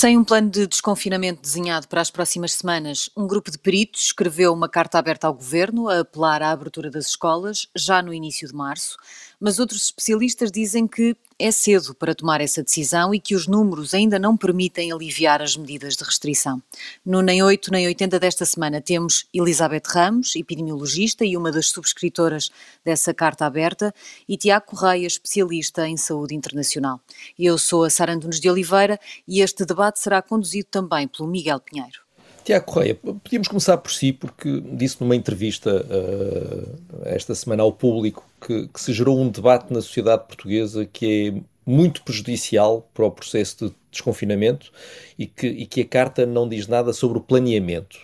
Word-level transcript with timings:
Sem 0.00 0.16
um 0.16 0.24
plano 0.24 0.48
de 0.48 0.66
desconfinamento 0.66 1.42
desenhado 1.42 1.86
para 1.86 2.00
as 2.00 2.10
próximas 2.10 2.54
semanas, 2.54 3.10
um 3.14 3.26
grupo 3.26 3.50
de 3.50 3.58
peritos 3.58 4.04
escreveu 4.04 4.50
uma 4.50 4.66
carta 4.66 4.98
aberta 4.98 5.26
ao 5.26 5.34
governo 5.34 5.90
a 5.90 5.98
apelar 5.98 6.40
à 6.40 6.52
abertura 6.52 6.90
das 6.90 7.08
escolas 7.08 7.68
já 7.76 8.00
no 8.00 8.14
início 8.14 8.48
de 8.48 8.54
março, 8.54 8.96
mas 9.40 9.58
outros 9.58 9.84
especialistas 9.84 10.52
dizem 10.52 10.86
que 10.86 11.16
é 11.38 11.50
cedo 11.50 11.94
para 11.94 12.14
tomar 12.14 12.42
essa 12.42 12.62
decisão 12.62 13.14
e 13.14 13.18
que 13.18 13.34
os 13.34 13.46
números 13.46 13.94
ainda 13.94 14.18
não 14.18 14.36
permitem 14.36 14.92
aliviar 14.92 15.40
as 15.40 15.56
medidas 15.56 15.96
de 15.96 16.04
restrição. 16.04 16.62
No 17.04 17.22
Nem 17.22 17.42
8 17.42 17.70
nem 17.72 17.86
80 17.86 18.20
desta 18.20 18.44
semana 18.44 18.82
temos 18.82 19.26
Elizabeth 19.32 19.84
Ramos, 19.86 20.36
epidemiologista 20.36 21.24
e 21.24 21.38
uma 21.38 21.50
das 21.50 21.70
subscritoras 21.70 22.50
dessa 22.84 23.14
carta 23.14 23.46
aberta, 23.46 23.94
e 24.28 24.36
Tiago 24.36 24.66
Correia, 24.66 25.06
especialista 25.06 25.88
em 25.88 25.96
saúde 25.96 26.34
internacional. 26.34 27.00
Eu 27.38 27.56
sou 27.56 27.84
a 27.84 27.90
Sara 27.90 28.12
Antunes 28.12 28.38
de 28.38 28.50
Oliveira 28.50 29.00
e 29.26 29.40
este 29.40 29.64
debate 29.64 30.00
será 30.00 30.20
conduzido 30.20 30.68
também 30.70 31.08
pelo 31.08 31.26
Miguel 31.26 31.60
Pinheiro. 31.60 32.00
Tiago 32.44 32.66
Correia, 32.66 32.94
podíamos 32.94 33.48
começar 33.48 33.76
por 33.78 33.92
si, 33.92 34.12
porque 34.12 34.60
disse 34.72 35.00
numa 35.00 35.16
entrevista 35.16 35.86
uh, 35.86 37.02
esta 37.04 37.34
semana 37.34 37.62
ao 37.62 37.72
público 37.72 38.29
que, 38.40 38.68
que, 38.68 38.80
se 38.80 38.92
gerou 38.92 39.18
um 39.18 39.28
debate 39.28 39.72
na 39.72 39.80
sociedade 39.80 40.26
portuguesa 40.26 40.86
que 40.86 41.28
é 41.28 41.40
muito 41.70 42.02
prejudicial 42.02 42.88
para 42.94 43.04
o 43.04 43.10
processo 43.10 43.68
de 43.68 43.74
desconfinamento 43.90 44.72
e 45.18 45.26
que, 45.26 45.46
e 45.46 45.66
que 45.66 45.82
a 45.82 45.86
carta 45.86 46.26
não 46.26 46.48
diz 46.48 46.66
nada 46.66 46.92
sobre 46.92 47.18
o 47.18 47.20
planeamento. 47.20 47.98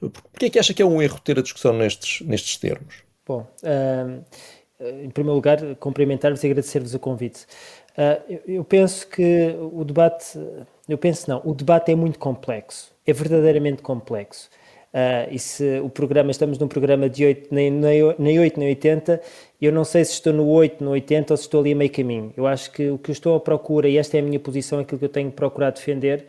Porquê 0.00 0.46
é 0.46 0.50
que 0.50 0.58
acha 0.58 0.72
que 0.72 0.80
é 0.80 0.86
um 0.86 1.02
erro 1.02 1.20
ter 1.20 1.38
a 1.38 1.42
discussão 1.42 1.72
nestes, 1.72 2.26
nestes 2.26 2.56
termos? 2.56 3.02
Bom, 3.26 3.46
uh, 3.62 4.24
em 5.02 5.10
primeiro 5.10 5.34
lugar, 5.34 5.58
cumprimentar-vos 5.76 6.42
e 6.42 6.46
agradecer-vos 6.46 6.94
o 6.94 6.98
convite. 6.98 7.44
Uh, 7.90 8.32
eu, 8.32 8.40
eu 8.46 8.64
penso 8.64 9.06
que 9.06 9.54
o 9.72 9.84
debate, 9.84 10.38
eu 10.88 10.96
penso 10.96 11.28
não, 11.28 11.42
o 11.44 11.54
debate 11.54 11.92
é 11.92 11.94
muito 11.94 12.18
complexo 12.18 12.90
é 13.10 13.12
verdadeiramente 13.12 13.82
complexo. 13.82 14.48
Uh, 14.92 15.30
e 15.30 15.38
se 15.38 15.78
o 15.80 15.88
programa, 15.88 16.32
estamos 16.32 16.58
num 16.58 16.66
programa 16.66 17.08
de 17.08 17.24
8, 17.24 17.54
nem, 17.54 17.70
nem, 17.70 18.14
nem 18.18 18.40
8 18.40 18.58
nem 18.58 18.68
80, 18.70 19.20
eu 19.62 19.70
não 19.70 19.84
sei 19.84 20.04
se 20.04 20.12
estou 20.12 20.32
no 20.32 20.48
8, 20.48 20.82
no 20.82 20.90
80 20.90 21.32
ou 21.32 21.36
se 21.36 21.44
estou 21.44 21.60
ali 21.60 21.72
a 21.72 21.76
meio 21.76 21.92
caminho. 21.92 22.32
Eu 22.36 22.46
acho 22.46 22.72
que 22.72 22.90
o 22.90 22.98
que 22.98 23.10
eu 23.10 23.12
estou 23.12 23.36
à 23.36 23.40
procura, 23.40 23.88
e 23.88 23.96
esta 23.96 24.16
é 24.16 24.20
a 24.20 24.22
minha 24.22 24.40
posição, 24.40 24.80
aquilo 24.80 24.98
que 24.98 25.04
eu 25.04 25.10
tenho 25.10 25.30
procurado 25.30 25.76
defender, 25.76 26.26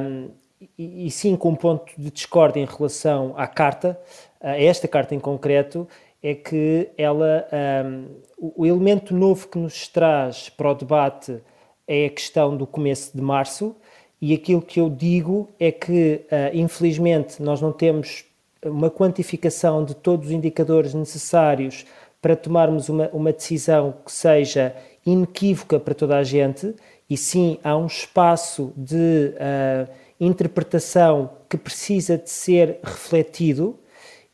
um, 0.00 0.30
e, 0.78 1.06
e, 1.06 1.10
sim 1.10 1.34
com 1.34 1.50
um 1.50 1.56
ponto 1.56 1.92
de 1.98 2.10
discórdia 2.10 2.60
em 2.60 2.66
relação 2.66 3.34
à 3.36 3.48
carta, 3.48 3.98
a 4.40 4.56
esta 4.62 4.86
carta 4.86 5.12
em 5.12 5.18
concreto, 5.18 5.88
é 6.22 6.34
que 6.34 6.88
ela, 6.96 7.48
um, 7.84 8.06
o 8.38 8.64
elemento 8.64 9.12
novo 9.12 9.48
que 9.48 9.58
nos 9.58 9.88
traz 9.88 10.48
para 10.48 10.70
o 10.70 10.74
debate 10.74 11.42
é 11.86 12.06
a 12.06 12.10
questão 12.10 12.56
do 12.56 12.64
começo 12.64 13.16
de 13.16 13.20
março, 13.20 13.74
e 14.22 14.32
aquilo 14.32 14.62
que 14.62 14.78
eu 14.78 14.88
digo 14.88 15.48
é 15.58 15.72
que, 15.72 16.24
uh, 16.30 16.56
infelizmente, 16.56 17.42
nós 17.42 17.60
não 17.60 17.72
temos 17.72 18.24
uma 18.64 18.88
quantificação 18.88 19.84
de 19.84 19.96
todos 19.96 20.28
os 20.28 20.32
indicadores 20.32 20.94
necessários 20.94 21.84
para 22.20 22.36
tomarmos 22.36 22.88
uma, 22.88 23.08
uma 23.08 23.32
decisão 23.32 23.96
que 24.06 24.12
seja 24.12 24.76
inequívoca 25.04 25.80
para 25.80 25.92
toda 25.92 26.16
a 26.16 26.22
gente, 26.22 26.72
e 27.10 27.16
sim 27.16 27.58
há 27.64 27.76
um 27.76 27.86
espaço 27.86 28.72
de 28.76 29.34
uh, 29.34 29.90
interpretação 30.20 31.30
que 31.48 31.56
precisa 31.56 32.16
de 32.16 32.30
ser 32.30 32.78
refletido. 32.80 33.76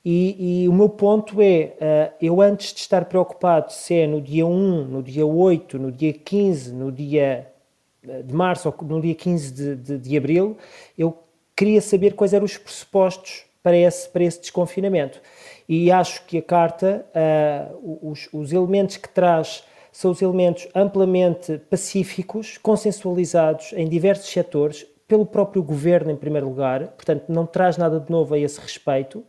E, 0.04 0.64
e 0.64 0.68
o 0.68 0.72
meu 0.74 0.90
ponto 0.90 1.40
é: 1.40 1.72
uh, 1.80 2.14
eu 2.20 2.42
antes 2.42 2.74
de 2.74 2.80
estar 2.80 3.06
preocupado 3.06 3.72
se 3.72 3.94
é 3.94 4.06
no 4.06 4.20
dia 4.20 4.46
1, 4.46 4.84
no 4.84 5.02
dia 5.02 5.24
8, 5.24 5.78
no 5.78 5.90
dia 5.90 6.12
15, 6.12 6.74
no 6.74 6.92
dia 6.92 7.50
de 8.24 8.34
março, 8.34 8.68
ou 8.68 8.86
no 8.86 9.00
dia 9.00 9.14
15 9.14 9.52
de, 9.52 9.76
de, 9.76 9.98
de, 9.98 10.16
abril, 10.16 10.56
eu 10.96 11.16
queria 11.56 11.80
saber 11.80 12.14
quais 12.14 12.32
eram 12.32 12.44
os 12.44 12.56
pressupostos 12.56 13.44
para 13.62 13.76
esse, 13.76 14.08
para 14.08 14.24
esse 14.24 14.40
desconfinamento. 14.40 15.20
E 15.68 15.90
acho 15.90 16.24
que 16.24 16.38
a 16.38 16.42
carta, 16.42 17.04
uh, 17.72 18.10
os, 18.10 18.28
os 18.32 18.52
elementos 18.52 18.96
que 18.96 19.08
traz 19.08 19.64
são 19.92 20.10
os 20.10 20.22
elementos 20.22 20.68
amplamente 20.74 21.58
pacíficos, 21.70 22.56
consensualizados 22.58 23.72
em 23.72 23.88
diversos 23.88 24.30
setores, 24.30 24.86
pelo 25.08 25.24
próprio 25.24 25.62
governo, 25.62 26.10
em 26.10 26.16
primeiro 26.16 26.46
lugar, 26.46 26.88
portanto, 26.88 27.24
não 27.28 27.46
traz 27.46 27.78
nada 27.78 27.98
de 27.98 28.10
novo 28.10 28.34
a 28.34 28.38
esse 28.38 28.60
respeito. 28.60 29.24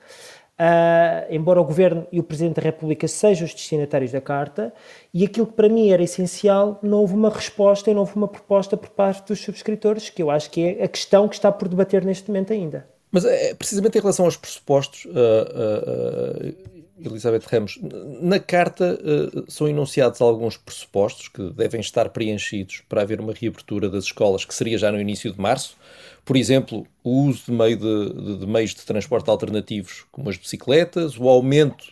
Uh, 0.59 1.23
embora 1.33 1.61
o 1.61 1.63
Governo 1.63 2.05
e 2.11 2.19
o 2.19 2.23
Presidente 2.23 2.55
da 2.57 2.61
República 2.61 3.07
sejam 3.07 3.45
os 3.45 3.53
destinatários 3.53 4.11
da 4.11 4.19
Carta, 4.19 4.73
e 5.13 5.23
aquilo 5.23 5.47
que 5.47 5.53
para 5.53 5.69
mim 5.69 5.89
era 5.89 6.03
essencial, 6.03 6.77
não 6.83 6.97
houve 6.97 7.13
uma 7.13 7.29
resposta 7.29 7.89
e 7.89 7.93
não 7.93 8.01
houve 8.01 8.17
uma 8.17 8.27
proposta 8.27 8.75
por 8.75 8.89
parte 8.89 9.25
dos 9.25 9.39
subscritores, 9.39 10.09
que 10.09 10.21
eu 10.21 10.29
acho 10.29 10.51
que 10.51 10.61
é 10.61 10.83
a 10.83 10.87
questão 10.89 11.29
que 11.29 11.35
está 11.35 11.49
por 11.49 11.69
debater 11.69 12.03
neste 12.03 12.27
momento 12.27 12.51
ainda. 12.51 12.85
Mas 13.09 13.23
é, 13.23 13.53
precisamente 13.53 13.97
em 13.97 14.01
relação 14.01 14.25
aos 14.25 14.35
pressupostos, 14.35 15.05
uh, 15.05 15.09
uh, 15.09 17.07
Elizabeth 17.07 17.43
Ramos, 17.49 17.79
na 18.21 18.37
Carta 18.37 18.99
são 19.47 19.69
enunciados 19.69 20.19
alguns 20.19 20.57
pressupostos 20.57 21.29
que 21.29 21.51
devem 21.51 21.79
estar 21.79 22.09
preenchidos 22.09 22.83
para 22.89 23.01
haver 23.01 23.21
uma 23.21 23.31
reabertura 23.31 23.87
das 23.87 24.03
escolas, 24.03 24.43
que 24.43 24.53
seria 24.53 24.77
já 24.77 24.91
no 24.91 24.99
início 24.99 25.31
de 25.31 25.39
março. 25.39 25.77
Por 26.23 26.37
exemplo, 26.37 26.85
o 27.03 27.23
uso 27.23 27.45
de, 27.47 27.51
meio 27.51 27.77
de, 27.77 28.13
de, 28.13 28.37
de 28.39 28.47
meios 28.47 28.73
de 28.73 28.81
transporte 28.81 29.29
alternativos, 29.29 30.05
como 30.11 30.29
as 30.29 30.37
bicicletas, 30.37 31.17
o 31.17 31.27
aumento 31.27 31.91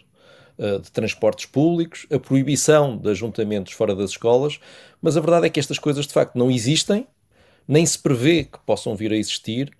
uh, 0.58 0.80
de 0.80 0.92
transportes 0.92 1.46
públicos, 1.46 2.06
a 2.12 2.20
proibição 2.20 2.98
de 2.98 3.10
ajuntamentos 3.10 3.74
fora 3.74 3.96
das 3.96 4.12
escolas, 4.12 4.60
mas 5.02 5.18
a 5.18 5.22
verdade 5.22 5.48
é 5.48 5.50
que 5.50 5.60
estas 5.60 5.80
coisas 5.80 6.06
de 6.06 6.14
facto 6.14 6.38
não 6.38 6.52
existem, 6.52 7.08
nem 7.68 7.86
se 7.86 8.00
prevê 8.00 8.44
que 8.44 8.60
possam 8.66 8.96
vir 8.96 9.12
a 9.12 9.18
existir, 9.18 9.72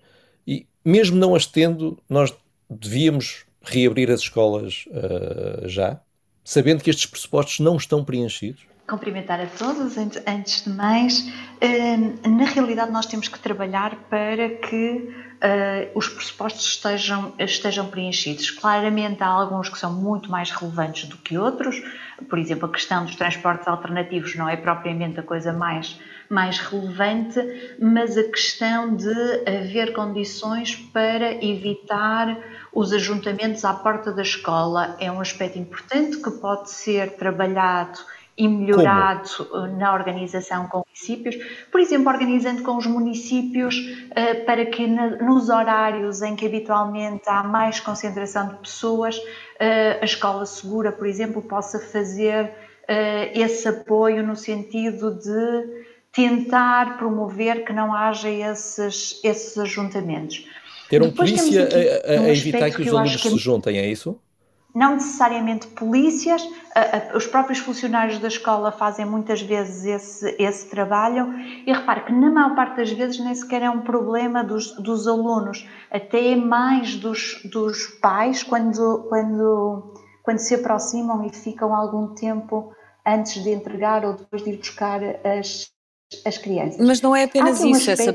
e 0.46 0.66
mesmo 0.84 1.16
não 1.16 1.34
as 1.34 1.46
tendo, 1.46 1.98
nós 2.08 2.34
devíamos 2.68 3.44
reabrir 3.62 4.10
as 4.10 4.20
escolas 4.20 4.84
uh, 4.88 5.68
já, 5.68 6.00
sabendo 6.44 6.82
que 6.82 6.90
estes 6.90 7.06
pressupostos 7.06 7.60
não 7.60 7.76
estão 7.76 8.04
preenchidos? 8.04 8.62
Cumprimentar 8.88 9.40
a 9.40 9.46
todos. 9.46 9.96
Antes 9.98 10.64
de 10.64 10.70
mais, 10.70 11.30
hum, 11.62 12.36
na 12.36 12.44
realidade, 12.44 12.90
nós 12.90 13.06
temos 13.06 13.28
que 13.28 13.38
trabalhar 13.38 13.94
para 14.08 14.48
que 14.48 15.14
uh, 15.38 15.90
os 15.94 16.08
pressupostos 16.08 16.64
estejam, 16.64 17.34
estejam 17.38 17.86
preenchidos. 17.86 18.50
Claramente, 18.50 19.22
há 19.22 19.26
alguns 19.26 19.68
que 19.68 19.78
são 19.78 19.92
muito 19.92 20.30
mais 20.30 20.50
relevantes 20.50 21.08
do 21.08 21.18
que 21.18 21.36
outros. 21.36 21.80
Por 22.28 22.38
exemplo, 22.38 22.66
a 22.66 22.72
questão 22.72 23.04
dos 23.04 23.14
transportes 23.14 23.68
alternativos 23.68 24.34
não 24.34 24.48
é 24.48 24.56
propriamente 24.56 25.20
a 25.20 25.22
coisa 25.22 25.52
mais, 25.52 26.00
mais 26.28 26.58
relevante, 26.58 27.38
mas 27.78 28.16
a 28.16 28.24
questão 28.24 28.96
de 28.96 29.12
haver 29.46 29.92
condições 29.92 30.74
para 30.74 31.44
evitar 31.44 32.36
os 32.72 32.92
ajuntamentos 32.92 33.64
à 33.64 33.74
porta 33.74 34.12
da 34.12 34.22
escola 34.22 34.96
é 34.98 35.10
um 35.10 35.20
aspecto 35.20 35.58
importante 35.58 36.16
que 36.18 36.30
pode 36.30 36.70
ser 36.70 37.16
trabalhado 37.16 37.98
e 38.38 38.46
melhorado 38.46 39.28
Como? 39.36 39.66
Eh, 39.66 39.72
na 39.72 39.92
organização 39.92 40.68
com 40.68 40.84
municípios, 40.86 41.36
por 41.72 41.80
exemplo, 41.80 42.08
organizando 42.08 42.62
com 42.62 42.76
os 42.76 42.86
municípios 42.86 43.74
uh, 43.76 44.44
para 44.46 44.64
que 44.66 44.86
na, 44.86 45.16
nos 45.16 45.48
horários 45.48 46.22
em 46.22 46.36
que 46.36 46.46
habitualmente 46.46 47.24
há 47.26 47.42
mais 47.42 47.80
concentração 47.80 48.48
de 48.48 48.56
pessoas, 48.56 49.18
uh, 49.18 49.98
a 50.00 50.04
escola 50.04 50.46
segura, 50.46 50.92
por 50.92 51.06
exemplo, 51.06 51.42
possa 51.42 51.80
fazer 51.80 52.44
uh, 52.44 53.30
esse 53.34 53.66
apoio 53.66 54.24
no 54.24 54.36
sentido 54.36 55.18
de 55.18 55.88
tentar 56.12 56.96
promover 56.96 57.64
que 57.64 57.72
não 57.72 57.92
haja 57.92 58.30
esses, 58.30 59.20
esses 59.24 59.58
ajuntamentos. 59.58 60.46
Ter 60.88 61.02
um 61.02 61.08
Depois 61.08 61.32
polícia 61.32 61.68
a, 61.68 62.12
a, 62.12 62.24
a 62.26 62.30
evitar 62.30 62.70
que 62.70 62.82
os 62.82 62.88
alunos 62.88 63.16
que... 63.16 63.28
se 63.28 63.36
juntem, 63.36 63.78
é 63.78 63.86
isso? 63.86 64.18
Não 64.74 64.94
necessariamente 64.94 65.66
polícias, 65.68 66.42
os 67.14 67.26
próprios 67.26 67.58
funcionários 67.58 68.18
da 68.18 68.28
escola 68.28 68.70
fazem 68.70 69.04
muitas 69.04 69.40
vezes 69.40 69.84
esse, 69.84 70.36
esse 70.38 70.68
trabalho. 70.68 71.32
E 71.66 71.72
repare 71.72 72.02
que 72.02 72.12
na 72.12 72.30
maior 72.30 72.54
parte 72.54 72.76
das 72.76 72.92
vezes 72.92 73.18
nem 73.18 73.34
sequer 73.34 73.62
é 73.62 73.70
um 73.70 73.80
problema 73.80 74.44
dos, 74.44 74.72
dos 74.76 75.08
alunos, 75.08 75.66
até 75.90 76.36
mais 76.36 76.96
dos, 76.96 77.40
dos 77.44 77.86
pais 78.00 78.42
quando, 78.42 79.06
quando, 79.08 79.94
quando 80.22 80.38
se 80.38 80.54
aproximam 80.54 81.24
e 81.24 81.30
ficam 81.30 81.74
algum 81.74 82.14
tempo 82.14 82.72
antes 83.04 83.42
de 83.42 83.50
entregar 83.50 84.04
ou 84.04 84.14
depois 84.14 84.42
de 84.42 84.50
ir 84.50 84.58
buscar 84.58 85.00
as, 85.24 85.70
as 86.24 86.38
crianças. 86.38 86.84
Mas 86.84 87.00
não 87.00 87.14
é 87.14 87.24
apenas 87.24 87.60
um 87.60 87.70
isso, 87.70 87.90
essa 87.90 88.14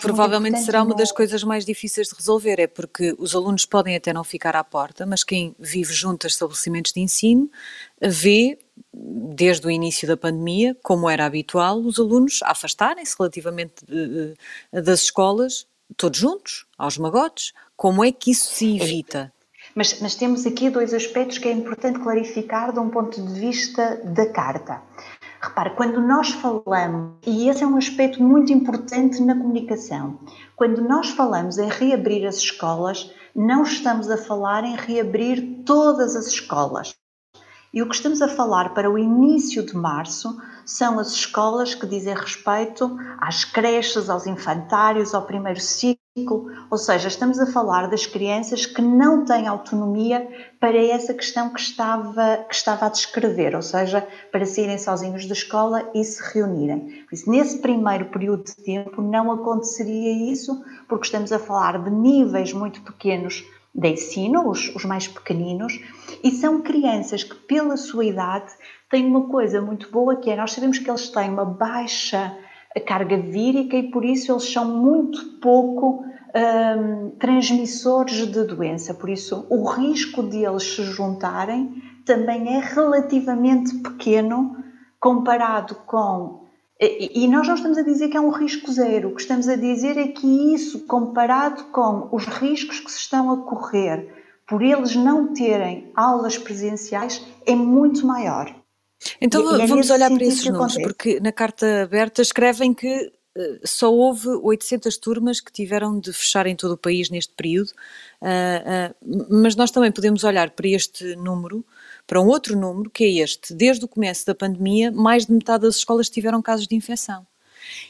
provavelmente 0.00 0.60
será 0.62 0.82
uma 0.82 0.94
das 0.94 1.12
coisas 1.12 1.44
mais 1.44 1.64
difíceis 1.64 2.08
de 2.08 2.14
resolver, 2.14 2.58
é 2.58 2.66
porque 2.66 3.14
os 3.18 3.34
alunos 3.34 3.66
podem 3.66 3.94
até 3.94 4.12
não 4.12 4.24
ficar 4.24 4.56
à 4.56 4.64
porta, 4.64 5.04
mas 5.04 5.22
quem 5.22 5.54
vive 5.58 5.92
junto 5.92 6.26
a 6.26 6.28
estabelecimentos 6.28 6.92
de 6.92 7.00
ensino 7.00 7.50
vê, 8.00 8.58
desde 8.92 9.66
o 9.66 9.70
início 9.70 10.08
da 10.08 10.16
pandemia, 10.16 10.76
como 10.82 11.08
era 11.08 11.26
habitual, 11.26 11.78
os 11.80 11.98
alunos 11.98 12.40
afastarem-se 12.42 13.14
relativamente 13.18 13.74
das 14.72 15.02
escolas, 15.02 15.66
todos 15.96 16.18
juntos, 16.18 16.66
aos 16.78 16.96
magotes. 16.96 17.52
Como 17.76 18.02
é 18.02 18.10
que 18.10 18.30
isso 18.30 18.54
se 18.54 18.76
evita? 18.76 19.32
Mas, 19.74 20.00
mas 20.00 20.14
temos 20.14 20.46
aqui 20.46 20.70
dois 20.70 20.94
aspectos 20.94 21.38
que 21.38 21.48
é 21.48 21.52
importante 21.52 21.98
clarificar 21.98 22.72
de 22.72 22.78
um 22.78 22.88
ponto 22.88 23.20
de 23.20 23.40
vista 23.40 24.00
da 24.04 24.26
carta. 24.26 24.80
Repare, 25.44 25.70
quando 25.70 26.00
nós 26.00 26.30
falamos, 26.30 27.18
e 27.26 27.48
esse 27.48 27.62
é 27.62 27.66
um 27.66 27.76
aspecto 27.76 28.22
muito 28.22 28.52
importante 28.52 29.22
na 29.22 29.36
comunicação, 29.36 30.18
quando 30.56 30.82
nós 30.82 31.10
falamos 31.10 31.58
em 31.58 31.68
reabrir 31.68 32.26
as 32.26 32.36
escolas, 32.36 33.12
não 33.34 33.62
estamos 33.62 34.10
a 34.10 34.16
falar 34.16 34.64
em 34.64 34.76
reabrir 34.76 35.62
todas 35.64 36.16
as 36.16 36.26
escolas. 36.26 36.94
E 37.72 37.82
o 37.82 37.88
que 37.88 37.94
estamos 37.94 38.22
a 38.22 38.28
falar 38.28 38.72
para 38.72 38.90
o 38.90 38.96
início 38.96 39.66
de 39.66 39.76
março 39.76 40.40
são 40.64 40.98
as 40.98 41.12
escolas 41.12 41.74
que 41.74 41.86
dizem 41.86 42.14
respeito 42.14 42.96
às 43.18 43.44
creches, 43.44 44.08
aos 44.08 44.26
infantários, 44.26 45.12
ao 45.12 45.26
primeiro 45.26 45.60
ciclo, 45.60 46.03
ou 46.70 46.78
seja, 46.78 47.08
estamos 47.08 47.40
a 47.40 47.46
falar 47.46 47.88
das 47.88 48.06
crianças 48.06 48.64
que 48.64 48.80
não 48.80 49.24
têm 49.24 49.48
autonomia 49.48 50.28
para 50.60 50.78
essa 50.78 51.12
questão 51.12 51.52
que 51.52 51.58
estava, 51.58 52.44
que 52.48 52.54
estava 52.54 52.86
a 52.86 52.88
descrever, 52.88 53.56
ou 53.56 53.62
seja, 53.62 54.06
para 54.30 54.46
saírem 54.46 54.78
sozinhos 54.78 55.26
da 55.26 55.32
escola 55.32 55.90
e 55.92 56.04
se 56.04 56.22
reunirem. 56.32 57.02
Por 57.04 57.14
isso, 57.14 57.28
nesse 57.28 57.58
primeiro 57.58 58.04
período 58.10 58.44
de 58.44 58.54
tempo 58.54 59.02
não 59.02 59.32
aconteceria 59.32 60.30
isso, 60.30 60.64
porque 60.88 61.06
estamos 61.06 61.32
a 61.32 61.38
falar 61.40 61.82
de 61.82 61.90
níveis 61.90 62.52
muito 62.52 62.80
pequenos 62.82 63.44
de 63.74 63.88
ensino, 63.88 64.48
os, 64.48 64.72
os 64.72 64.84
mais 64.84 65.08
pequeninos, 65.08 65.80
e 66.22 66.30
são 66.30 66.62
crianças 66.62 67.24
que, 67.24 67.34
pela 67.34 67.76
sua 67.76 68.04
idade, 68.04 68.52
têm 68.88 69.04
uma 69.04 69.26
coisa 69.28 69.60
muito 69.60 69.90
boa 69.90 70.14
que 70.14 70.30
é, 70.30 70.36
nós 70.36 70.52
sabemos 70.52 70.78
que 70.78 70.88
eles 70.88 71.08
têm 71.08 71.28
uma 71.28 71.44
baixa 71.44 72.38
carga 72.80 73.16
vírica 73.16 73.76
e 73.76 73.90
por 73.90 74.04
isso 74.04 74.32
eles 74.32 74.50
são 74.52 74.64
muito 74.64 75.38
pouco 75.40 76.04
hum, 76.04 77.12
transmissores 77.18 78.26
de 78.26 78.44
doença. 78.44 78.94
Por 78.94 79.10
isso, 79.10 79.46
o 79.48 79.64
risco 79.64 80.22
de 80.22 80.44
eles 80.44 80.62
se 80.62 80.82
juntarem 80.82 81.82
também 82.04 82.56
é 82.56 82.60
relativamente 82.60 83.74
pequeno 83.78 84.56
comparado 84.98 85.74
com 85.86 86.44
e 86.80 87.28
nós 87.28 87.46
não 87.46 87.54
estamos 87.54 87.78
a 87.78 87.82
dizer 87.82 88.08
que 88.08 88.16
é 88.16 88.20
um 88.20 88.30
risco 88.30 88.70
zero, 88.70 89.08
o 89.08 89.14
que 89.14 89.22
estamos 89.22 89.48
a 89.48 89.54
dizer 89.54 89.96
é 89.96 90.08
que 90.08 90.26
isso, 90.52 90.86
comparado 90.86 91.64
com 91.66 92.08
os 92.10 92.26
riscos 92.26 92.80
que 92.80 92.90
se 92.90 92.98
estão 92.98 93.30
a 93.30 93.36
correr 93.44 94.12
por 94.46 94.60
eles 94.60 94.94
não 94.94 95.32
terem 95.32 95.90
aulas 95.94 96.36
presenciais, 96.36 97.24
é 97.46 97.54
muito 97.54 98.06
maior. 98.06 98.54
Então 99.20 99.58
e, 99.58 99.62
é 99.62 99.66
vamos 99.66 99.90
olhar 99.90 100.10
para 100.10 100.24
esses 100.24 100.44
números, 100.46 100.76
porque 100.78 101.20
na 101.20 101.32
carta 101.32 101.82
aberta 101.82 102.22
escrevem 102.22 102.72
que 102.72 103.12
uh, 103.36 103.60
só 103.64 103.92
houve 103.92 104.28
800 104.28 104.96
turmas 104.98 105.40
que 105.40 105.52
tiveram 105.52 105.98
de 105.98 106.12
fechar 106.12 106.46
em 106.46 106.56
todo 106.56 106.72
o 106.72 106.78
país 106.78 107.10
neste 107.10 107.32
período, 107.34 107.70
uh, 108.22 108.90
uh, 109.00 109.26
mas 109.30 109.56
nós 109.56 109.70
também 109.70 109.92
podemos 109.92 110.24
olhar 110.24 110.50
para 110.50 110.68
este 110.68 111.16
número 111.16 111.64
para 112.06 112.20
um 112.20 112.26
outro 112.26 112.58
número, 112.58 112.90
que 112.90 113.04
é 113.04 113.22
este. 113.22 113.54
Desde 113.54 113.84
o 113.84 113.88
começo 113.88 114.26
da 114.26 114.34
pandemia, 114.34 114.92
mais 114.92 115.26
de 115.26 115.32
metade 115.32 115.62
das 115.62 115.76
escolas 115.76 116.10
tiveram 116.10 116.42
casos 116.42 116.66
de 116.66 116.74
infecção. 116.74 117.26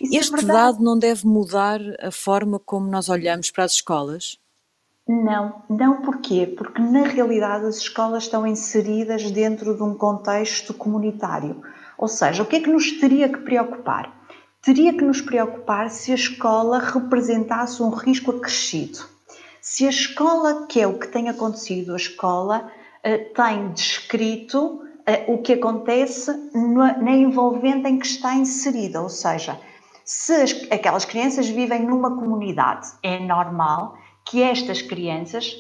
Isso 0.01 0.15
é 0.15 0.19
este 0.19 0.45
é 0.45 0.47
dado 0.47 0.83
não 0.83 0.99
deve 0.99 1.27
mudar 1.27 1.81
a 2.01 2.11
forma 2.11 2.59
como 2.59 2.89
nós 2.89 3.09
olhamos 3.09 3.51
para 3.51 3.65
as 3.65 3.73
escolas? 3.75 4.39
Não, 5.07 5.63
não 5.69 6.01
porquê? 6.01 6.47
Porque 6.47 6.81
na 6.81 7.03
realidade 7.03 7.67
as 7.67 7.77
escolas 7.77 8.23
estão 8.23 8.47
inseridas 8.47 9.31
dentro 9.31 9.77
de 9.77 9.83
um 9.83 9.95
contexto 9.95 10.73
comunitário. 10.73 11.61
Ou 11.99 12.09
seja, 12.09 12.43
o 12.43 12.47
que 12.47 12.57
é 12.57 12.61
que 12.61 12.71
nos 12.71 12.93
teria 12.93 13.29
que 13.29 13.41
preocupar? 13.41 14.11
Teria 14.63 14.95
que 14.95 15.05
nos 15.05 15.21
preocupar 15.21 15.91
se 15.91 16.11
a 16.11 16.15
escola 16.15 16.79
representasse 16.79 17.83
um 17.83 17.91
risco 17.91 18.31
acrescido. 18.31 19.01
Se 19.61 19.87
a 19.87 19.91
escola, 19.91 20.67
que 20.67 20.81
é 20.81 20.87
o 20.87 20.99
que 20.99 21.09
tem 21.09 21.29
acontecido, 21.29 21.93
a 21.93 21.97
escola 21.97 22.71
eh, 23.03 23.19
tem 23.19 23.73
descrito 23.73 24.81
eh, 25.05 25.27
o 25.29 25.39
que 25.39 25.53
acontece 25.53 26.33
na 26.55 27.13
envolvente 27.13 27.87
em 27.87 27.99
que 27.99 28.07
está 28.07 28.35
inserida, 28.35 29.03
ou 29.03 29.11
seja, 29.11 29.61
se 30.03 30.35
aquelas 30.71 31.05
crianças 31.05 31.47
vivem 31.49 31.83
numa 31.83 32.17
comunidade, 32.17 32.89
é 33.03 33.19
normal 33.19 33.99
que 34.25 34.43
estas 34.43 34.83
crianças 34.83 35.55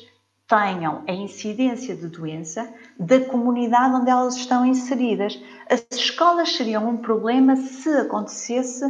tenham 0.46 1.02
a 1.08 1.12
incidência 1.12 1.94
de 1.94 2.06
doença 2.06 2.72
da 2.98 3.20
comunidade 3.20 3.94
onde 3.94 4.10
elas 4.10 4.36
estão 4.36 4.64
inseridas. 4.64 5.40
As 5.70 5.86
escolas 5.92 6.54
seriam 6.54 6.88
um 6.88 6.96
problema 6.96 7.56
se 7.56 7.88
acontecesse 7.90 8.84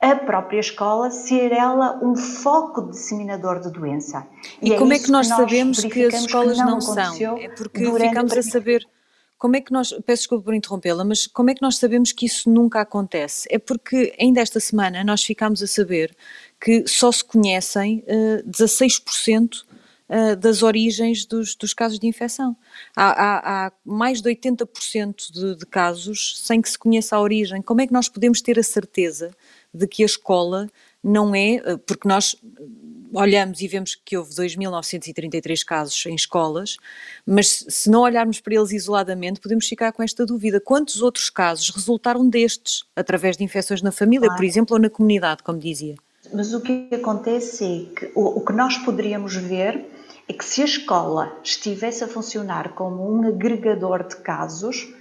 a 0.00 0.14
própria 0.16 0.60
escola 0.60 1.10
ser 1.10 1.50
ela 1.52 1.98
um 2.02 2.14
foco 2.14 2.90
disseminador 2.90 3.60
de 3.60 3.70
doença. 3.70 4.26
E, 4.60 4.70
e 4.70 4.72
é 4.74 4.78
como 4.78 4.92
é 4.92 4.98
que 4.98 5.10
nós, 5.10 5.26
que 5.26 5.32
nós 5.32 5.40
sabemos 5.40 5.82
que 5.82 6.04
as 6.04 6.14
escolas 6.14 6.58
que 6.58 6.64
não, 6.64 6.72
não 6.72 6.80
são? 6.80 7.38
É 7.38 7.48
porque 7.48 7.90
ficamos 7.90 8.32
a 8.32 8.42
saber. 8.42 8.86
Como 9.44 9.56
é 9.56 9.60
que 9.60 9.74
nós, 9.74 9.90
peço 10.06 10.22
desculpa 10.22 10.44
por 10.46 10.54
interrompê-la, 10.54 11.04
mas 11.04 11.26
como 11.26 11.50
é 11.50 11.54
que 11.54 11.60
nós 11.60 11.76
sabemos 11.76 12.12
que 12.12 12.24
isso 12.24 12.48
nunca 12.48 12.80
acontece? 12.80 13.46
É 13.50 13.58
porque 13.58 14.14
ainda 14.18 14.40
esta 14.40 14.58
semana 14.58 15.04
nós 15.04 15.22
ficámos 15.22 15.62
a 15.62 15.66
saber 15.66 16.16
que 16.58 16.88
só 16.88 17.12
se 17.12 17.22
conhecem 17.22 18.02
uh, 18.08 18.42
16% 18.48 19.64
uh, 20.08 20.36
das 20.36 20.62
origens 20.62 21.26
dos, 21.26 21.54
dos, 21.54 21.74
casos 21.74 21.98
de 21.98 22.06
infecção. 22.06 22.56
Há, 22.96 23.10
há, 23.10 23.66
há 23.66 23.72
mais 23.84 24.22
de 24.22 24.30
80% 24.30 25.30
de, 25.30 25.56
de 25.56 25.66
casos 25.66 26.40
sem 26.42 26.62
que 26.62 26.70
se 26.70 26.78
conheça 26.78 27.14
a 27.14 27.20
origem. 27.20 27.60
Como 27.60 27.82
é 27.82 27.86
que 27.86 27.92
nós 27.92 28.08
podemos 28.08 28.40
ter 28.40 28.58
a 28.58 28.62
certeza 28.62 29.30
de 29.74 29.86
que 29.86 30.02
a 30.02 30.06
escola 30.06 30.70
não 31.02 31.34
é, 31.34 31.56
eh, 31.56 31.76
porque 31.86 32.08
nós 32.08 32.34
olhamos 33.14 33.60
e 33.60 33.68
vemos 33.68 33.94
que 33.94 34.16
houve 34.16 34.32
2.933 34.32 35.64
casos 35.64 36.04
em 36.06 36.14
escolas, 36.14 36.76
mas 37.26 37.64
se 37.68 37.88
não 37.88 38.02
olharmos 38.02 38.40
para 38.40 38.54
eles 38.54 38.72
isoladamente, 38.72 39.40
podemos 39.40 39.66
ficar 39.66 39.92
com 39.92 40.02
esta 40.02 40.26
dúvida. 40.26 40.60
Quantos 40.60 41.00
outros 41.00 41.30
casos 41.30 41.70
resultaram 41.70 42.28
destes, 42.28 42.84
através 42.96 43.36
de 43.36 43.44
infecções 43.44 43.82
na 43.82 43.92
família, 43.92 44.26
claro. 44.26 44.36
por 44.36 44.44
exemplo, 44.44 44.74
ou 44.74 44.82
na 44.82 44.90
comunidade, 44.90 45.42
como 45.42 45.58
dizia? 45.58 45.94
Mas 46.32 46.52
o 46.52 46.60
que 46.60 46.88
acontece 46.92 47.64
é 47.64 47.94
que 47.94 48.12
o, 48.14 48.38
o 48.38 48.44
que 48.44 48.52
nós 48.52 48.78
poderíamos 48.78 49.36
ver 49.36 49.86
é 50.28 50.32
que 50.32 50.44
se 50.44 50.62
a 50.62 50.64
escola 50.64 51.38
estivesse 51.42 52.02
a 52.02 52.08
funcionar 52.08 52.70
como 52.70 53.12
um 53.12 53.28
agregador 53.28 54.08
de 54.08 54.16
casos, 54.16 54.94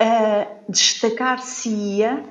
uh, 0.00 0.70
destacar-se-ia 0.70 2.22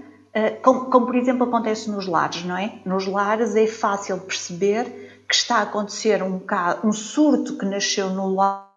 como, 0.61 0.89
como, 0.89 1.05
por 1.05 1.15
exemplo 1.15 1.47
acontece 1.47 1.89
nos 1.89 2.07
lares, 2.07 2.43
não 2.43 2.57
é? 2.57 2.79
Nos 2.83 3.07
lares 3.07 3.55
é 3.55 3.67
fácil 3.67 4.19
perceber 4.19 5.04
que 5.27 5.35
está 5.35 5.57
a 5.57 5.61
acontecer 5.63 6.21
um, 6.23 6.41
um 6.83 6.91
surto 6.91 7.57
que 7.57 7.65
nasceu 7.65 8.09
no 8.09 8.33
lar, 8.33 8.71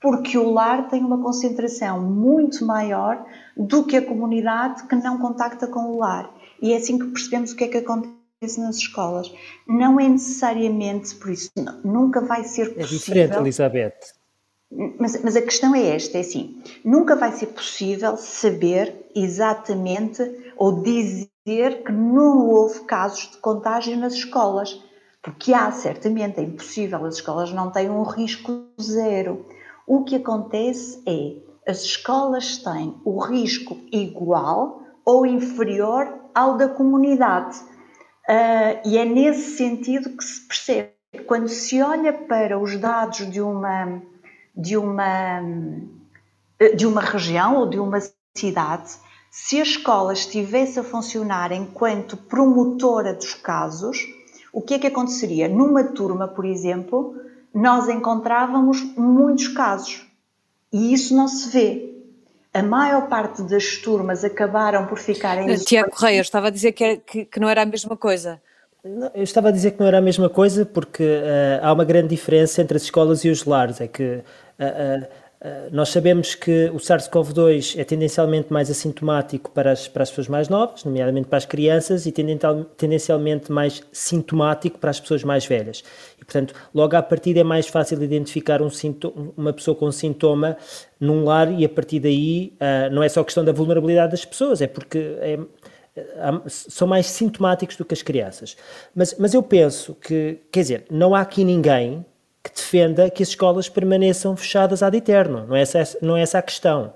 porque 0.00 0.38
o 0.38 0.50
lar 0.52 0.88
tem 0.88 1.04
uma 1.04 1.22
concentração 1.22 2.00
muito 2.00 2.64
maior 2.64 3.24
do 3.56 3.84
que 3.84 3.96
a 3.96 4.02
comunidade 4.04 4.84
que 4.84 4.94
não 4.94 5.18
contacta 5.18 5.66
com 5.66 5.94
o 5.94 5.98
lar. 5.98 6.30
E 6.60 6.72
é 6.72 6.76
assim 6.76 6.98
que 6.98 7.06
percebemos 7.06 7.52
o 7.52 7.56
que 7.56 7.64
é 7.64 7.68
que 7.68 7.78
acontece 7.78 8.60
nas 8.60 8.76
escolas. 8.76 9.32
Não 9.66 9.98
é 9.98 10.08
necessariamente 10.08 11.14
por 11.16 11.30
isso, 11.30 11.50
nunca 11.84 12.20
vai 12.20 12.44
ser 12.44 12.66
possível. 12.66 12.84
É 12.84 12.86
diferente, 12.86 13.36
Elizabeth. 13.36 14.16
Mas, 14.98 15.22
mas, 15.22 15.36
a 15.36 15.42
questão 15.42 15.74
é 15.74 15.94
esta: 15.94 16.18
é 16.18 16.20
assim, 16.20 16.60
nunca 16.84 17.14
vai 17.14 17.32
ser 17.32 17.46
possível 17.46 18.16
saber 18.16 18.94
exatamente 19.14 20.22
ou 20.56 20.82
dizer 20.82 21.84
que 21.84 21.92
não 21.92 22.48
houve 22.48 22.80
casos 22.80 23.30
de 23.30 23.36
contágio 23.38 23.96
nas 23.96 24.14
escolas, 24.14 24.82
porque 25.26 25.52
há, 25.52 25.72
certamente, 25.72 26.38
é 26.38 26.44
impossível, 26.44 27.04
as 27.04 27.16
escolas 27.16 27.52
não 27.52 27.68
têm 27.68 27.90
um 27.90 28.04
risco 28.04 28.66
zero. 28.80 29.44
O 29.84 30.04
que 30.04 30.14
acontece 30.14 31.02
é 31.04 31.34
as 31.68 31.82
escolas 31.82 32.58
têm 32.58 32.94
o 33.04 33.18
risco 33.18 33.76
igual 33.90 34.82
ou 35.04 35.26
inferior 35.26 36.14
ao 36.32 36.56
da 36.56 36.68
comunidade. 36.68 37.58
Uh, 38.28 38.88
e 38.88 38.96
é 38.96 39.04
nesse 39.04 39.56
sentido 39.56 40.16
que 40.16 40.22
se 40.22 40.46
percebe. 40.46 40.92
Quando 41.26 41.48
se 41.48 41.82
olha 41.82 42.12
para 42.12 42.56
os 42.56 42.76
dados 42.76 43.28
de 43.28 43.40
uma 43.40 44.00
de 44.56 44.76
uma, 44.76 45.42
de 46.76 46.86
uma 46.86 47.00
região 47.00 47.56
ou 47.56 47.68
de 47.68 47.80
uma 47.80 47.98
cidade, 48.36 48.92
se 49.30 49.58
a 49.58 49.64
escola 49.64 50.12
estivesse 50.12 50.78
a 50.78 50.84
funcionar 50.84 51.50
enquanto 51.50 52.16
promotora 52.16 53.12
dos 53.12 53.34
casos, 53.34 53.98
o 54.56 54.62
que 54.62 54.72
é 54.72 54.78
que 54.78 54.86
aconteceria? 54.86 55.48
Numa 55.48 55.84
turma, 55.84 56.26
por 56.26 56.46
exemplo, 56.46 57.14
nós 57.52 57.90
encontrávamos 57.90 58.82
muitos 58.96 59.48
casos 59.48 60.06
e 60.72 60.94
isso 60.94 61.14
não 61.14 61.28
se 61.28 61.50
vê. 61.50 61.94
A 62.54 62.62
maior 62.62 63.06
parte 63.06 63.42
das 63.42 63.76
turmas 63.76 64.24
acabaram 64.24 64.86
por 64.86 64.98
ficarem. 64.98 65.54
Tiago 65.56 65.90
Correia 65.90 66.22
estava 66.22 66.46
a 66.46 66.50
dizer 66.50 66.72
que, 66.72 66.82
era, 66.82 66.96
que, 66.96 67.26
que 67.26 67.38
não 67.38 67.50
era 67.50 67.64
a 67.64 67.66
mesma 67.66 67.98
coisa. 67.98 68.40
Eu 69.14 69.22
estava 69.22 69.48
a 69.48 69.50
dizer 69.50 69.72
que 69.72 69.80
não 69.80 69.88
era 69.88 69.98
a 69.98 70.00
mesma 70.00 70.30
coisa 70.30 70.64
porque 70.64 71.04
uh, 71.04 71.60
há 71.62 71.70
uma 71.70 71.84
grande 71.84 72.08
diferença 72.08 72.62
entre 72.62 72.78
as 72.78 72.84
escolas 72.84 73.26
e 73.26 73.28
os 73.28 73.44
lares. 73.44 73.78
É 73.82 73.86
que 73.86 74.22
a, 74.58 74.64
Uh, 74.64 75.06
nós 75.70 75.90
sabemos 75.90 76.34
que 76.34 76.70
o 76.72 76.76
SARS-CoV-2 76.76 77.78
é 77.78 77.84
tendencialmente 77.84 78.52
mais 78.52 78.70
assintomático 78.70 79.50
para 79.50 79.72
as, 79.72 79.86
para 79.86 80.02
as 80.02 80.10
pessoas 80.10 80.28
mais 80.28 80.48
novas, 80.48 80.84
nomeadamente 80.84 81.28
para 81.28 81.38
as 81.38 81.44
crianças, 81.44 82.06
e 82.06 82.12
tendencialmente 82.12 83.52
mais 83.52 83.82
sintomático 83.92 84.78
para 84.78 84.90
as 84.90 84.98
pessoas 84.98 85.22
mais 85.22 85.44
velhas. 85.44 85.84
E, 86.20 86.24
portanto, 86.24 86.54
logo 86.74 86.96
à 86.96 87.02
partida 87.02 87.40
é 87.40 87.44
mais 87.44 87.66
fácil 87.66 88.02
identificar 88.02 88.62
um 88.62 88.70
sintoma, 88.70 89.32
uma 89.36 89.52
pessoa 89.52 89.74
com 89.76 89.90
sintoma 89.92 90.56
num 90.98 91.24
lar, 91.24 91.52
e 91.52 91.64
a 91.64 91.68
partir 91.68 92.00
daí 92.00 92.52
uh, 92.54 92.94
não 92.94 93.02
é 93.02 93.08
só 93.08 93.22
questão 93.22 93.44
da 93.44 93.52
vulnerabilidade 93.52 94.12
das 94.12 94.24
pessoas, 94.24 94.60
é 94.62 94.66
porque 94.66 95.16
é, 95.20 95.38
são 96.48 96.86
mais 96.86 97.06
sintomáticos 97.06 97.76
do 97.76 97.84
que 97.84 97.94
as 97.94 98.02
crianças. 98.02 98.56
Mas, 98.94 99.14
mas 99.18 99.34
eu 99.34 99.42
penso 99.42 99.94
que, 99.94 100.38
quer 100.50 100.60
dizer, 100.60 100.86
não 100.90 101.14
há 101.14 101.20
aqui 101.20 101.44
ninguém 101.44 102.04
que 102.46 102.54
defenda 102.54 103.10
que 103.10 103.22
as 103.22 103.30
escolas 103.30 103.68
permaneçam 103.68 104.36
fechadas 104.36 104.82
ad 104.82 104.96
eterno. 104.96 105.46
Não 105.48 105.56
é 105.56 105.62
essa, 105.62 105.98
não 106.00 106.16
é 106.16 106.22
essa 106.22 106.38
a 106.38 106.42
questão. 106.42 106.94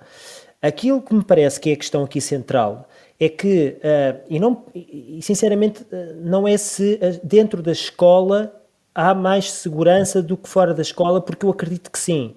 Aquilo 0.63 1.03
que 1.03 1.13
me 1.13 1.25
parece 1.25 1.59
que 1.59 1.71
é 1.71 1.73
a 1.73 1.77
questão 1.77 2.05
aqui 2.05 2.21
central 2.21 2.89
é 3.19 3.29
que, 3.29 3.77
uh, 3.79 4.21
e, 4.29 4.39
não, 4.39 4.65
e 4.75 5.19
sinceramente, 5.23 5.83
uh, 5.83 6.17
não 6.23 6.47
é 6.47 6.57
se 6.57 6.95
uh, 6.95 7.21
dentro 7.27 7.63
da 7.63 7.73
escola 7.73 8.55
há 8.95 9.15
mais 9.15 9.51
segurança 9.51 10.23
do 10.23 10.37
que 10.37 10.49
fora 10.49 10.73
da 10.73 10.83
escola, 10.83 11.21
porque 11.21 11.45
eu 11.45 11.51
acredito 11.51 11.91
que 11.91 11.99
sim. 11.99 12.35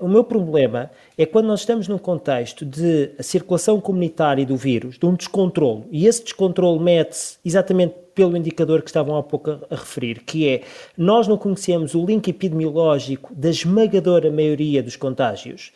O 0.00 0.06
meu 0.06 0.22
problema 0.22 0.90
é 1.18 1.26
quando 1.26 1.46
nós 1.46 1.60
estamos 1.60 1.88
num 1.88 1.98
contexto 1.98 2.64
de 2.64 3.10
circulação 3.18 3.80
comunitária 3.80 4.46
do 4.46 4.56
vírus, 4.56 4.96
de 4.96 5.04
um 5.04 5.14
descontrole, 5.14 5.84
e 5.90 6.06
esse 6.06 6.22
descontrole 6.22 6.78
mete-se 6.78 7.36
exatamente 7.44 7.94
pelo 8.16 8.34
indicador 8.34 8.80
que 8.80 8.88
estavam 8.88 9.14
há 9.16 9.22
pouco 9.22 9.50
a, 9.50 9.76
referir, 9.76 10.24
que 10.24 10.48
é 10.48 10.62
nós 10.96 11.28
não 11.28 11.36
conhecemos 11.36 11.94
o 11.94 12.04
link 12.04 12.26
epidemiológico 12.28 13.32
da 13.34 13.50
esmagadora 13.50 14.32
maioria 14.32 14.82
dos 14.82 14.96
contágios. 14.96 15.70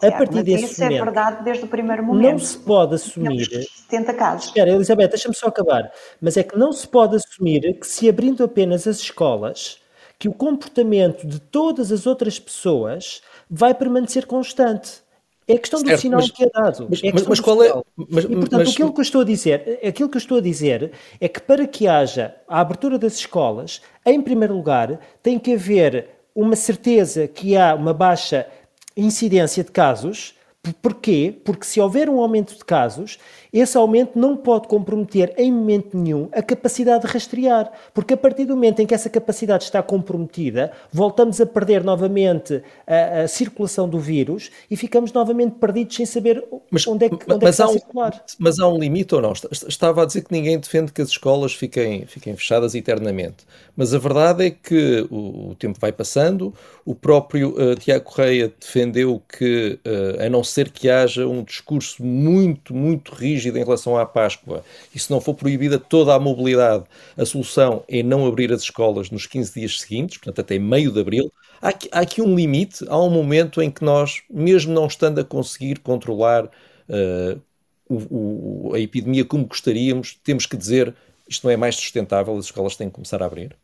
A 0.00 0.12
partir 0.12 0.44
desse 0.44 0.66
isso 0.66 0.82
é 0.82 0.84
momento, 0.84 1.00
é 1.00 1.04
verdade 1.04 1.44
desde 1.44 1.64
o 1.64 1.66
primeiro 1.66 2.04
momento. 2.04 2.30
Não 2.30 2.38
se 2.38 2.56
pode 2.58 2.94
assumir. 2.94 3.48
70 3.88 4.14
casos. 4.14 4.46
Espera, 4.46 4.70
Elizabeth, 4.70 5.08
deixa-me 5.08 5.34
só 5.34 5.48
acabar. 5.48 5.90
Mas 6.20 6.36
é 6.36 6.44
que 6.44 6.56
não 6.56 6.72
se 6.72 6.86
pode 6.86 7.16
assumir 7.16 7.80
que 7.80 7.86
se 7.86 8.08
abrindo 8.08 8.44
apenas 8.44 8.86
as 8.86 8.98
escolas, 8.98 9.80
que 10.18 10.28
o 10.28 10.32
comportamento 10.32 11.26
de 11.26 11.40
todas 11.40 11.90
as 11.90 12.06
outras 12.06 12.38
pessoas 12.38 13.22
vai 13.50 13.74
permanecer 13.74 14.26
constante. 14.26 15.02
É 15.48 15.54
a 15.54 15.58
questão 15.58 15.82
do 15.82 15.88
certo, 15.88 16.02
sinal 16.02 16.20
mas, 16.20 16.30
que 16.30 16.44
é 16.44 16.50
dado. 16.50 16.86
Mas, 16.90 17.02
é 17.02 17.10
mas 17.26 17.40
qual 17.40 17.62
é? 17.64 17.72
Mas, 17.96 18.24
e, 18.24 18.28
portanto, 18.28 18.68
aquilo 18.68 18.92
que 18.92 19.00
eu 19.00 19.02
estou 19.02 19.22
a 19.22 19.24
dizer, 19.24 19.80
aquilo 19.82 20.08
que 20.10 20.16
eu 20.16 20.20
estou 20.20 20.38
a 20.38 20.40
dizer 20.42 20.92
é 21.18 21.26
que 21.26 21.40
para 21.40 21.66
que 21.66 21.88
haja 21.88 22.34
a 22.46 22.60
abertura 22.60 22.98
das 22.98 23.14
escolas, 23.14 23.80
em 24.04 24.20
primeiro 24.20 24.54
lugar, 24.54 25.00
tem 25.22 25.38
que 25.38 25.54
haver 25.54 26.10
uma 26.34 26.54
certeza 26.54 27.26
que 27.26 27.56
há 27.56 27.74
uma 27.74 27.94
baixa 27.94 28.46
incidência 28.94 29.64
de 29.64 29.70
casos. 29.70 30.34
Porquê? 30.82 31.34
Porque 31.44 31.64
se 31.64 31.80
houver 31.80 32.10
um 32.10 32.20
aumento 32.20 32.54
de 32.54 32.64
casos, 32.64 33.18
esse 33.52 33.76
aumento 33.76 34.18
não 34.18 34.36
pode 34.36 34.68
comprometer 34.68 35.32
em 35.36 35.50
momento 35.50 35.96
nenhum 35.96 36.28
a 36.32 36.42
capacidade 36.42 37.06
de 37.06 37.12
rastrear, 37.12 37.72
porque 37.94 38.14
a 38.14 38.16
partir 38.16 38.44
do 38.44 38.54
momento 38.54 38.80
em 38.80 38.86
que 38.86 38.94
essa 38.94 39.08
capacidade 39.08 39.64
está 39.64 39.82
comprometida, 39.82 40.72
voltamos 40.92 41.40
a 41.40 41.46
perder 41.46 41.82
novamente 41.82 42.62
a, 42.86 43.22
a 43.22 43.28
circulação 43.28 43.88
do 43.88 43.98
vírus 43.98 44.50
e 44.70 44.76
ficamos 44.76 45.12
novamente 45.12 45.52
perdidos 45.52 45.96
sem 45.96 46.06
saber 46.06 46.44
mas, 46.70 46.86
onde 46.86 47.06
é 47.06 47.08
que, 47.08 47.14
onde 47.14 47.34
é 47.34 47.38
que 47.38 47.46
está 47.46 47.66
um, 47.66 47.70
a 47.70 47.72
circular. 47.72 48.24
Mas 48.38 48.58
há 48.58 48.68
um 48.68 48.78
limite 48.78 49.14
ou 49.14 49.22
não? 49.22 49.32
Estava 49.32 50.02
a 50.02 50.06
dizer 50.06 50.22
que 50.22 50.32
ninguém 50.32 50.58
defende 50.58 50.92
que 50.92 51.00
as 51.00 51.08
escolas 51.08 51.54
fiquem, 51.54 52.04
fiquem 52.06 52.36
fechadas 52.36 52.74
eternamente, 52.74 53.46
mas 53.76 53.94
a 53.94 53.98
verdade 53.98 54.46
é 54.46 54.50
que 54.50 55.06
o, 55.10 55.50
o 55.50 55.54
tempo 55.54 55.78
vai 55.80 55.92
passando, 55.92 56.52
o 56.84 56.94
próprio 56.94 57.50
uh, 57.50 57.74
Tiago 57.76 58.04
Correia 58.04 58.52
defendeu 58.60 59.22
que, 59.28 59.78
uh, 59.86 60.22
a 60.24 60.28
não 60.28 60.44
ser 60.44 60.70
que 60.70 60.90
haja 60.90 61.26
um 61.26 61.42
discurso 61.42 62.04
muito, 62.04 62.74
muito 62.74 63.14
rígido 63.14 63.37
rígida 63.38 63.58
em 63.58 63.64
relação 63.64 63.96
à 63.96 64.04
Páscoa 64.04 64.64
e 64.94 64.98
se 64.98 65.10
não 65.10 65.20
for 65.20 65.34
proibida 65.34 65.78
toda 65.78 66.14
a 66.14 66.18
mobilidade, 66.18 66.84
a 67.16 67.24
solução 67.24 67.84
é 67.88 68.02
não 68.02 68.26
abrir 68.26 68.52
as 68.52 68.62
escolas 68.62 69.10
nos 69.10 69.26
15 69.26 69.54
dias 69.54 69.80
seguintes, 69.80 70.18
portanto 70.18 70.40
até 70.40 70.58
meio 70.58 70.92
de 70.92 71.00
abril, 71.00 71.32
há 71.62 71.68
aqui, 71.68 71.88
há 71.92 72.00
aqui 72.00 72.20
um 72.20 72.34
limite, 72.34 72.84
há 72.88 73.00
um 73.00 73.10
momento 73.10 73.62
em 73.62 73.70
que 73.70 73.84
nós, 73.84 74.22
mesmo 74.28 74.72
não 74.72 74.86
estando 74.86 75.20
a 75.20 75.24
conseguir 75.24 75.78
controlar 75.78 76.44
uh, 76.44 77.40
o, 77.88 78.70
o, 78.70 78.74
a 78.74 78.80
epidemia 78.80 79.24
como 79.24 79.46
gostaríamos, 79.46 80.18
temos 80.22 80.44
que 80.44 80.56
dizer 80.56 80.94
isto 81.28 81.44
não 81.44 81.52
é 81.52 81.56
mais 81.56 81.76
sustentável, 81.76 82.36
as 82.36 82.46
escolas 82.46 82.74
têm 82.74 82.88
que 82.88 82.94
começar 82.94 83.22
a 83.22 83.26
abrir? 83.26 83.54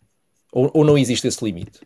Ou, 0.53 0.71
ou 0.73 0.85
não 0.85 0.97
existe 0.97 1.27
esse 1.27 1.45
limite? 1.45 1.81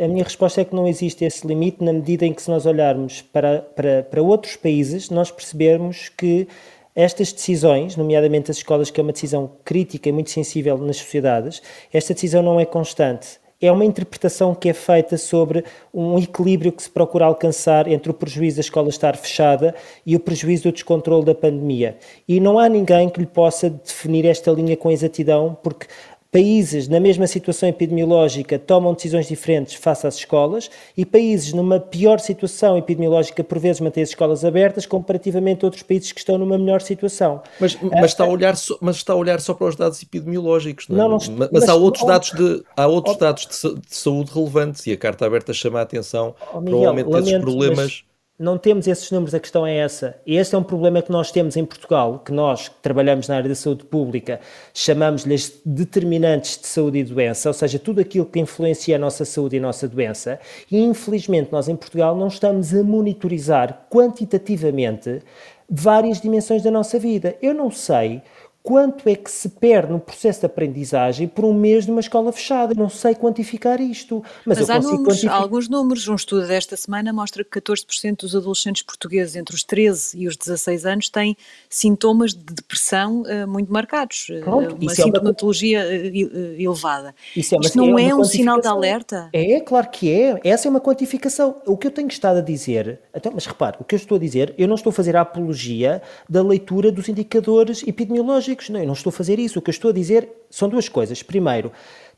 A 0.00 0.08
minha 0.08 0.24
resposta 0.24 0.60
é 0.60 0.64
que 0.64 0.74
não 0.74 0.86
existe 0.86 1.24
esse 1.24 1.46
limite, 1.46 1.82
na 1.82 1.92
medida 1.92 2.24
em 2.24 2.32
que, 2.32 2.42
se 2.42 2.50
nós 2.50 2.66
olharmos 2.66 3.22
para, 3.22 3.60
para, 3.60 4.02
para 4.02 4.22
outros 4.22 4.56
países, 4.56 5.10
nós 5.10 5.30
percebemos 5.30 6.08
que 6.08 6.46
estas 6.94 7.32
decisões, 7.32 7.96
nomeadamente 7.96 8.50
as 8.50 8.58
escolas, 8.58 8.90
que 8.90 9.00
é 9.00 9.02
uma 9.02 9.12
decisão 9.12 9.50
crítica 9.64 10.08
e 10.08 10.12
muito 10.12 10.30
sensível 10.30 10.76
nas 10.78 10.96
sociedades, 10.96 11.62
esta 11.92 12.14
decisão 12.14 12.42
não 12.42 12.58
é 12.58 12.64
constante. 12.64 13.40
É 13.62 13.70
uma 13.70 13.84
interpretação 13.84 14.54
que 14.54 14.70
é 14.70 14.72
feita 14.72 15.18
sobre 15.18 15.64
um 15.92 16.18
equilíbrio 16.18 16.72
que 16.72 16.82
se 16.82 16.88
procura 16.88 17.26
alcançar 17.26 17.86
entre 17.86 18.10
o 18.10 18.14
prejuízo 18.14 18.56
da 18.56 18.62
escola 18.62 18.88
estar 18.88 19.16
fechada 19.18 19.74
e 20.04 20.16
o 20.16 20.20
prejuízo 20.20 20.62
do 20.64 20.72
descontrole 20.72 21.26
da 21.26 21.34
pandemia. 21.34 21.98
E 22.26 22.40
não 22.40 22.58
há 22.58 22.70
ninguém 22.70 23.10
que 23.10 23.20
lhe 23.20 23.26
possa 23.26 23.68
definir 23.68 24.24
esta 24.24 24.50
linha 24.50 24.78
com 24.78 24.90
exatidão, 24.90 25.58
porque 25.62 25.86
Países 26.32 26.86
na 26.86 27.00
mesma 27.00 27.26
situação 27.26 27.68
epidemiológica 27.68 28.56
tomam 28.56 28.94
decisões 28.94 29.26
diferentes 29.26 29.74
face 29.74 30.06
às 30.06 30.14
escolas 30.14 30.70
e 30.96 31.04
países 31.04 31.52
numa 31.52 31.80
pior 31.80 32.20
situação 32.20 32.78
epidemiológica 32.78 33.42
por 33.42 33.58
vezes 33.58 33.80
mantêm 33.80 34.04
as 34.04 34.10
escolas 34.10 34.44
abertas 34.44 34.86
comparativamente 34.86 35.64
a 35.64 35.66
outros 35.66 35.82
países 35.82 36.12
que 36.12 36.20
estão 36.20 36.38
numa 36.38 36.56
melhor 36.56 36.82
situação. 36.82 37.42
Mas, 37.58 37.76
mas, 37.82 38.12
está, 38.12 38.22
a 38.22 38.28
olhar 38.28 38.56
só, 38.56 38.78
mas 38.80 38.96
está 38.96 39.12
a 39.12 39.16
olhar 39.16 39.40
só 39.40 39.54
para 39.54 39.66
os 39.66 39.74
dados 39.74 40.00
epidemiológicos, 40.00 40.86
não 40.88 40.96
é? 40.96 40.98
Não, 41.00 41.08
não, 41.08 41.18
mas, 41.36 41.50
mas, 41.50 41.68
há 41.68 41.74
outros, 41.74 42.06
dados, 42.06 42.30
de, 42.30 42.62
há 42.76 42.86
outros 42.86 43.16
dados 43.16 43.46
de, 43.46 43.80
de, 43.80 43.96
saúde 43.96 44.30
relevantes 44.32 44.86
e 44.86 44.92
a 44.92 44.96
Carta 44.96 45.26
Aberta 45.26 45.52
chama 45.52 45.80
a 45.80 45.82
atenção 45.82 46.36
oh, 46.54 46.60
Miguel, 46.60 46.78
provavelmente 46.78 47.08
lamento, 47.08 47.28
esses 47.28 47.40
problemas 47.40 48.04
não 48.40 48.56
temos 48.56 48.88
esses 48.88 49.10
números, 49.10 49.34
a 49.34 49.38
questão 49.38 49.66
é 49.66 49.76
essa. 49.76 50.16
E 50.26 50.38
este 50.38 50.54
é 50.54 50.58
um 50.58 50.62
problema 50.62 51.02
que 51.02 51.12
nós 51.12 51.30
temos 51.30 51.58
em 51.58 51.64
Portugal, 51.64 52.20
que 52.20 52.32
nós 52.32 52.68
que 52.68 52.76
trabalhamos 52.80 53.28
na 53.28 53.36
área 53.36 53.50
da 53.50 53.54
saúde 53.54 53.84
pública 53.84 54.40
chamamos-lhes 54.72 55.60
determinantes 55.62 56.58
de 56.58 56.66
saúde 56.66 57.00
e 57.00 57.04
doença, 57.04 57.50
ou 57.50 57.52
seja, 57.52 57.78
tudo 57.78 58.00
aquilo 58.00 58.24
que 58.24 58.40
influencia 58.40 58.96
a 58.96 58.98
nossa 58.98 59.26
saúde 59.26 59.56
e 59.56 59.58
a 59.58 59.62
nossa 59.62 59.86
doença. 59.86 60.40
E 60.70 60.82
infelizmente 60.82 61.52
nós 61.52 61.68
em 61.68 61.76
Portugal 61.76 62.16
não 62.16 62.28
estamos 62.28 62.74
a 62.74 62.82
monitorizar 62.82 63.86
quantitativamente 63.90 65.20
várias 65.68 66.18
dimensões 66.18 66.62
da 66.62 66.70
nossa 66.70 66.98
vida. 66.98 67.36
Eu 67.42 67.52
não 67.52 67.70
sei 67.70 68.22
quanto 68.62 69.08
é 69.08 69.14
que 69.14 69.30
se 69.30 69.48
perde 69.48 69.92
no 69.92 69.98
processo 69.98 70.40
de 70.40 70.46
aprendizagem 70.46 71.26
por 71.26 71.44
um 71.44 71.54
mês 71.54 71.86
numa 71.86 72.00
escola 72.00 72.30
fechada. 72.32 72.74
Não 72.74 72.88
sei 72.88 73.14
quantificar 73.14 73.80
isto, 73.80 74.22
mas, 74.44 74.58
mas 74.58 74.70
há 74.70 74.78
números, 74.78 75.06
quantificar... 75.06 75.34
há 75.34 75.38
alguns 75.38 75.68
números. 75.68 76.08
Um 76.08 76.14
estudo 76.14 76.46
desta 76.46 76.76
semana 76.76 77.12
mostra 77.12 77.42
que 77.42 77.60
14% 77.60 78.16
dos 78.20 78.36
adolescentes 78.36 78.82
portugueses 78.82 79.34
entre 79.36 79.54
os 79.54 79.64
13 79.64 80.18
e 80.18 80.28
os 80.28 80.36
16 80.36 80.86
anos 80.86 81.08
têm 81.08 81.36
sintomas 81.68 82.34
de 82.34 82.54
depressão 82.54 83.22
uh, 83.22 83.48
muito 83.48 83.72
marcados, 83.72 84.26
eh, 84.30 84.40
Pronto, 84.40 84.76
uma 84.76 84.94
sintomatologia 84.94 85.80
é 85.80 86.10
uma... 86.10 86.62
elevada. 86.62 87.14
Isso 87.36 87.54
é 87.54 87.58
uma, 87.58 87.64
Isto 87.64 87.78
não 87.78 87.98
é, 87.98 88.08
é 88.08 88.14
um 88.14 88.24
sinal 88.24 88.60
de 88.60 88.68
alerta? 88.68 89.30
É, 89.32 89.60
claro 89.60 89.88
que 89.90 90.10
é. 90.10 90.40
Essa 90.44 90.68
é 90.68 90.70
uma 90.70 90.80
quantificação. 90.80 91.60
O 91.66 91.76
que 91.76 91.86
eu 91.86 91.90
tenho 91.90 92.08
estado 92.08 92.38
a 92.38 92.42
dizer, 92.42 93.00
então, 93.14 93.32
mas 93.34 93.46
repare, 93.46 93.76
o 93.80 93.84
que 93.84 93.94
eu 93.94 93.98
estou 93.98 94.16
a 94.16 94.20
dizer, 94.20 94.54
eu 94.58 94.68
não 94.68 94.74
estou 94.74 94.90
a 94.90 94.92
fazer 94.92 95.16
a 95.16 95.22
apologia 95.22 96.02
da 96.28 96.42
leitura 96.42 96.92
dos 96.92 97.08
indicadores 97.08 97.82
epidemiológicos 97.86 98.50
não, 98.68 98.80
eu 98.80 98.86
não 98.86 98.94
estou 98.94 99.10
a 99.10 99.12
fazer 99.12 99.38
isso. 99.38 99.58
O 99.58 99.62
que 99.62 99.70
eu 99.70 99.72
estou 99.72 99.90
a 99.90 99.94
dizer 99.94 100.28
são 100.50 100.68
duas 100.68 100.88
coisas. 100.88 101.22
Primeiro, 101.22 101.72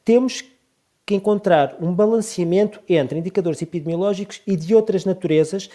temos 0.05 0.45
que 1.05 1.15
encontrar 1.15 1.77
um 1.81 1.93
balanceamento 1.93 2.81
entre 2.89 3.19
indicadores 3.19 3.61
epidemiológicos 3.61 4.41
e 4.47 4.57
de 4.57 4.75
outras 4.75 5.05
naturezas 5.05 5.69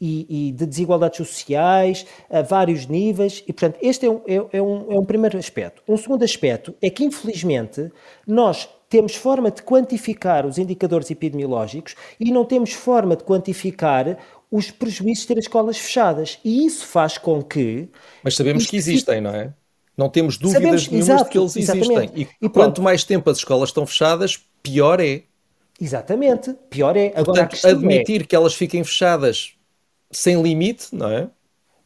e, 0.00 0.48
e, 0.48 0.52
de 0.52 0.66
desigualdades 0.66 1.16
sociais 1.16 2.06
a 2.30 2.42
vários 2.42 2.86
níveis. 2.86 3.42
E, 3.46 3.52
portanto, 3.52 3.78
este 3.80 4.06
é 4.06 4.10
um, 4.10 4.20
é, 4.26 4.58
é, 4.58 4.62
um, 4.62 4.92
é 4.92 4.98
um 4.98 5.04
primeiro 5.04 5.38
aspecto. 5.38 5.82
Um 5.88 5.96
segundo 5.96 6.22
aspecto 6.22 6.74
é 6.82 6.90
que, 6.90 7.04
infelizmente, 7.04 7.90
nós 8.26 8.68
temos 8.88 9.16
forma 9.16 9.50
de 9.50 9.62
quantificar 9.62 10.46
os 10.46 10.58
indicadores 10.58 11.10
epidemiológicos 11.10 11.96
e 12.20 12.30
não 12.30 12.44
temos 12.44 12.72
forma 12.72 13.16
de 13.16 13.24
quantificar 13.24 14.18
os 14.50 14.70
prejuízos 14.70 15.22
de 15.22 15.28
ter 15.28 15.38
as 15.38 15.44
escolas 15.44 15.78
fechadas. 15.78 16.38
E 16.44 16.64
isso 16.66 16.86
faz 16.86 17.18
com 17.18 17.42
que. 17.42 17.88
Mas 18.22 18.36
sabemos 18.36 18.66
que 18.66 18.76
existem, 18.76 19.20
não 19.20 19.34
é? 19.34 19.52
Não 19.96 20.08
temos 20.08 20.36
dúvidas 20.36 20.62
Sabemos, 20.62 20.88
nenhumas 20.88 21.08
exato, 21.08 21.24
de 21.24 21.30
que 21.30 21.38
eles 21.38 21.56
existem. 21.56 22.10
E, 22.14 22.28
e 22.40 22.48
quanto 22.48 22.82
mais 22.82 23.02
tempo 23.02 23.30
as 23.30 23.38
escolas 23.38 23.70
estão 23.70 23.86
fechadas, 23.86 24.38
pior 24.62 25.00
é. 25.00 25.22
Exatamente, 25.80 26.54
pior 26.68 26.96
é. 26.96 27.12
Agora, 27.14 27.46
Portanto, 27.46 27.66
admitir 27.66 28.22
é... 28.22 28.24
que 28.24 28.36
elas 28.36 28.54
fiquem 28.54 28.84
fechadas 28.84 29.54
sem 30.10 30.40
limite, 30.42 30.94
não 30.94 31.10
é? 31.10 31.28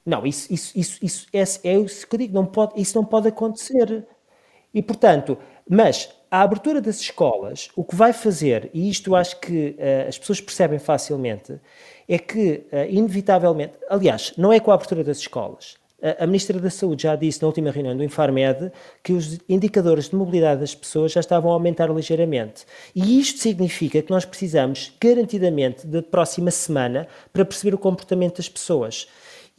Não, 0.04 0.26
isso, 0.26 0.52
isso, 0.52 0.72
isso, 0.76 0.98
isso 1.02 1.26
é, 1.32 1.70
é 1.70 1.78
isso 1.78 2.06
que 2.06 2.14
eu 2.14 2.18
digo, 2.18 2.34
não 2.34 2.46
pode, 2.46 2.80
isso 2.80 2.96
não 2.96 3.04
pode 3.04 3.28
acontecer. 3.28 4.04
E, 4.72 4.82
portanto, 4.82 5.36
mas 5.68 6.10
a 6.30 6.42
abertura 6.42 6.80
das 6.80 7.00
escolas, 7.00 7.68
o 7.74 7.84
que 7.84 7.94
vai 7.94 8.12
fazer, 8.12 8.70
e 8.72 8.88
isto 8.88 9.14
acho 9.14 9.38
que 9.40 9.76
uh, 9.78 10.08
as 10.08 10.18
pessoas 10.18 10.40
percebem 10.40 10.78
facilmente, 10.78 11.60
é 12.08 12.18
que, 12.18 12.66
uh, 12.72 12.88
inevitavelmente, 12.88 13.74
aliás, 13.88 14.32
não 14.36 14.52
é 14.52 14.60
com 14.60 14.70
a 14.70 14.74
abertura 14.74 15.04
das 15.04 15.18
escolas. 15.18 15.76
A 16.18 16.26
Ministra 16.26 16.58
da 16.58 16.70
Saúde 16.70 17.02
já 17.02 17.14
disse 17.14 17.42
na 17.42 17.48
última 17.48 17.70
reunião 17.70 17.96
do 17.96 18.02
Infarmed 18.02 18.72
que 19.02 19.12
os 19.12 19.38
indicadores 19.48 20.08
de 20.08 20.16
mobilidade 20.16 20.60
das 20.60 20.74
pessoas 20.74 21.12
já 21.12 21.20
estavam 21.20 21.50
a 21.50 21.54
aumentar 21.54 21.90
ligeiramente. 21.90 22.64
E 22.94 23.20
isto 23.20 23.38
significa 23.38 24.00
que 24.00 24.10
nós 24.10 24.24
precisamos, 24.24 24.92
garantidamente, 25.00 25.86
da 25.86 26.02
próxima 26.02 26.50
semana 26.50 27.06
para 27.32 27.44
perceber 27.44 27.74
o 27.74 27.78
comportamento 27.78 28.38
das 28.38 28.48
pessoas. 28.48 29.08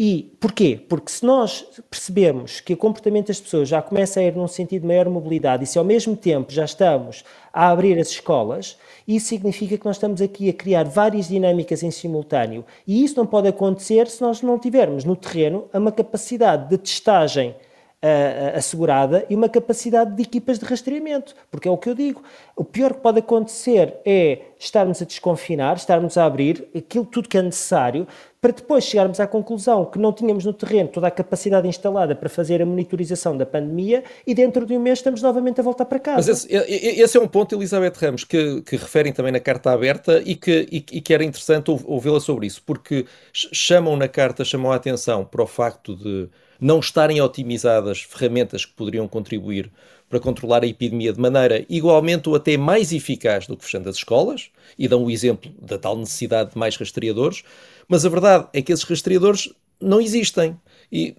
E 0.03 0.35
porquê? 0.39 0.83
Porque 0.89 1.11
se 1.11 1.23
nós 1.23 1.63
percebemos 1.87 2.59
que 2.59 2.73
o 2.73 2.77
comportamento 2.77 3.27
das 3.27 3.39
pessoas 3.39 3.69
já 3.69 3.83
começa 3.83 4.19
a 4.19 4.23
ir 4.23 4.35
num 4.35 4.47
sentido 4.47 4.81
de 4.81 4.87
maior 4.87 5.07
mobilidade 5.07 5.63
e 5.63 5.67
se 5.67 5.77
ao 5.77 5.85
mesmo 5.85 6.15
tempo 6.15 6.51
já 6.51 6.65
estamos 6.65 7.23
a 7.53 7.69
abrir 7.69 7.99
as 7.99 8.09
escolas, 8.09 8.79
isso 9.07 9.27
significa 9.27 9.77
que 9.77 9.85
nós 9.85 9.97
estamos 9.97 10.19
aqui 10.19 10.49
a 10.49 10.53
criar 10.53 10.85
várias 10.85 11.27
dinâmicas 11.27 11.83
em 11.83 11.91
simultâneo. 11.91 12.65
E 12.87 13.03
isso 13.03 13.15
não 13.15 13.27
pode 13.27 13.49
acontecer 13.49 14.07
se 14.07 14.23
nós 14.23 14.41
não 14.41 14.57
tivermos 14.57 15.05
no 15.05 15.15
terreno 15.15 15.69
uma 15.71 15.91
capacidade 15.91 16.67
de 16.67 16.79
testagem 16.79 17.55
uh, 18.01 18.57
assegurada 18.57 19.25
e 19.29 19.35
uma 19.35 19.47
capacidade 19.47 20.15
de 20.15 20.23
equipas 20.23 20.57
de 20.57 20.65
rastreamento. 20.65 21.35
Porque 21.49 21.67
é 21.67 21.71
o 21.71 21.77
que 21.77 21.89
eu 21.89 21.95
digo. 21.95 22.23
O 22.55 22.63
pior 22.63 22.93
que 22.93 23.01
pode 23.01 23.19
acontecer 23.19 23.97
é 24.03 24.39
estarmos 24.59 25.01
a 25.01 25.05
desconfinar, 25.05 25.75
estarmos 25.75 26.17
a 26.17 26.25
abrir 26.25 26.67
aquilo 26.75 27.05
tudo 27.05 27.29
que 27.29 27.37
é 27.37 27.41
necessário, 27.41 28.07
para 28.41 28.51
depois 28.51 28.83
chegarmos 28.83 29.19
à 29.19 29.27
conclusão 29.27 29.85
que 29.85 29.99
não 29.99 30.11
tínhamos 30.11 30.43
no 30.43 30.51
terreno 30.51 30.89
toda 30.89 31.07
a 31.07 31.11
capacidade 31.11 31.67
instalada 31.67 32.15
para 32.15 32.27
fazer 32.27 32.59
a 32.59 32.65
monitorização 32.65 33.37
da 33.37 33.45
pandemia 33.45 34.03
e 34.25 34.33
dentro 34.33 34.65
de 34.65 34.75
um 34.75 34.79
mês 34.79 34.97
estamos 34.97 35.21
novamente 35.21 35.59
a 35.59 35.63
voltar 35.63 35.85
para 35.85 35.99
casa. 35.99 36.17
Mas 36.17 36.27
esse, 36.27 36.47
esse 36.51 37.15
é 37.15 37.21
um 37.21 37.27
ponto, 37.27 37.53
Elizabeth 37.53 37.93
Ramos, 37.95 38.23
que, 38.23 38.63
que, 38.63 38.75
referem 38.75 39.13
também 39.13 39.31
na 39.31 39.39
carta 39.39 39.71
aberta 39.71 40.23
e 40.25 40.35
que, 40.35 40.67
e, 40.71 40.77
e 40.77 41.01
que 41.01 41.13
era 41.13 41.23
interessante 41.23 41.69
ouvi-la 41.69 42.19
sobre 42.19 42.47
isso, 42.47 42.63
porque 42.65 43.05
chamam 43.31 43.95
na 43.95 44.07
carta, 44.07 44.43
chamam 44.43 44.71
a 44.71 44.75
atenção 44.75 45.23
para 45.23 45.43
o 45.43 45.47
facto 45.47 45.95
de 45.95 46.27
não 46.59 46.79
estarem 46.79 47.21
otimizadas 47.21 48.01
ferramentas 48.01 48.65
que 48.65 48.73
poderiam 48.73 49.07
contribuir 49.07 49.71
para 50.11 50.19
controlar 50.19 50.63
a 50.63 50.67
epidemia 50.67 51.13
de 51.13 51.19
maneira 51.21 51.65
igualmente 51.69 52.27
ou 52.27 52.35
até 52.35 52.57
mais 52.57 52.91
eficaz 52.91 53.47
do 53.47 53.55
que 53.55 53.63
fechando 53.63 53.87
as 53.87 53.95
escolas, 53.95 54.49
e 54.77 54.85
dão 54.85 55.05
o 55.05 55.09
exemplo 55.09 55.49
da 55.61 55.77
tal 55.77 55.95
necessidade 55.95 56.51
de 56.51 56.57
mais 56.57 56.75
rastreadores, 56.75 57.43
mas 57.91 58.05
a 58.05 58.09
verdade 58.09 58.47
é 58.53 58.61
que 58.61 58.71
esses 58.71 58.85
rastreadores 58.85 59.53
não 59.81 59.99
existem. 59.99 60.57
E 60.89 61.15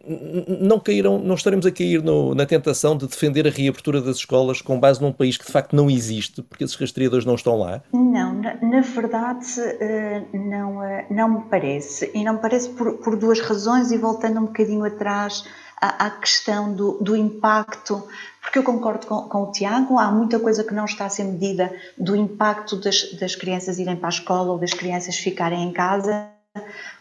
não 0.61 0.79
caíram, 0.79 1.19
não 1.19 1.35
estaremos 1.35 1.65
a 1.65 1.71
cair 1.71 2.03
no, 2.03 2.35
na 2.35 2.45
tentação 2.45 2.97
de 2.97 3.07
defender 3.07 3.47
a 3.47 3.51
reabertura 3.51 4.03
das 4.03 4.17
escolas 4.17 4.61
com 4.61 4.79
base 4.79 5.01
num 5.01 5.13
país 5.13 5.37
que 5.37 5.47
de 5.47 5.53
facto 5.53 5.75
não 5.75 5.91
existe, 5.91 6.43
porque 6.43 6.65
esses 6.65 6.77
rastreadores 6.77 7.25
não 7.25 7.35
estão 7.35 7.59
lá? 7.59 7.83
Não, 7.93 8.35
na, 8.35 8.55
na 8.55 8.81
verdade 8.81 9.47
eh, 9.59 10.25
não, 10.33 10.83
eh, 10.83 11.07
não 11.11 11.29
me 11.29 11.41
parece, 11.49 12.11
e 12.15 12.23
não 12.23 12.35
me 12.35 12.41
parece 12.41 12.69
por, 12.71 12.99
por 12.99 13.17
duas 13.17 13.41
razões, 13.41 13.91
e 13.91 13.97
voltando 13.97 14.41
um 14.41 14.45
bocadinho 14.45 14.85
atrás 14.85 15.45
à, 15.81 16.07
à 16.07 16.11
questão 16.11 16.75
do, 16.75 16.99
do 17.01 17.17
impacto 17.17 18.07
porque 18.43 18.59
eu 18.59 18.63
concordo 18.65 19.07
com, 19.07 19.23
com, 19.23 19.43
o 19.45 19.53
Tiago, 19.53 19.99
há 19.99 20.11
muita 20.11 20.39
coisa 20.39 20.65
que 20.65 20.75
não 20.75 20.85
está 20.85 21.07
a 21.07 21.09
ser 21.09 21.25
medida 21.25 21.73
do 21.97 22.15
impacto 22.15 22.77
das, 22.77 23.13
das 23.13 23.37
crianças 23.37 23.79
irem 23.79 23.97
para 23.97 24.09
a 24.09 24.11
escola 24.11 24.53
ou 24.53 24.59
das 24.59 24.75
crianças 24.75 25.17
ficarem 25.17 25.63
em 25.63 25.73
casa 25.73 26.32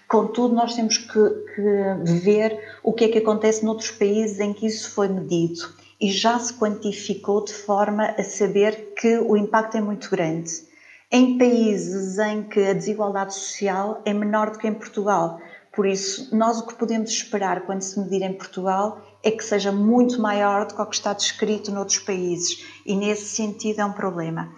Contudo, 0.08 0.54
nós 0.54 0.76
temos 0.76 0.98
que, 0.98 1.30
que, 1.56 2.20
ver 2.22 2.60
o 2.84 2.92
que 2.94 3.06
é 3.06 3.10
que 3.10 3.18
acontece 3.18 3.64
noutros 3.64 3.92
países 3.92 4.40
em 4.40 4.54
que 4.54 4.66
isso 4.66 4.92
foi 4.92 5.08
medido 5.08 5.74
e 6.00 6.12
já 6.12 6.40
se 6.40 6.54
quantificou 6.54 7.44
de 7.46 7.54
forma 7.54 8.06
a 8.18 8.24
saber 8.24 8.94
que 8.96 9.18
o 9.20 9.38
impacto 9.38 9.78
é 9.78 9.82
muito 9.82 10.10
grande. 10.10 10.52
Em 11.12 11.38
países 11.38 12.18
em 12.18 12.44
que 12.44 12.60
a 12.60 12.74
desigualdade 12.74 13.34
social 13.34 14.02
é 14.06 14.14
menor 14.14 14.52
do 14.52 14.58
que 14.58 14.68
em 14.68 14.74
Portugal. 14.74 15.40
Por 15.74 15.86
isso, 15.86 16.36
nós 16.36 16.60
o 16.60 16.68
que 16.68 16.76
podemos 16.76 17.10
esperar 17.10 17.62
quando 17.62 17.82
se 17.82 18.00
medir 18.00 18.22
em 18.22 18.34
Portugal 18.34 19.02
é 19.24 19.32
que 19.32 19.44
seja 19.44 19.72
muito 19.72 20.22
maior 20.22 20.66
do 20.66 20.76
que 20.76 20.82
o 20.82 20.86
que 20.86 20.96
está 20.96 21.14
descrito 21.14 21.72
noutros 21.72 22.00
países. 22.00 22.66
E 22.86 22.96
nesse 22.96 23.36
sentido 23.36 23.80
é 23.80 23.86
um 23.86 23.94
problema. 23.94 24.52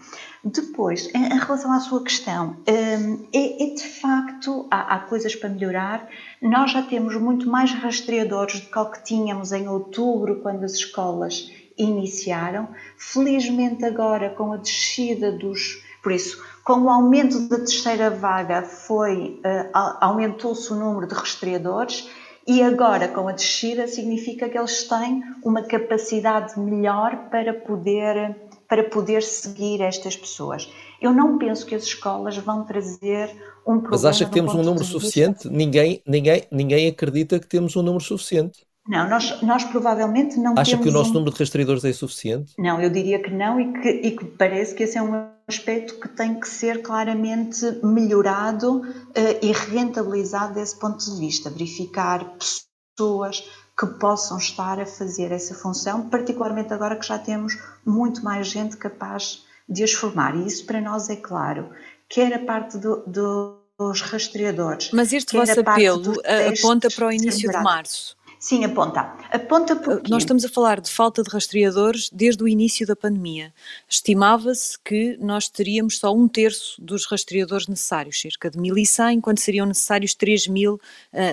Depois, 0.44 1.08
em, 1.16 1.24
em, 1.24 1.40
relação 1.40 1.72
à 1.72 1.80
sua 1.80 2.04
questão, 2.04 2.58
um, 2.68 3.28
é, 3.32 3.64
é, 3.64 3.74
de 3.74 3.88
facto, 3.88 4.68
há, 4.70 4.96
há, 4.96 5.00
coisas 5.00 5.34
para 5.34 5.48
melhorar. 5.48 6.06
Nós 6.42 6.72
já 6.72 6.82
temos 6.82 7.16
muito 7.16 7.50
mais 7.50 7.72
rastreadores 7.72 8.60
do 8.60 8.70
que 8.70 8.78
o 8.78 8.92
que 8.92 9.04
tínhamos 9.06 9.54
em 9.54 9.70
outubro, 9.70 10.42
quando 10.42 10.66
as 10.66 10.74
escolas 10.74 11.50
iniciaram. 11.78 12.68
Felizmente, 12.98 13.86
agora, 13.86 14.32
com 14.32 14.52
a 14.52 14.58
descida 14.58 15.32
dos. 15.32 15.82
Por 16.04 16.12
isso, 16.12 16.44
com 16.66 16.82
o 16.82 16.90
aumento 16.90 17.48
da 17.48 17.60
terceira 17.60 18.10
vaga, 18.10 18.64
foi 18.64 19.40
uh, 19.46 19.98
aumentou-se 20.02 20.74
o 20.74 20.76
número 20.76 21.08
de 21.08 21.14
rastreadores. 21.14 22.10
E 22.46 22.62
agora, 22.62 23.08
com 23.08 23.30
a 23.30 23.32
descida, 23.32 23.88
significa 23.88 24.50
que 24.50 24.58
eles 24.58 24.84
têm 24.84 25.24
uma 25.42 25.64
capacidade 25.64 26.60
melhor 26.60 27.30
para 27.30 27.54
poder 27.54 28.36
para 28.74 28.84
poder 28.86 29.22
seguir 29.22 29.82
estas 29.82 30.18
pessoas. 30.18 30.68
Eu 31.00 31.14
não 31.14 31.38
penso 31.38 31.64
que 31.64 31.76
as 31.76 31.84
escolas 31.84 32.36
vão 32.38 32.66
trazer 32.66 33.30
um 33.62 33.74
problema. 33.74 33.90
Mas 33.92 34.04
acha 34.04 34.26
que 34.26 34.32
temos 34.32 34.56
um 34.56 34.64
número 34.64 34.84
suficiente? 34.84 35.48
Ninguém, 35.48 36.02
ninguém, 36.08 36.48
ninguém 36.52 36.88
acredita 36.88 37.40
que 37.40 37.46
temos 37.46 37.76
um 37.76 37.84
número 37.84 38.04
suficiente. 38.04 38.66
Não, 38.88 39.08
nós, 39.08 39.40
nós 39.44 39.64
provavelmente 39.64 40.40
não 40.40 40.56
Acha 40.58 40.76
que 40.76 40.90
o 40.90 40.92
nosso 40.92 41.12
um... 41.12 41.14
número 41.14 41.34
de 41.34 41.40
rastreadores 41.40 41.86
é 41.86 41.94
suficiente? 41.94 42.54
Não, 42.58 42.82
eu 42.82 42.90
diria 42.90 43.22
que 43.22 43.30
não 43.30 43.62
e 43.62 43.80
que, 43.80 43.90
e 43.90 44.12
que 44.18 44.26
parece 44.26 44.74
que 44.74 44.82
esse 44.82 44.98
é 44.98 45.04
um 45.04 45.28
aspecto 45.48 46.00
que 46.00 46.08
tem 46.08 46.40
que 46.40 46.50
ser 46.50 46.82
claramente 46.82 47.64
melhorado 47.84 48.82
uh, 48.82 48.84
e 49.40 49.52
rentabilizado 49.52 50.56
desse 50.56 50.80
ponto 50.80 50.98
de 50.98 51.20
vista. 51.20 51.52
Verificar 51.52 52.26
pessoas, 52.98 53.48
que 53.78 53.86
possam 53.86 54.38
estar 54.38 54.80
a 54.80 54.86
fazer 54.86 55.32
essa 55.32 55.56
função, 55.56 56.10
particularmente 56.10 56.74
agora 56.74 56.96
que 56.96 57.06
já 57.06 57.18
temos 57.18 57.58
muito 57.86 58.24
mais 58.24 58.48
gente 58.48 58.78
capaz 58.78 59.46
de 59.68 59.84
as 59.84 59.94
formar. 59.94 60.36
E 60.36 60.46
isso 60.46 60.66
para 60.66 60.80
nós 60.80 61.10
é 61.10 61.16
claro, 61.16 61.70
quer 62.08 62.34
a 62.34 62.40
parte 62.40 62.78
do, 62.78 63.04
do, 63.08 63.58
dos 63.78 64.02
rastreadores. 64.02 64.92
Mas 64.94 65.12
este 65.12 65.36
vosso 65.36 65.60
apelo 65.60 66.14
aponta 66.52 66.90
para 66.90 67.08
o 67.08 67.12
início 67.12 67.50
de 67.50 67.62
março. 67.62 68.16
Sim, 68.44 68.66
aponta. 68.66 69.16
Aponta 69.32 69.74
porque. 69.74 70.12
Nós 70.12 70.24
estamos 70.24 70.44
a 70.44 70.50
falar 70.50 70.82
de 70.82 70.92
falta 70.92 71.24
de 71.24 71.30
rastreadores 71.30 72.10
desde 72.10 72.44
o 72.44 72.48
início 72.48 72.86
da 72.86 72.94
pandemia. 72.94 73.54
Estimava-se 73.88 74.78
que 74.84 75.16
nós 75.22 75.48
teríamos 75.48 75.98
só 75.98 76.14
um 76.14 76.28
terço 76.28 76.76
dos 76.82 77.06
rastreadores 77.06 77.70
necessários, 77.70 78.20
cerca 78.20 78.52
de 78.52 78.60
1.100, 78.60 79.22
quando 79.22 79.40
seriam 79.40 79.66
necessários 79.66 80.14
3.000, 80.14 80.74
uh, 80.74 80.80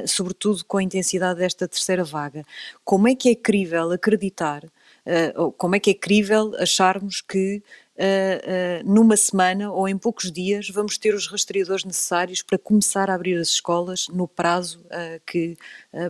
sobretudo 0.07 0.64
com 0.64 0.77
a 0.77 0.85
intensidade 0.85 1.40
desta 1.40 1.66
terceira 1.66 2.05
vaga. 2.05 2.44
Como 2.85 3.09
é 3.09 3.16
que 3.16 3.29
é 3.29 3.35
crível 3.35 3.90
acreditar, 3.90 4.62
uh, 4.64 5.51
como 5.59 5.75
é 5.75 5.81
que 5.81 5.90
é 5.90 5.94
crível 5.94 6.55
acharmos 6.61 7.20
que 7.20 7.61
uh, 8.00 8.82
uh, 8.86 8.92
numa 8.92 9.16
semana 9.16 9.70
ou 9.70 9.86
em 9.86 9.96
poucos 9.96 10.32
dias 10.32 10.68
vamos 10.70 10.96
ter 10.96 11.14
os 11.14 11.26
rastreadores 11.26 11.84
necessários 11.84 12.42
para 12.42 12.58
começar 12.58 13.10
a 13.10 13.14
abrir 13.14 13.38
as 13.38 13.48
escolas 13.48 14.08
no 14.08 14.26
prazo 14.26 14.80
uh, 14.86 15.20
que, 15.26 15.56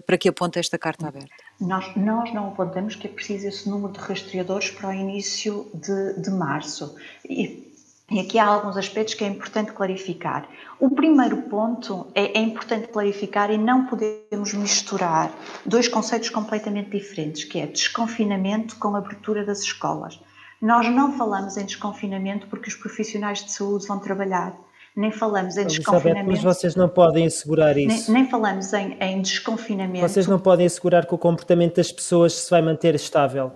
para 0.06 0.16
que 0.16 0.28
aponta 0.28 0.60
esta 0.60 0.78
carta 0.78 1.08
aberta? 1.08 1.30
Nós, 1.60 1.94
nós 1.96 2.32
não 2.32 2.48
apontamos 2.48 2.94
que 2.94 3.06
é 3.06 3.10
preciso 3.10 3.48
esse 3.48 3.68
número 3.68 3.92
de 3.92 3.98
rastreadores 3.98 4.70
para 4.70 4.88
o 4.88 4.92
início 4.92 5.70
de, 5.74 6.20
de 6.20 6.30
março. 6.30 6.94
E, 7.28 7.70
e 8.10 8.18
aqui 8.18 8.38
há 8.38 8.46
alguns 8.46 8.76
aspectos 8.76 9.14
que 9.14 9.22
é 9.22 9.28
importante 9.28 9.72
clarificar. 9.72 10.48
O 10.80 10.90
primeiro 10.90 11.42
ponto 11.42 12.08
é, 12.14 12.38
é, 12.38 12.42
importante 12.42 12.88
clarificar 12.88 13.50
e 13.50 13.58
não 13.58 13.86
podemos 13.86 14.52
misturar 14.54 15.30
dois 15.64 15.86
conceitos 15.86 16.30
completamente 16.30 16.90
diferentes, 16.90 17.44
que 17.44 17.60
é 17.60 17.66
desconfinamento 17.66 18.76
com 18.78 18.96
abertura 18.96 19.44
das 19.44 19.60
escolas. 19.60 20.18
Nós 20.60 20.88
não 20.90 21.16
falamos 21.16 21.56
em 21.56 21.64
desconfinamento 21.64 22.46
porque 22.48 22.68
os 22.68 22.74
profissionais 22.74 23.42
de 23.42 23.50
saúde 23.50 23.86
vão 23.86 23.98
trabalhar. 23.98 24.54
Nem 24.94 25.12
falamos 25.12 25.56
em 25.56 25.66
desconfinamento. 25.66 26.30
Mas 26.30 26.42
vocês 26.42 26.74
não 26.74 26.88
podem 26.88 27.26
assegurar 27.26 27.78
isso. 27.78 28.12
Nem, 28.12 28.22
nem 28.22 28.30
falamos 28.30 28.72
em, 28.72 28.96
em, 29.00 29.22
desconfinamento. 29.22 30.06
Vocês 30.06 30.26
não 30.26 30.38
podem 30.38 30.66
assegurar 30.66 31.06
que 31.06 31.14
o 31.14 31.18
comportamento 31.18 31.76
das 31.76 31.92
pessoas 31.92 32.34
se 32.34 32.50
vai 32.50 32.60
manter 32.60 32.94
estável. 32.94 33.52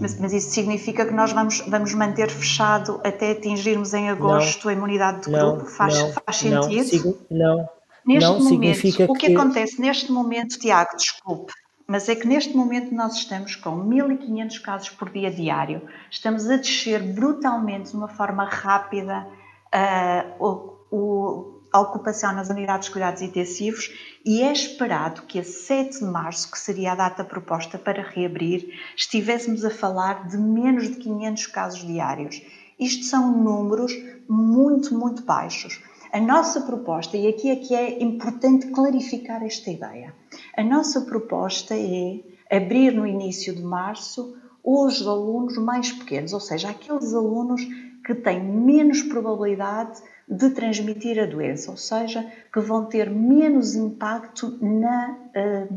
Mas, 0.00 0.18
mas 0.18 0.32
isso 0.32 0.50
significa 0.50 1.06
que 1.06 1.14
nós 1.14 1.32
vamos, 1.32 1.60
vamos 1.68 1.94
manter 1.94 2.28
fechado 2.28 3.00
até 3.04 3.30
atingirmos 3.30 3.94
em 3.94 4.10
agosto 4.10 4.64
não, 4.64 4.70
a 4.70 4.74
imunidade 4.74 5.22
de 5.22 5.30
não, 5.30 5.56
grupo? 5.56 5.70
Faz, 5.70 5.98
não, 5.98 6.12
faz 6.12 6.36
sentido? 6.36 7.16
Não. 7.30 7.68
Neste 8.04 8.28
não 8.28 8.38
momento, 8.38 8.48
significa 8.48 9.04
o 9.10 9.14
que, 9.14 9.26
que 9.26 9.34
acontece 9.34 9.80
neste 9.80 10.12
momento, 10.12 10.58
Tiago, 10.58 10.96
desculpe, 10.96 11.52
mas 11.86 12.08
é 12.08 12.16
que 12.16 12.26
neste 12.26 12.56
momento 12.56 12.94
nós 12.94 13.14
estamos 13.14 13.54
com 13.54 13.76
1500 13.76 14.58
casos 14.58 14.90
por 14.90 15.10
dia 15.10 15.30
diário, 15.30 15.82
estamos 16.10 16.50
a 16.50 16.56
descer 16.56 17.02
brutalmente 17.02 17.90
de 17.90 17.96
uma 17.96 18.08
forma 18.08 18.44
rápida 18.44 19.26
uh, 19.72 20.44
o, 20.44 20.96
o, 20.96 21.60
a 21.72 21.80
ocupação 21.80 22.32
nas 22.34 22.48
unidades 22.48 22.86
de 22.86 22.92
cuidados 22.92 23.22
intensivos 23.22 23.92
e 24.24 24.42
é 24.42 24.52
esperado 24.52 25.22
que 25.22 25.38
a 25.38 25.44
7 25.44 26.00
de 26.00 26.04
março, 26.04 26.50
que 26.50 26.58
seria 26.58 26.92
a 26.92 26.96
data 26.96 27.22
proposta 27.22 27.78
para 27.78 28.02
reabrir, 28.02 28.68
estivéssemos 28.96 29.64
a 29.64 29.70
falar 29.70 30.26
de 30.26 30.36
menos 30.36 30.88
de 30.88 30.96
500 30.96 31.46
casos 31.46 31.86
diários. 31.86 32.42
Isto 32.78 33.04
são 33.04 33.30
números 33.30 33.92
muito, 34.28 34.92
muito 34.98 35.22
baixos. 35.22 35.80
A 36.12 36.20
nossa 36.20 36.60
proposta, 36.60 37.16
e 37.16 37.26
aqui 37.28 37.50
é 37.50 37.56
que 37.56 37.74
é 37.74 38.02
importante 38.02 38.68
clarificar 38.68 39.42
esta 39.42 39.70
ideia, 39.70 40.14
a 40.56 40.62
nossa 40.62 41.02
proposta 41.02 41.74
é 41.74 42.20
abrir 42.50 42.92
no 42.92 43.06
início 43.06 43.54
de 43.54 43.62
março 43.62 44.36
os 44.62 45.06
alunos 45.06 45.56
mais 45.58 45.92
pequenos, 45.92 46.32
ou 46.32 46.40
seja, 46.40 46.70
aqueles 46.70 47.14
alunos 47.14 47.62
que 48.04 48.14
têm 48.14 48.42
menos 48.42 49.02
probabilidade 49.02 50.00
de 50.28 50.50
transmitir 50.50 51.20
a 51.20 51.26
doença, 51.26 51.70
ou 51.70 51.76
seja, 51.76 52.24
que 52.52 52.60
vão 52.60 52.86
ter 52.86 53.10
menos 53.10 53.74
impacto 53.74 54.58
na, 54.60 55.16
eh, 55.34 55.68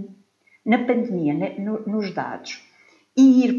na 0.65 0.79
pandemia, 0.79 1.55
nos 1.85 2.13
dados. 2.13 2.68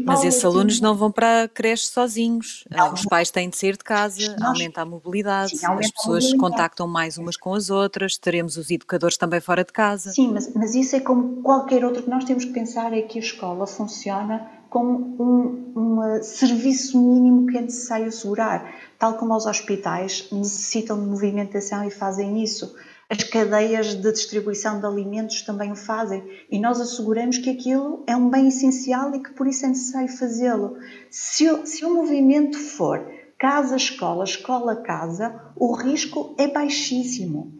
Mas 0.05 0.23
esses 0.23 0.43
alunos 0.43 0.79
não 0.81 0.95
vão 0.95 1.11
para 1.11 1.43
a 1.43 1.47
creche 1.47 1.85
sozinhos. 1.87 2.65
Não, 2.69 2.93
Os 2.93 3.05
pais 3.05 3.29
têm 3.31 3.49
de 3.49 3.57
sair 3.57 3.77
de 3.77 3.83
casa, 3.83 4.35
nós, 4.39 4.49
aumenta 4.49 4.81
a 4.81 4.85
mobilidade, 4.85 5.57
sim, 5.57 5.65
aumenta 5.65 5.85
as 5.85 5.91
pessoas 5.91 6.29
se 6.29 6.37
contactam 6.37 6.87
mais 6.87 7.17
umas 7.17 7.37
com 7.37 7.53
as 7.53 7.69
outras, 7.69 8.17
teremos 8.17 8.57
os 8.57 8.69
educadores 8.69 9.17
também 9.17 9.39
fora 9.39 9.63
de 9.63 9.71
casa. 9.71 10.11
Sim, 10.11 10.31
mas, 10.33 10.53
mas 10.53 10.75
isso 10.75 10.95
é 10.95 10.99
como 10.99 11.41
qualquer 11.41 11.83
outro 11.85 12.03
que 12.03 12.09
nós 12.09 12.23
temos 12.23 12.45
que 12.45 12.51
pensar 12.51 12.93
é 12.93 13.01
que 13.01 13.19
a 13.19 13.21
escola 13.21 13.67
funciona 13.67 14.49
como 14.69 15.17
um, 15.19 15.73
um 15.75 16.23
serviço 16.23 16.97
mínimo 16.97 17.45
que 17.47 17.57
é 17.57 17.61
necessário 17.61 18.07
assegurar, 18.07 18.73
tal 18.97 19.15
como 19.15 19.35
os 19.35 19.45
hospitais 19.45 20.29
necessitam 20.31 20.97
de 20.97 21.05
movimentação 21.07 21.83
e 21.83 21.91
fazem 21.91 22.41
isso. 22.41 22.73
As 23.11 23.23
cadeias 23.23 23.93
de 23.93 24.09
distribuição 24.09 24.79
de 24.79 24.85
alimentos 24.85 25.41
também 25.41 25.69
o 25.69 25.75
fazem 25.75 26.23
e 26.49 26.57
nós 26.57 26.79
asseguramos 26.79 27.37
que 27.37 27.49
aquilo 27.49 28.05
é 28.07 28.15
um 28.15 28.29
bem 28.29 28.47
essencial 28.47 29.13
e 29.13 29.21
que 29.21 29.31
por 29.31 29.47
isso 29.47 29.65
é 29.65 29.67
necessário 29.67 30.07
fazê-lo. 30.07 30.77
Se, 31.09 31.67
se 31.67 31.83
o 31.83 31.93
movimento 31.93 32.57
for 32.57 33.05
casa-escola, 33.37 34.23
escola-casa, 34.23 35.41
o 35.57 35.73
risco 35.73 36.33
é 36.39 36.47
baixíssimo. 36.47 37.51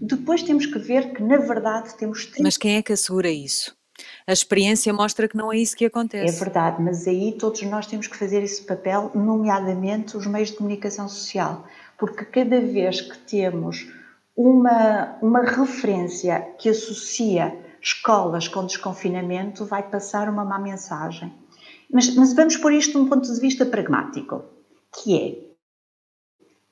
Depois 0.00 0.42
temos 0.42 0.66
que 0.66 0.78
ver 0.80 1.12
que, 1.12 1.22
na 1.22 1.36
verdade, 1.36 1.96
temos. 1.96 2.28
Mas 2.40 2.56
quem 2.56 2.74
é 2.74 2.82
que 2.82 2.92
assegura 2.92 3.30
isso? 3.30 3.76
A 4.26 4.32
experiência 4.32 4.92
mostra 4.92 5.28
que 5.28 5.36
não 5.36 5.52
é 5.52 5.56
isso 5.56 5.76
que 5.76 5.84
acontece. 5.84 6.34
É 6.34 6.38
verdade, 6.38 6.82
mas 6.82 7.06
aí 7.06 7.30
todos 7.38 7.62
nós 7.62 7.86
temos 7.86 8.08
que 8.08 8.16
fazer 8.16 8.42
esse 8.42 8.62
papel, 8.62 9.12
nomeadamente 9.14 10.16
os 10.16 10.26
meios 10.26 10.50
de 10.50 10.56
comunicação 10.56 11.08
social, 11.08 11.64
porque 11.96 12.24
cada 12.24 12.60
vez 12.60 13.00
que 13.00 13.16
temos 13.18 13.86
uma, 14.36 15.16
uma 15.22 15.42
referência 15.42 16.54
que 16.58 16.68
associa 16.68 17.56
escolas 17.80 18.48
com 18.48 18.66
desconfinamento, 18.66 19.64
vai 19.64 19.82
passar 19.82 20.28
uma 20.28 20.44
má 20.44 20.58
mensagem. 20.58 21.32
Mas, 21.90 22.14
mas 22.14 22.34
vamos 22.34 22.56
pôr 22.56 22.72
isto 22.72 22.92
de 22.92 22.98
um 22.98 23.08
ponto 23.08 23.32
de 23.32 23.40
vista 23.40 23.64
pragmático, 23.64 24.44
que 24.92 25.16
é, 25.16 25.46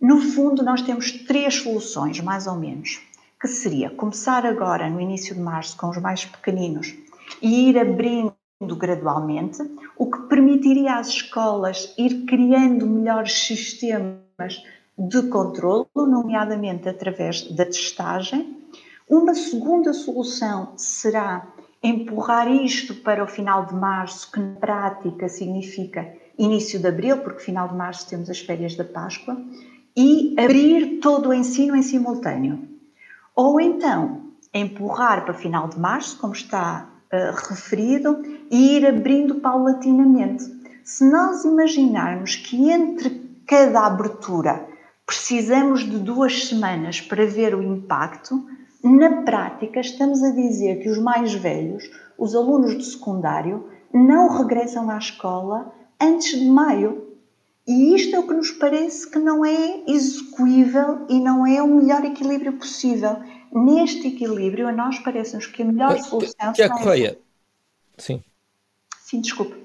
no 0.01 0.21
fundo, 0.21 0.63
nós 0.63 0.83
temos 0.83 1.13
três 1.25 1.55
soluções, 1.55 2.21
mais 2.21 2.47
ou 2.47 2.57
menos, 2.57 3.01
que 3.41 3.49
seria 3.49 3.89
começar 3.89 4.45
agora, 4.45 4.91
no 4.91 5.01
início 5.01 5.35
de 5.35 5.41
março, 5.41 5.77
com 5.77 5.89
os 5.89 5.97
mais 5.99 6.25
pequeninos, 6.25 6.95
e 7.41 7.71
ir 7.71 7.79
abrindo 7.79 8.35
gradualmente, 8.77 9.59
o 9.97 10.11
que 10.11 10.23
permitiria 10.29 10.97
às 10.97 11.09
escolas 11.09 11.95
ir 11.97 12.27
criando 12.27 12.87
melhores 12.87 13.33
sistemas 13.47 14.63
de 14.97 15.23
controlo, 15.29 15.89
nomeadamente 15.95 16.89
através 16.89 17.43
da 17.51 17.65
testagem. 17.65 18.57
Uma 19.09 19.35
segunda 19.35 19.93
solução 19.93 20.73
será 20.77 21.47
empurrar 21.83 22.49
isto 22.49 22.95
para 22.95 23.23
o 23.23 23.27
final 23.27 23.67
de 23.67 23.75
março, 23.75 24.31
que 24.33 24.41
na 24.41 24.55
prática 24.55 25.29
significa 25.29 26.11
início 26.39 26.81
de 26.81 26.87
abril, 26.87 27.19
porque 27.19 27.41
final 27.41 27.69
de 27.69 27.75
março 27.75 28.09
temos 28.09 28.31
as 28.31 28.41
férias 28.41 28.75
da 28.75 28.85
Páscoa, 28.85 29.37
e 29.97 30.35
abrir 30.39 30.99
todo 31.01 31.29
o 31.29 31.35
ensino 31.35 31.77
em 31.77 31.83
simultâneo. 31.83 32.69
Ou 33.37 33.61
então 33.61 34.31
empurrar 34.53 35.25
para 35.25 35.35
final 35.35 35.69
de 35.69 35.79
março, 35.79 36.19
como 36.19 36.33
está 36.33 36.89
uh, 37.13 37.49
referido, 37.49 38.23
e 38.51 38.77
ir 38.77 38.87
abrindo 38.87 39.37
paulatinamente. 39.37 40.45
Se 40.83 41.09
nós 41.09 41.45
imaginarmos 41.45 42.37
que 42.37 42.71
entre 42.71 43.23
cada 43.47 43.87
abertura 43.87 44.67
precisamos 45.07 45.81
de 45.81 45.99
duas 45.99 46.49
semanas 46.49 47.01
para 47.01 47.27
ver 47.27 47.55
o 47.55 47.63
impacto, 47.63 48.47
na 48.83 49.23
prática 49.23 49.81
estamos 49.81 50.23
a 50.23 50.31
dizer 50.31 50.83
que 50.83 50.91
os 50.91 50.99
mais 50.99 51.33
velhos, 51.33 51.85
os 52.19 52.35
alunos 52.35 52.77
de 52.77 52.85
secundário, 52.85 53.69
não 53.93 54.29
regressam 54.29 54.91
à 54.91 54.99
escola 54.99 55.73
antes 56.01 56.39
de 56.39 56.47
maio. 56.47 57.15
E 57.67 57.95
isto 57.95 58.15
é 58.15 58.19
o 58.19 58.27
que 58.27 58.35
nos 58.35 58.51
parece 58.51 59.11
que 59.11 59.19
não 59.19 59.45
é 59.45 59.85
execuível 59.87 61.07
e 61.09 61.19
não 61.19 61.47
é 61.47 61.63
o 61.63 61.69
melhor 61.69 62.05
equilíbrio 62.05 62.53
possível. 62.55 63.17
Neste 63.51 64.09
equilíbrio, 64.09 64.69
a 64.69 64.73
nós 64.73 64.99
parece-nos 64.99 65.47
que 65.47 65.63
a 65.63 65.65
melhor 65.65 65.99
solução... 66.01 66.53
Tiago 66.53 66.79
Correia, 66.79 67.19
sim. 67.97 68.23
Sim, 69.01 69.21
desculpe. 69.21 69.64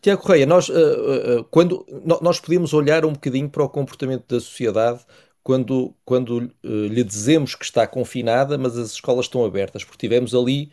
Tiago 0.00 0.22
Correia, 0.22 0.46
nós, 0.46 0.68
uh, 0.68 0.72
uh, 0.72 1.44
quando, 1.50 1.86
nós 2.20 2.40
podemos 2.40 2.72
olhar 2.72 3.04
um 3.04 3.12
bocadinho 3.12 3.48
para 3.48 3.62
o 3.62 3.68
comportamento 3.68 4.24
da 4.28 4.40
sociedade 4.40 5.00
quando, 5.42 5.94
quando 6.04 6.38
uh, 6.38 6.68
lhe 6.86 7.02
dizemos 7.04 7.54
que 7.54 7.64
está 7.64 7.86
confinada, 7.86 8.56
mas 8.56 8.76
as 8.76 8.92
escolas 8.92 9.26
estão 9.26 9.44
abertas, 9.44 9.84
porque 9.84 9.98
tivemos 9.98 10.34
ali 10.34 10.70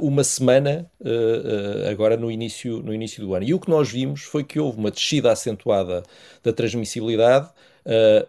uma 0.00 0.24
semana 0.24 0.90
agora 1.88 2.16
no 2.16 2.30
início, 2.30 2.82
no 2.82 2.92
início 2.92 3.24
do 3.24 3.32
ano. 3.32 3.44
E 3.44 3.54
o 3.54 3.60
que 3.60 3.70
nós 3.70 3.90
vimos 3.90 4.22
foi 4.22 4.42
que 4.42 4.58
houve 4.58 4.78
uma 4.78 4.90
descida 4.90 5.30
acentuada 5.30 6.02
da 6.42 6.52
transmissibilidade 6.52 7.48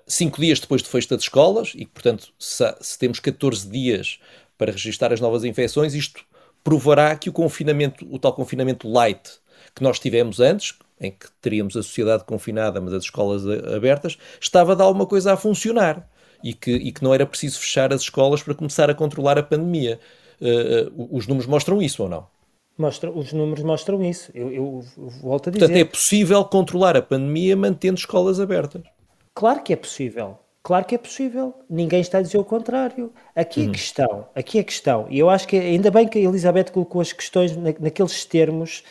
cinco 0.05 0.39
dias 0.39 0.59
depois 0.59 0.83
de 0.83 0.89
fecho 0.89 1.09
das 1.09 1.23
escolas, 1.23 1.71
e 1.75 1.87
portanto, 1.87 2.31
se, 2.37 2.63
se 2.81 2.99
temos 2.99 3.19
14 3.19 3.67
dias 3.67 4.19
para 4.57 4.73
registrar 4.73 5.11
as 5.11 5.21
novas 5.21 5.43
infecções, 5.43 5.95
isto 5.95 6.23
provará 6.63 7.15
que 7.15 7.29
o 7.29 7.33
confinamento, 7.33 8.07
o 8.09 8.17
tal 8.17 8.33
confinamento 8.33 8.87
light 8.87 9.39
que 9.75 9.83
nós 9.83 9.99
tivemos 9.99 10.39
antes, 10.39 10.77
em 10.99 11.11
que 11.11 11.27
teríamos 11.41 11.75
a 11.75 11.83
sociedade 11.83 12.23
confinada, 12.23 12.79
mas 12.79 12.93
as 12.93 13.03
escolas 13.03 13.43
abertas, 13.75 14.17
estava 14.39 14.75
de 14.75 14.81
alguma 14.81 15.05
coisa 15.05 15.33
a 15.33 15.37
funcionar 15.37 16.07
e 16.43 16.53
que, 16.53 16.71
e 16.71 16.91
que 16.91 17.03
não 17.03 17.13
era 17.13 17.25
preciso 17.25 17.59
fechar 17.59 17.93
as 17.93 18.01
escolas 18.01 18.43
para 18.43 18.53
começar 18.53 18.89
a 18.89 18.93
controlar 18.93 19.37
a 19.37 19.43
pandemia. 19.43 19.99
Uh, 20.41 21.07
os 21.15 21.25
números 21.25 21.47
mostram 21.47 21.81
isso 21.81 22.03
ou 22.03 22.09
não? 22.09 22.27
Mostra, 22.77 23.11
os 23.11 23.31
números 23.31 23.63
mostram 23.63 24.03
isso. 24.03 24.31
Eu, 24.33 24.51
eu, 24.51 24.85
eu 24.97 25.09
volto 25.21 25.49
a 25.49 25.51
dizer. 25.51 25.67
Portanto, 25.67 25.79
é 25.79 25.85
possível 25.85 26.43
controlar 26.43 26.97
a 26.97 27.01
pandemia 27.01 27.55
mantendo 27.55 27.97
escolas 27.97 28.39
abertas. 28.39 28.81
Claro 29.33 29.63
que 29.63 29.73
é 29.73 29.75
possível. 29.75 30.39
Claro 30.63 30.85
que 30.85 30.95
é 30.95 30.97
possível, 30.97 31.53
ninguém 31.69 31.99
está 31.99 32.19
a 32.19 32.21
dizer 32.21 32.37
o 32.37 32.43
contrário. 32.45 33.11
Aqui 33.35 33.63
uhum. 33.63 33.67
a 33.67 33.71
questão, 33.73 34.25
aqui 34.33 34.59
a 34.59 34.63
questão, 34.63 35.05
e 35.09 35.19
eu 35.19 35.29
acho 35.29 35.45
que 35.45 35.57
ainda 35.57 35.91
bem 35.91 36.07
que 36.07 36.17
a 36.17 36.21
Elizabeth 36.21 36.71
colocou 36.71 37.01
as 37.01 37.11
questões 37.11 37.53
na, 37.57 37.73
naqueles 37.77 38.23
termos, 38.23 38.81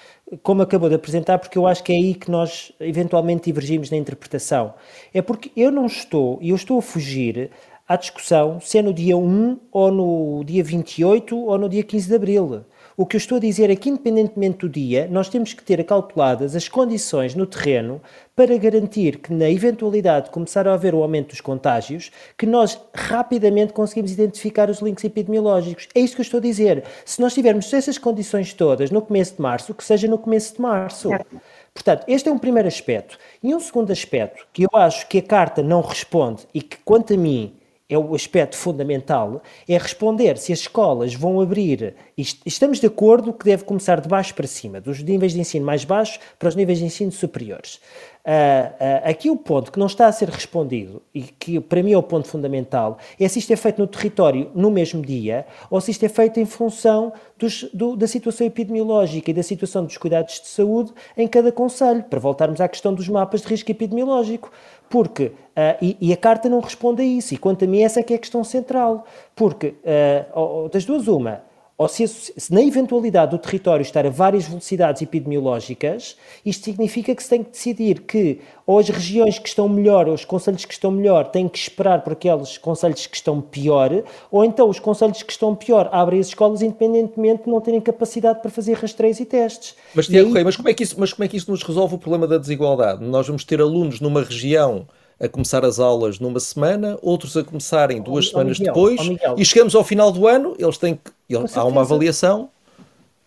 como 0.43 0.61
acabou 0.61 0.91
de 0.91 0.97
apresentar, 0.97 1.39
porque 1.39 1.57
eu 1.57 1.67
acho 1.67 1.83
que 1.83 1.91
é 1.91 1.97
aí 1.97 2.15
que 2.15 2.31
nós 2.31 2.73
eventualmente 2.79 3.45
divergimos 3.45 3.91
na 3.91 3.97
interpretação. 3.97 4.75
É 5.15 5.23
porque 5.23 5.51
eu 5.57 5.71
não 5.71 5.87
estou, 5.87 6.39
e 6.43 6.51
eu 6.51 6.57
estou 6.57 6.79
a 6.79 6.83
fugir 6.83 7.51
à 7.89 7.97
discussão 7.97 8.61
se 8.61 8.77
é 8.77 8.83
no 8.83 8.93
dia 8.93 9.17
1 9.17 9.59
ou 9.73 9.91
no 9.91 10.45
dia 10.45 10.63
28 10.63 11.35
ou 11.35 11.57
no 11.57 11.71
dia 11.71 11.83
15 11.83 12.07
de 12.07 12.15
abril. 12.15 12.65
O 12.95 13.07
que 13.07 13.17
eu 13.17 13.19
estou 13.19 13.37
a 13.37 13.41
dizer 13.41 13.71
é 13.71 13.77
que, 13.77 13.89
independentemente 13.89 14.59
do 14.59 14.69
dia, 14.69 15.09
nós 15.11 15.29
temos 15.29 15.55
que 15.55 15.63
ter 15.63 15.81
acauteladas 15.81 16.55
as 16.55 16.69
condições 16.69 17.35
no 17.35 17.47
terreno 17.47 18.03
para 18.37 18.57
garantir 18.59 19.19
que, 19.19 19.33
na 19.33 19.49
eventualidade 19.49 20.27
de 20.27 20.31
começar 20.31 20.69
a 20.69 20.75
haver 20.75 20.95
o 20.95 21.03
aumento 21.03 21.31
dos 21.31 21.41
contágios, 21.41 22.11
que 22.37 22.45
nós 22.45 22.79
rapidamente 22.95 23.73
conseguimos 23.73 24.13
identificar 24.13 24.69
os 24.69 24.81
links 24.81 25.05
epidemiológicos. 25.05 25.89
É 25.95 26.01
isso 26.01 26.15
que 26.15 26.21
eu 26.21 26.25
estou 26.25 26.39
a 26.39 26.43
dizer. 26.43 26.85
Se 27.05 27.21
nós 27.21 27.33
tivermos 27.33 27.73
essas 27.73 27.97
condições 27.97 28.53
todas 28.53 28.91
no 28.91 29.01
começo 29.01 29.37
de 29.37 29.41
março, 29.41 29.75
que 29.75 29.85
seja 29.85 30.07
no 30.07 30.19
começo 30.19 30.55
de 30.55 30.61
março. 30.61 31.09
Portanto, 31.73 32.05
este 32.07 32.29
é 32.29 32.33
um 32.33 32.39
primeiro 32.39 32.69
aspecto. 32.69 33.19
E 33.43 33.55
um 33.55 33.61
segundo 33.61 33.91
aspecto 33.91 34.47
que 34.53 34.65
eu 34.65 34.71
acho 34.75 35.09
que 35.09 35.19
a 35.19 35.23
carta 35.23 35.63
não 35.63 35.81
responde 35.81 36.47
e 36.53 36.61
que, 36.61 36.77
quanto 36.85 37.15
a 37.15 37.17
mim, 37.17 37.55
é 37.93 37.99
o 37.99 38.15
aspecto 38.15 38.57
fundamental, 38.57 39.43
é 39.69 39.77
responder 39.77 40.39
se 40.39 40.53
as 40.53 40.61
escolas 40.61 41.15
vão 41.15 41.41
abrir. 41.41 41.95
Estamos 42.17 42.81
de 42.81 42.87
acordo 42.87 43.33
que 43.33 43.45
deve 43.45 43.65
começar 43.65 44.01
de 44.01 44.09
baixo 44.09 44.35
para 44.35 44.47
cima, 44.47 44.81
dos 44.81 45.03
níveis 45.03 45.33
de 45.33 45.41
ensino 45.41 45.67
mais 45.67 45.85
baixos 45.85 46.19
para 46.39 46.49
os 46.49 46.57
níveis 46.57 46.79
de 46.79 46.87
ensino 46.87 47.13
superiores. 47.13 47.81
Uh, 48.25 48.29
uh, 48.29 49.11
aqui 49.11 49.29
o 49.29 49.37
ponto 49.37 49.73
que 49.73 49.81
não 49.81 49.87
está 49.87 50.07
a 50.07 50.13
ser 50.13 50.29
respondido 50.29 51.03
e 51.13 51.23
que 51.23 51.59
para 51.59 51.83
mim 51.83 51.93
é 51.93 51.99
o 51.99 52.03
ponto 52.05 52.29
fundamental 52.29 52.97
é 53.19 53.27
se 53.27 53.41
isto 53.41 53.53
é 53.53 53.57
feito 53.57 53.81
no 53.81 53.87
território 53.89 54.49
no 54.55 54.71
mesmo 54.71 55.03
dia 55.03 55.45
ou 55.69 55.81
se 55.81 55.91
isto 55.91 56.05
é 56.05 56.09
feito 56.09 56.39
em 56.39 56.45
função 56.45 57.13
dos, 57.37 57.65
do, 57.75 57.97
da 57.97 58.07
situação 58.07 58.47
epidemiológica 58.47 59.33
e 59.33 59.35
da 59.35 59.43
situação 59.43 59.85
dos 59.85 59.97
cuidados 59.97 60.41
de 60.41 60.47
saúde 60.47 60.93
em 61.17 61.27
cada 61.27 61.51
conselho, 61.51 62.05
para 62.05 62.21
voltarmos 62.21 62.61
à 62.61 62.69
questão 62.69 62.95
dos 62.95 63.09
mapas 63.09 63.43
de 63.43 63.49
risco 63.49 63.73
epidemiológico 63.73 64.53
Porque, 64.93 65.25
uh, 65.25 65.33
e, 65.81 65.97
e, 66.03 66.13
a 66.13 66.17
carta 66.19 66.51
não 66.51 66.61
responde 66.61 67.01
a 67.01 67.05
isso, 67.07 67.33
e 67.33 67.39
quanto 67.39 67.65
a 67.65 67.67
mim 67.67 67.81
essa 67.81 68.01
é 68.01 68.03
que 68.03 68.13
é 68.13 68.17
a 68.17 68.19
questão 68.19 68.45
central, 68.45 69.07
porque 69.35 69.69
uh, 70.35 70.69
das 70.69 70.85
duas 70.85 71.09
uma, 71.09 71.43
ou 71.83 71.89
se, 71.89 72.07
se, 72.07 72.53
na 72.53 72.63
eventualidade 72.63 73.33
do 73.33 73.39
território 73.39 73.83
estar 73.83 74.07
a 74.07 74.11
várias 74.11 74.47
velocidades 74.47 75.03
epidemiológicas, 75.03 76.17
isto 76.47 76.65
significa 76.65 77.13
que 77.13 77.23
se 77.23 77.29
tem 77.29 77.43
que 77.43 77.51
decidir 77.51 78.03
que 78.03 78.41
ou 78.65 78.79
as 78.79 78.89
regiões 78.89 79.39
que 79.39 79.49
estão 79.49 79.69
melhor, 79.69 80.07
ou 80.07 80.15
os 80.15 80.25
conselhos 80.25 80.65
que 80.65 80.73
estão 80.73 80.93
melhor, 80.93 81.27
têm 81.27 81.49
que 81.49 81.59
esperar 81.59 82.05
por 82.05 82.13
aqueles 82.13 82.57
conselhos 82.57 83.07
que 83.09 83.17
estão 83.17 83.41
pior, 83.41 84.05
ou 84.31 84.45
então 84.45 84.69
os 84.69 84.79
conselhos 84.79 85.25
que 85.25 85.33
estão 85.33 85.57
pior 85.57 85.89
abrem 85.91 86.21
as 86.21 86.29
escolas 86.29 86.63
independentemente 86.63 87.45
de 87.45 87.51
não 87.51 87.61
terem 87.61 87.81
capacidade 87.81 88.41
para 88.41 88.51
fazer 88.51 88.75
rastreios 88.75 89.19
e 89.19 89.25
testes. 89.25 89.75
Mas, 89.93 90.07
Tiago 90.07 90.37
aí... 90.37 90.45
mas, 90.45 90.55
como 90.55 90.69
é 90.69 90.75
que 90.75 90.85
isso, 90.85 90.95
mas 90.99 91.13
como 91.13 91.25
é 91.25 91.29
que 91.29 91.37
isso 91.37 91.51
nos 91.51 91.65
resolve 91.65 91.97
o 91.97 91.99
problema 91.99 92.29
da 92.29 92.39
desigualdade? 92.39 93.05
Nós 93.05 93.27
vamos 93.27 93.43
ter 93.45 93.61
alunos 93.61 94.01
numa 94.01 94.23
região 94.23 94.87
a 95.21 95.29
começar 95.29 95.65
as 95.65 95.79
aulas 95.79 96.19
numa 96.19 96.41
semana, 96.41 96.99
outros 97.01 97.37
a 97.37 97.45
começarem 97.45 98.01
duas 98.03 98.27
oh, 98.27 98.31
semanas 98.31 98.59
Miguel, 98.59 98.75
depois, 98.75 99.01
oh, 99.01 99.35
e 99.39 99.45
chegamos 99.45 99.75
ao 99.75 99.85
final 99.85 100.11
do 100.11 100.27
ano, 100.27 100.55
eles 100.59 100.79
têm 100.79 100.97
que. 100.97 101.37
há 101.55 101.65
uma 101.65 101.83
avaliação. 101.83 102.51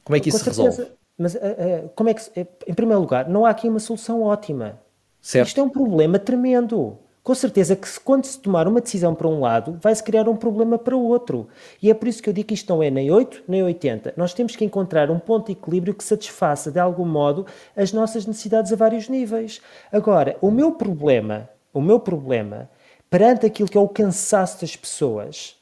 Como 0.04 0.16
é 0.16 0.20
que 0.20 0.30
isso 0.30 0.40
se 0.40 0.46
resolve? 0.46 0.88
Mas 1.18 1.34
uh, 1.36 1.38
uh, 1.38 1.90
como 1.96 2.10
é 2.10 2.14
que. 2.14 2.22
Uh, 2.40 2.48
em 2.68 2.74
primeiro 2.74 3.02
lugar, 3.02 3.28
não 3.30 3.46
há 3.46 3.50
aqui 3.50 3.68
uma 3.68 3.80
solução 3.80 4.22
ótima. 4.24 4.80
Certo. 5.22 5.48
Isto 5.48 5.60
é 5.60 5.64
um 5.64 5.70
problema 5.70 6.20
tremendo. 6.20 6.98
Com 7.24 7.34
certeza 7.34 7.76
que 7.76 7.90
se, 7.90 8.00
quando 8.00 8.24
se 8.26 8.40
tomar 8.40 8.68
uma 8.68 8.80
decisão 8.80 9.16
para 9.16 9.28
um 9.28 9.40
lado, 9.40 9.80
vai-se 9.82 10.04
criar 10.04 10.30
um 10.30 10.36
problema 10.36 10.78
para 10.78 10.96
o 10.96 11.04
outro. 11.04 11.48
E 11.82 11.90
é 11.90 11.94
por 11.96 12.08
isso 12.08 12.22
que 12.22 12.30
eu 12.30 12.34
digo 12.34 12.50
que 12.50 12.54
isto 12.54 12.72
não 12.72 12.84
é 12.84 12.92
nem 12.92 13.10
8 13.10 13.46
nem 13.48 13.64
80. 13.64 14.14
Nós 14.16 14.32
temos 14.36 14.56
que 14.56 14.64
encontrar 14.64 15.10
um 15.10 15.18
ponto 15.18 15.48
de 15.48 15.54
equilíbrio 15.54 15.96
que 15.96 16.04
satisfaça, 16.04 16.70
de 16.72 16.80
algum 16.80 17.06
modo, 17.06 17.48
as 17.76 17.92
nossas 17.92 18.28
necessidades 18.28 18.72
a 18.72 18.76
vários 18.76 19.10
níveis. 19.10 19.60
Agora, 19.92 20.38
o 20.40 20.52
meu 20.52 20.74
problema 20.74 21.50
o 21.80 21.82
meu 21.82 22.00
problema, 22.00 22.70
perante 23.10 23.46
aquilo 23.46 23.70
que 23.70 23.78
é 23.78 23.82
o 23.82 23.88
cansaço 23.88 24.62
das 24.62 24.76
pessoas, 24.76 25.58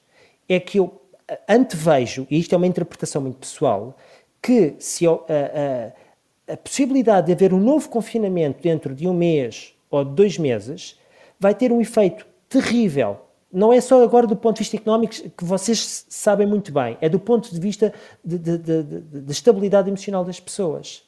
é 0.47 0.60
que 0.60 0.80
eu 0.80 1.02
antevejo, 1.49 2.28
e 2.30 2.39
isto 2.39 2.54
é 2.54 2.58
uma 2.58 2.67
interpretação 2.67 3.21
muito 3.21 3.39
pessoal, 3.39 3.97
que 4.41 4.76
se 4.78 5.08
a, 5.08 5.12
a, 5.12 6.54
a 6.54 6.58
possibilidade 6.58 7.28
de 7.28 7.34
haver 7.34 7.54
um 7.54 7.60
novo 7.60 7.89
confinamento 7.89 8.62
dentro 8.62 8.93
de 8.93 9.08
um 9.08 9.13
mês 9.13 9.73
ou 9.89 10.06
de 10.06 10.12
dois 10.12 10.38
meses 10.38 10.99
vai 11.39 11.56
ter 11.56 11.71
um 11.71 11.82
efeito 11.82 12.28
terrível. 12.47 13.17
Não 13.52 13.71
é 13.71 13.82
só 13.82 14.04
agora 14.04 14.28
do 14.28 14.36
ponto 14.36 14.58
de 14.58 14.63
vista 14.63 14.76
económico, 14.76 15.13
que 15.13 15.43
vocês 15.43 16.06
sabem 16.10 16.45
muito 16.45 16.71
bem, 16.71 16.97
é 17.02 17.10
do 17.10 17.19
ponto 17.19 17.52
de 17.52 17.60
vista 17.60 17.93
de 18.23 19.32
estabilidade 19.32 19.89
emocional 19.89 20.23
das 20.23 20.39
pessoas. 20.39 21.04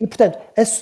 E, 0.00 0.06
portanto, 0.06 0.38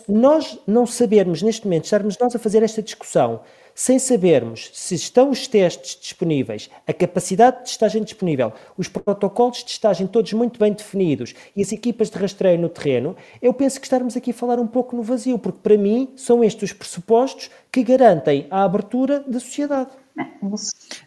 nós 0.08 0.58
não 0.66 0.84
sabermos 0.86 1.40
neste 1.40 1.64
momento, 1.64 1.84
estarmos 1.84 2.18
nós 2.18 2.34
a 2.34 2.38
fazer 2.38 2.62
esta 2.62 2.82
discussão 2.82 3.40
sem 3.74 3.98
sabermos 3.98 4.70
se 4.72 4.94
estão 4.94 5.28
os 5.28 5.46
testes 5.46 5.98
disponíveis, 6.00 6.70
a 6.86 6.94
capacidade 6.94 7.58
de 7.58 7.64
testagem 7.64 8.02
disponível, 8.02 8.52
os 8.76 8.88
protocolos 8.88 9.58
de 9.58 9.66
testagem 9.66 10.06
todos 10.06 10.32
muito 10.32 10.58
bem 10.58 10.72
definidos 10.72 11.34
e 11.54 11.60
as 11.60 11.72
equipas 11.72 12.08
de 12.08 12.18
rastreio 12.18 12.58
no 12.58 12.70
terreno, 12.70 13.14
eu 13.40 13.52
penso 13.52 13.78
que 13.78 13.86
estarmos 13.86 14.16
aqui 14.16 14.30
a 14.30 14.34
falar 14.34 14.58
um 14.58 14.66
pouco 14.66 14.96
no 14.96 15.02
vazio, 15.02 15.38
porque 15.38 15.60
para 15.62 15.76
mim 15.76 16.10
são 16.16 16.42
estes 16.42 16.70
os 16.70 16.72
pressupostos 16.72 17.50
que 17.70 17.82
garantem 17.82 18.46
a 18.50 18.64
abertura 18.64 19.20
da 19.20 19.38
sociedade. 19.38 19.90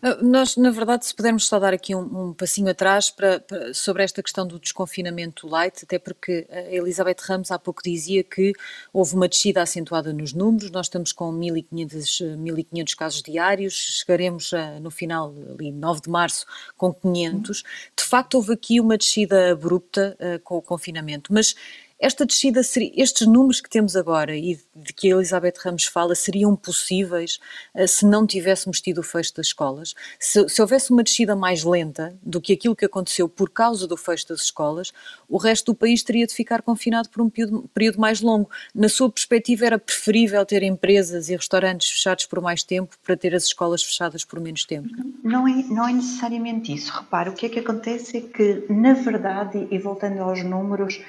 Ah, 0.01 0.17
nós, 0.21 0.55
na 0.55 0.69
verdade, 0.69 1.05
se 1.05 1.15
pudermos 1.15 1.47
só 1.47 1.59
dar 1.59 1.73
aqui 1.73 1.95
um, 1.95 2.29
um 2.29 2.33
passinho 2.33 2.69
atrás 2.69 3.09
para, 3.09 3.39
para, 3.39 3.73
sobre 3.73 4.03
esta 4.03 4.21
questão 4.21 4.45
do 4.45 4.59
desconfinamento 4.59 5.47
light, 5.47 5.83
até 5.83 5.97
porque 5.97 6.47
a 6.49 6.73
Elizabeth 6.73 7.17
Ramos 7.21 7.51
há 7.51 7.57
pouco 7.57 7.81
dizia 7.83 8.23
que 8.23 8.53
houve 8.93 9.15
uma 9.15 9.27
descida 9.27 9.61
acentuada 9.61 10.13
nos 10.13 10.33
números, 10.33 10.69
nós 10.71 10.85
estamos 10.85 11.11
com 11.11 11.31
1.500, 11.33 12.37
1.500 12.37 12.95
casos 12.95 13.23
diários, 13.23 13.73
chegaremos 13.73 14.53
a, 14.53 14.79
no 14.79 14.91
final, 14.91 15.33
ali 15.53 15.71
9 15.71 16.01
de 16.01 16.09
março, 16.09 16.45
com 16.77 16.93
500. 16.93 17.63
De 17.97 18.03
facto, 18.03 18.35
houve 18.35 18.53
aqui 18.53 18.79
uma 18.79 18.97
descida 18.97 19.51
abrupta 19.51 20.17
uh, 20.19 20.39
com 20.43 20.57
o 20.57 20.61
confinamento, 20.61 21.33
mas 21.33 21.55
esta 21.99 22.25
descida, 22.25 22.63
seria, 22.63 22.91
estes 22.95 23.27
números 23.27 23.59
que 23.59 23.69
temos 23.69 23.95
agora 23.95 24.35
e 24.35 24.57
de 24.73 24.93
que 24.93 25.11
a 25.11 25.15
Elizabeth 25.15 25.55
Ramos 25.61 25.85
fala, 25.85 26.15
seriam 26.15 26.55
possíveis 26.55 27.39
uh, 27.75 27.87
se 27.87 28.05
não 28.05 28.25
tivéssemos 28.25 28.79
tido 28.79 28.99
o 28.99 29.03
fecho 29.03 29.35
das 29.35 29.47
escolas? 29.47 29.93
Se, 30.17 30.47
se, 30.47 30.61
houvesse 30.61 30.91
uma 30.91 31.03
descida 31.03 31.35
mais 31.35 31.63
lenta 31.63 32.17
do 32.23 32.39
que 32.39 32.53
aquilo 32.53 32.75
que 32.75 32.85
aconteceu 32.85 33.27
por 33.27 33.49
causa 33.49 33.85
do 33.85 33.97
fecho 33.97 34.29
das 34.29 34.43
escolas, 34.43 34.93
o 35.27 35.37
resto 35.37 35.73
do 35.73 35.75
país 35.75 36.01
teria 36.01 36.25
de 36.25 36.33
ficar 36.33 36.61
confinado 36.61 37.09
por 37.09 37.21
um 37.21 37.29
período, 37.29 37.69
período 37.73 37.99
mais 37.99 38.21
longo. 38.21 38.49
Na 38.73 38.87
sua 38.87 39.11
perspectiva, 39.11 39.65
era 39.65 39.77
preferível 39.77 40.45
ter 40.45 40.63
empresas 40.63 41.29
e 41.29 41.35
restaurantes 41.35 41.89
fechados 41.89 42.25
por 42.25 42.41
mais 42.41 42.63
tempo 42.63 42.95
para 43.03 43.17
ter 43.17 43.35
as 43.35 43.43
escolas 43.43 43.83
fechadas 43.83 44.23
por 44.23 44.39
menos 44.39 44.63
tempo? 44.63 44.87
Não 45.23 45.47
é, 45.47 45.63
não 45.63 45.87
é 45.87 45.93
necessariamente 45.93 46.73
isso. 46.73 46.91
Repare, 46.93 47.29
o 47.29 47.33
que 47.33 47.45
é 47.45 47.49
que 47.49 47.59
acontece 47.59 48.17
é 48.17 48.21
que, 48.21 48.65
na 48.69 48.93
verdade, 48.93 49.67
e 49.69 49.77
voltando 49.77 50.19
aos 50.21 50.43
números, 50.43 51.01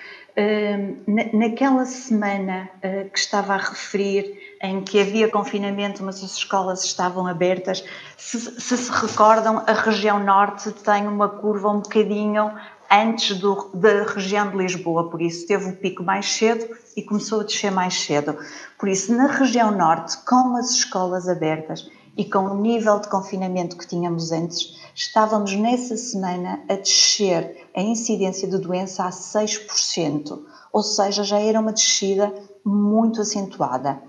naquela 1.33 1.85
semana 1.85 2.69
ah, 2.83 3.05
que 3.13 3.19
estava 3.19 3.55
a 3.55 3.57
referir, 3.57 4.57
em 4.63 4.83
que 4.83 5.01
havia 5.01 5.29
confinamento, 5.29 6.03
mas 6.03 6.23
as 6.23 6.37
escolas 6.37 6.85
estavam 6.85 7.27
abertas, 7.27 7.85
se, 8.17 8.39
se 8.39 8.77
se 8.77 8.91
recordam, 8.93 9.63
a 9.67 9.73
região 9.73 10.19
norte 10.19 10.71
tem 10.73 11.07
uma 11.07 11.29
curva 11.29 11.71
um 11.71 11.81
bocadinho 11.81 12.53
antes 12.91 13.39
do, 13.39 13.71
da 13.73 14.03
região 14.03 14.51
de 14.51 14.57
Lisboa, 14.57 15.09
por 15.09 15.23
isso 15.23 15.47
teve 15.47 15.71
o 15.71 15.77
pico 15.77 16.03
mais 16.03 16.33
cedo 16.33 16.67
e 16.97 17.03
começou 17.03 17.41
a 17.41 17.45
descer 17.45 17.71
mais 17.71 17.95
cedo. 17.95 18.37
Por 18.79 18.89
isso, 18.89 19.15
na 19.15 19.29
região 19.29 19.71
norte, 19.71 20.19
com 20.25 20.57
as 20.57 20.71
escolas 20.71 21.29
abertas 21.29 21.89
e 22.17 22.25
com 22.25 22.41
o 22.41 22.61
nível 22.61 22.99
de 23.01 23.09
confinamento 23.09 23.77
que 23.77 23.87
tínhamos 23.87 24.33
antes, 24.33 24.79
estávamos 24.95 25.55
nessa 25.55 25.97
semana 25.97 26.63
a 26.69 26.75
descer 26.75 27.69
a 27.75 27.81
incidência 27.81 28.49
de 28.49 28.59
doença 28.59 29.05
a 29.05 29.11
6%, 29.11 30.39
ou 30.73 30.83
seja, 30.83 31.25
já 31.25 31.39
era 31.39 31.61
uma 31.61 31.73
descida 31.73 32.33
muito 32.65 33.21
acentuada. 33.21 34.03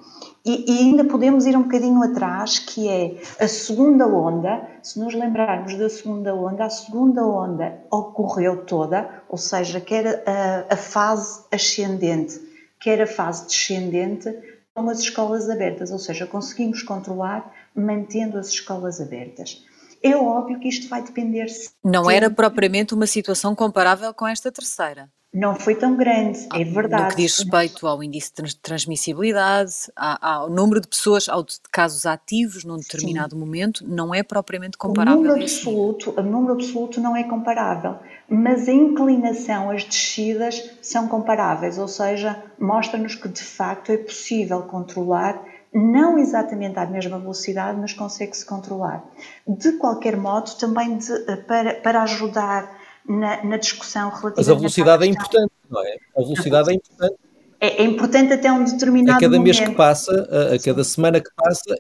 E, 0.44 0.72
e, 0.72 0.80
ainda 0.80 1.04
podemos 1.04 1.46
ir 1.46 1.56
um 1.56 1.64
bocadinho 1.64 2.02
atrás, 2.02 2.58
que 2.58 2.90
é 2.90 3.22
a 3.40 3.48
segunda 3.48 4.08
onda. 4.08 4.68
Se 4.82 5.00
nos 5.00 5.14
lembrarmos 5.14 5.78
da 5.78 5.88
segunda 5.88 6.34
onda, 6.34 6.66
a 6.66 6.70
segunda 6.70 7.24
onda 7.24 7.80
ocorreu 7.92 8.66
toda, 8.66 9.24
ou 9.30 9.38
seja, 9.38 9.80
quer 9.80 10.24
a, 10.28 10.74
a 10.74 10.76
fase 10.76 11.44
ascendente, 11.52 12.42
quer 12.80 13.02
a 13.04 13.08
fase 13.08 13.46
descendente, 13.46 14.36
com 14.74 14.90
as 14.90 15.00
escolas 15.00 15.48
abertas, 15.48 15.92
ou 15.92 16.00
seja, 16.00 16.26
conseguimos 16.26 16.82
controlar 16.82 17.52
mantendo 17.76 18.38
as 18.38 18.50
escolas 18.50 19.00
abertas. 19.00 19.64
É 20.04 20.16
óbvio 20.16 20.60
que 20.60 20.68
isto 20.68 20.90
vai 20.90 21.04
depender. 21.04 21.46
Não 21.84 22.10
era 22.10 22.30
propriamente 22.30 22.94
uma 22.94 23.06
situação 23.06 23.56
comparável 23.56 24.14
com 24.14 24.28
esta 24.28 24.52
terceira. 24.52 25.10
Não 25.34 25.56
foi 25.56 25.76
tão 25.76 25.96
grande, 25.96 26.40
é 26.54 26.62
ah, 26.62 26.66
verdade. 26.66 27.04
No 27.04 27.10
que 27.10 27.16
diz 27.16 27.38
respeito 27.38 27.88
ao 27.88 28.04
índice 28.04 28.34
de 28.36 28.54
transmissibilidade, 28.58 29.72
ao 29.96 30.50
número 30.50 30.82
de 30.82 30.90
pessoas, 30.90 31.30
ao 31.30 31.42
de 31.42 31.56
casos 31.72 32.06
ativos 32.06 32.66
num 32.66 32.76
determinado 32.76 33.34
Sim. 33.34 33.40
momento, 33.40 33.88
não 33.88 34.14
é 34.14 34.24
propriamente 34.24 34.78
comparável. 34.78 35.22
O 35.22 35.24
número, 35.24 35.42
absoluto, 35.42 36.14
o 36.20 36.22
número 36.22 36.56
absoluto 36.56 37.00
não 37.00 37.16
é 37.16 37.24
comparável, 37.24 37.96
mas 38.28 38.68
a 38.68 38.74
inclinação, 38.74 39.72
as 39.72 39.86
descidas 39.86 40.70
são 40.82 41.08
comparáveis, 41.08 41.78
ou 41.78 41.88
seja, 41.88 42.44
mostra-nos 42.60 43.16
que 43.16 43.30
de 43.30 43.42
facto 43.42 43.90
é 43.90 43.98
possível 43.98 44.64
controlar 44.64 45.42
não 45.74 46.18
exatamente 46.18 46.78
à 46.78 46.86
mesma 46.86 47.18
velocidade, 47.20 47.80
mas 47.80 47.94
consegue-se 47.94 48.46
controlar. 48.46 49.04
De 49.48 49.74
qualquer 49.74 50.18
modo, 50.18 50.52
também 50.60 50.98
de, 50.98 51.12
eh, 51.12 51.36
para, 51.38 51.76
para 51.76 52.04
ajudar 52.04 52.78
na, 53.08 53.44
na 53.44 53.58
discussão 53.58 54.10
relativa. 54.10 54.34
Mas 54.38 54.50
a 54.50 54.54
velocidade 54.54 55.04
é 55.04 55.08
importante, 55.08 55.52
não 55.70 55.82
é? 55.82 55.96
A 56.18 56.22
velocidade 56.22 56.72
é 56.72 56.74
importante. 56.74 57.16
É, 57.60 57.84
é 57.84 57.86
importante 57.86 58.34
até 58.34 58.52
um 58.52 58.64
determinado 58.64 59.18
A 59.18 59.22
cada 59.22 59.38
momento. 59.38 59.44
mês 59.44 59.60
que 59.60 59.76
passa, 59.76 60.12
a, 60.32 60.56
a 60.56 60.60
cada 60.60 60.84
semana 60.84 61.22
que 61.22 61.30
passa, 61.36 61.76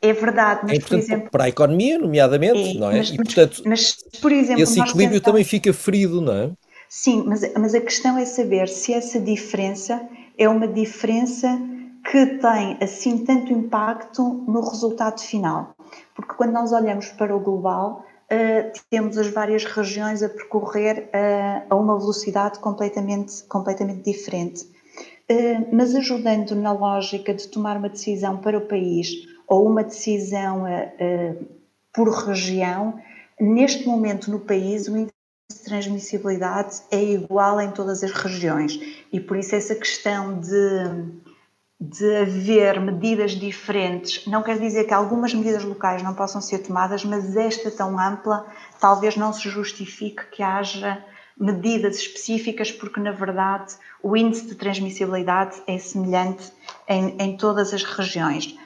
é 0.00 0.12
verdade, 0.12 0.60
mas 0.64 0.78
é 0.78 0.80
por 0.80 0.98
exemplo. 0.98 1.30
Para 1.30 1.44
a 1.44 1.48
economia, 1.48 1.98
nomeadamente, 1.98 2.76
é, 2.76 2.78
não 2.78 2.90
é? 2.90 2.98
Mas, 2.98 3.10
e, 3.10 3.16
portanto, 3.16 3.62
mas, 3.64 3.96
por 4.20 4.30
exemplo, 4.30 4.62
esse 4.62 4.80
equilíbrio 4.80 5.20
também 5.20 5.44
fica 5.44 5.72
ferido, 5.72 6.20
não 6.20 6.32
é? 6.32 6.50
Sim, 6.88 7.24
mas, 7.26 7.52
mas 7.54 7.74
a 7.74 7.80
questão 7.80 8.16
é 8.16 8.24
saber 8.24 8.68
se 8.68 8.94
essa 8.94 9.20
diferença 9.20 10.00
é 10.38 10.48
uma 10.48 10.66
diferença 10.66 11.60
que 12.10 12.26
tem 12.38 12.78
assim 12.80 13.24
tanto 13.24 13.52
impacto 13.52 14.22
no 14.48 14.60
resultado 14.60 15.20
final. 15.20 15.74
Porque 16.14 16.32
quando 16.34 16.52
nós 16.52 16.72
olhamos 16.72 17.08
para 17.10 17.36
o 17.36 17.40
global, 17.40 18.04
uh, 18.32 18.72
temos 18.90 19.18
as 19.18 19.28
várias 19.28 19.64
regiões 19.64 20.22
a 20.22 20.28
percorrer 20.28 21.08
uh, 21.08 21.66
a 21.68 21.76
uma 21.76 21.98
velocidade 21.98 22.58
completamente, 22.60 23.42
completamente 23.44 24.10
diferente. 24.10 24.64
Uh, 25.30 25.68
mas 25.70 25.94
ajudando 25.94 26.56
na 26.56 26.72
lógica 26.72 27.34
de 27.34 27.46
tomar 27.48 27.76
uma 27.76 27.90
decisão 27.90 28.38
para 28.38 28.56
o 28.56 28.62
país 28.62 29.10
ou 29.46 29.66
uma 29.66 29.82
decisão 29.82 30.64
por 31.94 32.10
região, 32.10 33.00
neste 33.40 33.86
momento 33.86 34.30
no 34.30 34.40
país 34.40 34.88
o 34.88 34.96
índice 34.96 35.14
de 35.50 35.58
transmissibilidade 35.64 36.82
é 36.90 37.02
igual 37.02 37.58
em 37.58 37.70
todas 37.70 38.04
as 38.04 38.12
regiões 38.12 38.78
e 39.10 39.18
por 39.18 39.38
isso 39.38 39.54
essa 39.54 39.74
questão 39.74 40.38
de 40.38 41.27
de 41.80 42.16
haver 42.16 42.80
medidas 42.80 43.32
diferentes, 43.32 44.26
não 44.26 44.42
quer 44.42 44.58
dizer 44.58 44.84
que 44.84 44.92
algumas 44.92 45.32
medidas 45.32 45.62
locais 45.62 46.02
não 46.02 46.12
possam 46.12 46.40
ser 46.40 46.58
tomadas, 46.58 47.04
mas 47.04 47.36
esta 47.36 47.70
tão 47.70 47.98
ampla 47.98 48.44
talvez 48.80 49.16
não 49.16 49.32
se 49.32 49.48
justifique 49.48 50.24
que 50.32 50.42
haja 50.42 50.98
medidas 51.38 51.96
específicas, 51.96 52.72
porque 52.72 52.98
na 52.98 53.12
verdade 53.12 53.74
o 54.02 54.16
índice 54.16 54.46
de 54.46 54.56
transmissibilidade 54.56 55.62
é 55.68 55.78
semelhante 55.78 56.52
em, 56.88 57.16
em 57.16 57.36
todas 57.36 57.72
as 57.72 57.84
regiões. 57.84 58.56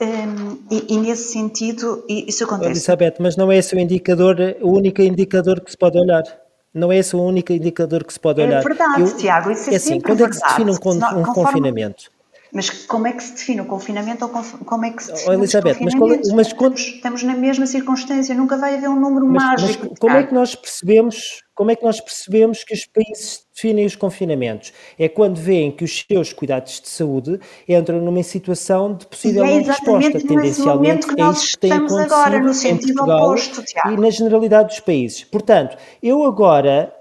Um, 0.00 0.58
e, 0.70 0.94
e, 0.94 0.98
nesse 0.98 1.32
sentido, 1.32 2.04
isso 2.08 2.44
acontece. 2.44 2.70
Elizabeth, 2.70 3.14
mas 3.20 3.36
não 3.36 3.52
é 3.52 3.58
esse 3.58 3.76
o 3.76 3.78
indicador, 3.78 4.36
o 4.60 4.72
único 4.72 5.00
indicador 5.02 5.60
que 5.60 5.70
se 5.70 5.76
pode 5.76 5.98
olhar. 5.98 6.24
Não 6.72 6.90
é 6.90 6.98
esse 6.98 7.14
o 7.14 7.22
único 7.22 7.52
indicador 7.52 8.02
que 8.02 8.12
se 8.12 8.18
pode 8.18 8.40
é 8.40 8.46
olhar. 8.46 8.60
É 8.60 8.64
verdade, 8.64 9.02
Eu, 9.02 9.16
Tiago, 9.16 9.50
isso 9.52 9.70
é, 9.70 9.74
é 9.74 9.76
assim, 9.76 10.00
quando 10.00 10.24
é 10.24 10.28
que 10.28 10.34
se 10.34 10.42
define 10.42 10.72
um, 10.72 11.20
um 11.20 11.22
confinamento? 11.32 12.10
Mas 12.54 12.70
como 12.70 13.08
é 13.08 13.12
que 13.12 13.20
se 13.20 13.32
define 13.32 13.62
o 13.62 13.64
confinamento 13.64 14.24
ou 14.24 14.30
como 14.64 14.84
é 14.84 14.92
que 14.92 15.02
se 15.02 15.10
define 15.10 15.28
oh, 15.28 15.38
Elizabeth, 15.40 15.76
mas, 15.80 15.94
qual, 15.96 16.12
é- 16.12 16.20
mas 16.32 16.52
quando... 16.52 16.78
estamos 16.78 17.24
na 17.24 17.34
mesma 17.34 17.66
circunstância, 17.66 18.32
nunca 18.32 18.56
vai 18.56 18.76
haver 18.76 18.88
um 18.88 19.00
número 19.00 19.26
mas, 19.26 19.42
mágico. 19.42 19.88
Mas 19.90 19.98
como 19.98 20.16
é 20.16 20.22
que 20.22 20.32
nós 20.32 20.54
percebemos, 20.54 21.42
como 21.52 21.72
é 21.72 21.76
que 21.76 21.82
nós 21.82 22.00
percebemos 22.00 22.62
que 22.62 22.72
os 22.72 22.86
países 22.86 23.44
definem 23.52 23.84
os 23.84 23.96
confinamentos? 23.96 24.72
É 24.96 25.08
quando 25.08 25.36
veem 25.36 25.72
que 25.72 25.82
os 25.82 26.04
seus 26.08 26.32
cuidados 26.32 26.80
de 26.80 26.88
saúde 26.88 27.40
entram 27.68 28.00
numa 28.00 28.22
situação 28.22 28.94
de 28.94 29.04
possível 29.04 29.44
é 29.44 29.58
resposta. 29.58 30.20
Tendencialmente 30.20 31.08
que 31.08 31.20
é 31.20 31.30
isso 31.30 31.48
que 31.48 31.58
tem 31.58 31.72
acontecido 31.72 32.14
agora, 32.14 32.38
no 32.38 32.54
sentido 32.54 32.94
Portugal 32.94 33.30
oposto, 33.30 33.64
e 33.90 33.96
na 33.96 34.10
generalidade 34.10 34.68
dos 34.68 34.80
países. 34.80 35.24
Portanto, 35.24 35.76
eu 36.00 36.22
agora 36.22 36.94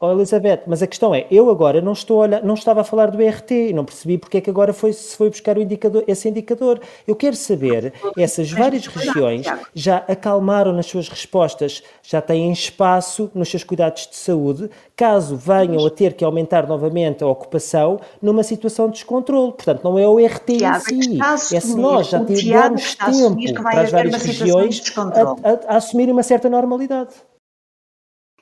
Oh, 0.00 0.12
Elizabeth, 0.12 0.60
mas 0.64 0.80
a 0.80 0.86
questão 0.86 1.12
é, 1.12 1.26
eu 1.28 1.50
agora 1.50 1.80
não 1.80 1.92
estou 1.92 2.18
olhar, 2.18 2.40
não 2.44 2.54
estava 2.54 2.82
a 2.82 2.84
falar 2.84 3.10
do 3.10 3.18
RT 3.20 3.50
e 3.70 3.72
não 3.72 3.84
percebi 3.84 4.16
porque 4.16 4.36
é 4.36 4.40
que 4.40 4.48
agora 4.48 4.72
foi, 4.72 4.92
se 4.92 5.16
foi 5.16 5.28
buscar 5.28 5.58
o 5.58 5.60
indicador, 5.60 6.04
esse 6.06 6.28
indicador. 6.28 6.80
Eu 7.04 7.16
quero 7.16 7.34
saber, 7.34 7.92
essas 8.16 8.48
várias 8.52 8.86
regiões 8.86 9.44
já 9.74 9.96
acalmaram 10.06 10.72
nas 10.72 10.86
suas 10.86 11.08
respostas, 11.08 11.82
já 12.00 12.20
têm 12.20 12.52
espaço 12.52 13.28
nos 13.34 13.48
seus 13.48 13.64
cuidados 13.64 14.06
de 14.06 14.14
saúde, 14.14 14.70
caso 14.94 15.36
venham 15.36 15.84
a 15.84 15.90
ter 15.90 16.12
que 16.12 16.24
aumentar 16.24 16.68
novamente 16.68 17.24
a 17.24 17.26
ocupação 17.26 17.98
numa 18.22 18.44
situação 18.44 18.86
de 18.86 18.92
descontrole. 18.92 19.50
Portanto, 19.50 19.82
não 19.82 19.98
é 19.98 20.06
o 20.06 20.24
RT 20.24 20.50
em 20.50 20.80
si, 20.80 21.56
é 21.56 21.58
se 21.58 21.76
nós 21.76 22.08
já 22.08 22.24
tivermos 22.24 22.94
tempo 22.94 23.62
para 23.64 23.80
as 23.80 23.90
várias 23.90 24.22
regiões 24.22 24.80
a, 24.96 25.72
a, 25.72 25.74
a 25.74 25.76
assumir 25.78 26.08
uma 26.08 26.22
certa 26.22 26.48
normalidade. 26.48 27.10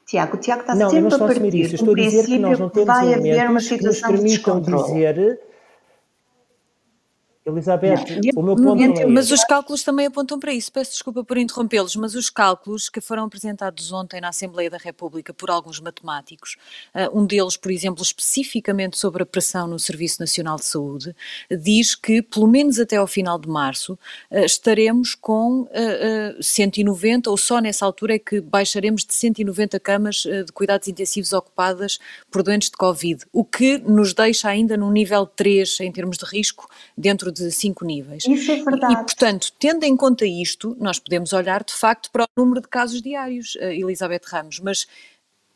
Tiago, 0.07 0.37
o 0.37 0.41
Tiago 0.41 0.61
está 0.61 0.75
não, 0.75 0.89
sempre 0.89 1.15
a 1.15 1.19
partir 1.19 1.55
isso. 1.57 1.75
estou 1.75 1.93
a 1.93 1.97
dizer 1.97 2.27
que 2.27 2.39
nós 2.39 2.59
não 2.61 2.69
temos 2.69 2.87
vai 2.87 3.13
haver 3.13 3.51
uma 3.51 3.61
situação 3.61 4.09
que 4.09 4.15
nos 4.15 4.39
permitam 4.39 4.61
dizer 4.61 5.41
Elizabeth, 7.47 8.21
não. 8.35 8.43
o 8.43 8.45
meu 8.45 8.57
ponto 8.57 9.01
é 9.01 9.07
Mas 9.07 9.31
os 9.31 9.45
cálculos 9.45 9.85
também 9.85 10.07
apontam 10.07 10.39
para 10.39 10.53
isso. 10.53 10.73
Peço 10.73 10.91
desculpa 10.91 11.23
por 11.23 11.39
interrompê-los, 11.39 11.95
mas 11.95 12.17
os 12.17 12.29
cálculos 12.29 12.89
que 12.89 13.01
foram 13.01 13.25
apresentados 13.25 13.93
ontem 13.93 14.21
na 14.21 14.31
Assembleia 14.31 14.69
da 14.69 14.79
República 14.79 15.33
por 15.33 15.49
alguns 15.49 15.79
matemáticos, 15.79 16.57
uh, 16.93 17.17
um 17.19 17.25
deles, 17.25 17.57
por 17.57 17.71
exemplo, 17.71 18.03
especificamente 18.03 18.99
sobre 18.99 19.23
a 19.23 19.27
pressão 19.27 19.69
no 19.69 19.79
Serviço 19.79 20.21
Nacional 20.21 20.57
de 20.57 20.65
Saúde, 20.65 21.15
diz 21.49 21.95
que, 21.95 22.21
pelo 22.21 22.49
menos 22.49 22.81
até 22.81 22.97
ao 22.97 23.07
final 23.07 23.39
de 23.39 23.49
março, 23.49 23.93
uh, 24.31 24.39
estaremos 24.39 25.15
com 25.15 25.63
uh, 25.63 26.43
190, 26.43 27.31
ou 27.31 27.37
só 27.37 27.61
nessa 27.61 27.87
altura 27.87 28.17
é 28.17 28.19
que 28.19 28.41
baixaremos 28.41 29.05
de 29.05 29.15
190 29.15 29.79
camas 29.79 30.17
de 30.17 30.53
cuidados 30.53 30.89
intensivos 30.89 31.33
ocupadas 31.33 31.99
por 32.31 32.43
doentes 32.43 32.71
de 32.71 32.77
Covid, 32.77 33.25
o 33.33 33.45
que 33.45 33.79
nos 33.79 34.13
deixa 34.13 34.49
ainda 34.49 34.77
num 34.77 34.91
nível 34.91 35.27
3 35.27 35.81
em 35.81 35.93
termos 35.93 36.17
de 36.19 36.25
risco 36.25 36.69
dentro 36.97 37.31
de 37.37 37.51
cinco 37.51 37.85
níveis. 37.85 38.25
Isso 38.27 38.51
é 38.51 38.57
verdade. 38.63 38.93
E, 38.93 38.97
portanto, 38.97 39.53
tendo 39.59 39.85
em 39.85 39.97
conta 39.97 40.27
isto, 40.27 40.77
nós 40.81 40.99
podemos 40.99 41.33
olhar 41.33 41.63
de 41.63 41.73
facto 41.73 42.11
para 42.11 42.25
o 42.25 42.27
número 42.37 42.61
de 42.61 42.69
casos 42.69 43.01
diários, 43.03 43.57
eh, 43.61 43.77
Elizabeth 43.77 44.23
Ramos, 44.27 44.61
mas 44.61 44.87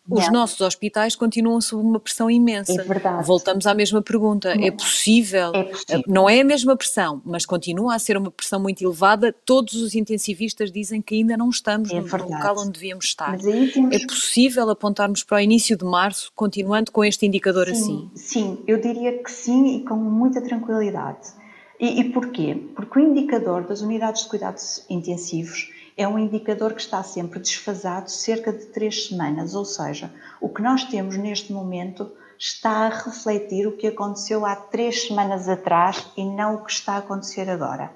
os 0.08 0.30
nossos 0.30 0.60
hospitais 0.60 1.14
continuam 1.14 1.60
sob 1.60 1.82
uma 1.82 2.00
pressão 2.00 2.30
imensa. 2.30 2.72
É 2.72 2.84
verdade. 2.84 3.24
Voltamos 3.24 3.66
à 3.66 3.74
mesma 3.74 4.02
pergunta. 4.02 4.50
É 4.60 4.70
possível, 4.70 5.54
é 5.54 5.64
possível, 5.64 6.02
não 6.06 6.28
é 6.28 6.40
a 6.40 6.44
mesma 6.44 6.76
pressão, 6.76 7.22
mas 7.24 7.46
continua 7.46 7.94
a 7.94 7.98
ser 7.98 8.16
uma 8.16 8.30
pressão 8.30 8.58
muito 8.58 8.82
elevada. 8.82 9.32
Todos 9.44 9.74
os 9.74 9.94
intensivistas 9.94 10.72
dizem 10.72 11.00
que 11.00 11.14
ainda 11.14 11.36
não 11.36 11.48
estamos 11.48 11.90
é 11.90 12.00
no, 12.00 12.06
no 12.06 12.28
local 12.28 12.56
onde 12.58 12.72
devíamos 12.72 13.04
estar. 13.04 13.38
Temos... 13.38 13.94
É 13.94 14.06
possível 14.06 14.68
apontarmos 14.70 15.22
para 15.22 15.36
o 15.36 15.40
início 15.40 15.76
de 15.76 15.84
março, 15.84 16.32
continuando 16.34 16.90
com 16.90 17.04
este 17.04 17.26
indicador 17.26 17.66
sim, 17.66 17.72
assim? 17.72 18.10
Sim, 18.14 18.64
eu 18.66 18.80
diria 18.80 19.22
que 19.22 19.30
sim 19.30 19.76
e 19.76 19.84
com 19.84 19.94
muita 19.96 20.42
tranquilidade. 20.42 21.39
E, 21.80 22.00
e 22.00 22.12
porquê? 22.12 22.54
Porque 22.76 22.98
o 22.98 23.02
indicador 23.02 23.62
das 23.62 23.80
unidades 23.80 24.24
de 24.24 24.28
cuidados 24.28 24.84
intensivos 24.90 25.72
é 25.96 26.06
um 26.06 26.18
indicador 26.18 26.74
que 26.74 26.82
está 26.82 27.02
sempre 27.02 27.40
desfasado 27.40 28.10
cerca 28.10 28.52
de 28.52 28.66
três 28.66 29.06
semanas, 29.08 29.54
ou 29.54 29.64
seja, 29.64 30.12
o 30.40 30.48
que 30.48 30.62
nós 30.62 30.84
temos 30.84 31.16
neste 31.16 31.52
momento 31.52 32.10
está 32.38 32.86
a 32.86 32.88
refletir 32.88 33.66
o 33.66 33.76
que 33.76 33.86
aconteceu 33.86 34.44
há 34.46 34.54
três 34.56 35.06
semanas 35.06 35.48
atrás 35.48 36.06
e 36.16 36.24
não 36.24 36.56
o 36.56 36.64
que 36.64 36.72
está 36.72 36.94
a 36.94 36.98
acontecer 36.98 37.48
agora. 37.48 37.90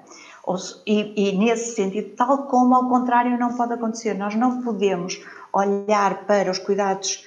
E, 0.85 1.29
e, 1.29 1.37
nesse 1.37 1.75
sentido, 1.75 2.15
tal 2.15 2.43
como 2.43 2.75
ao 2.75 2.87
contrário 2.87 3.39
não 3.39 3.55
pode 3.55 3.73
acontecer, 3.73 4.13
nós 4.13 4.35
não 4.35 4.61
podemos 4.61 5.19
olhar 5.51 6.25
para 6.25 6.51
os 6.51 6.59
cuidados 6.59 7.25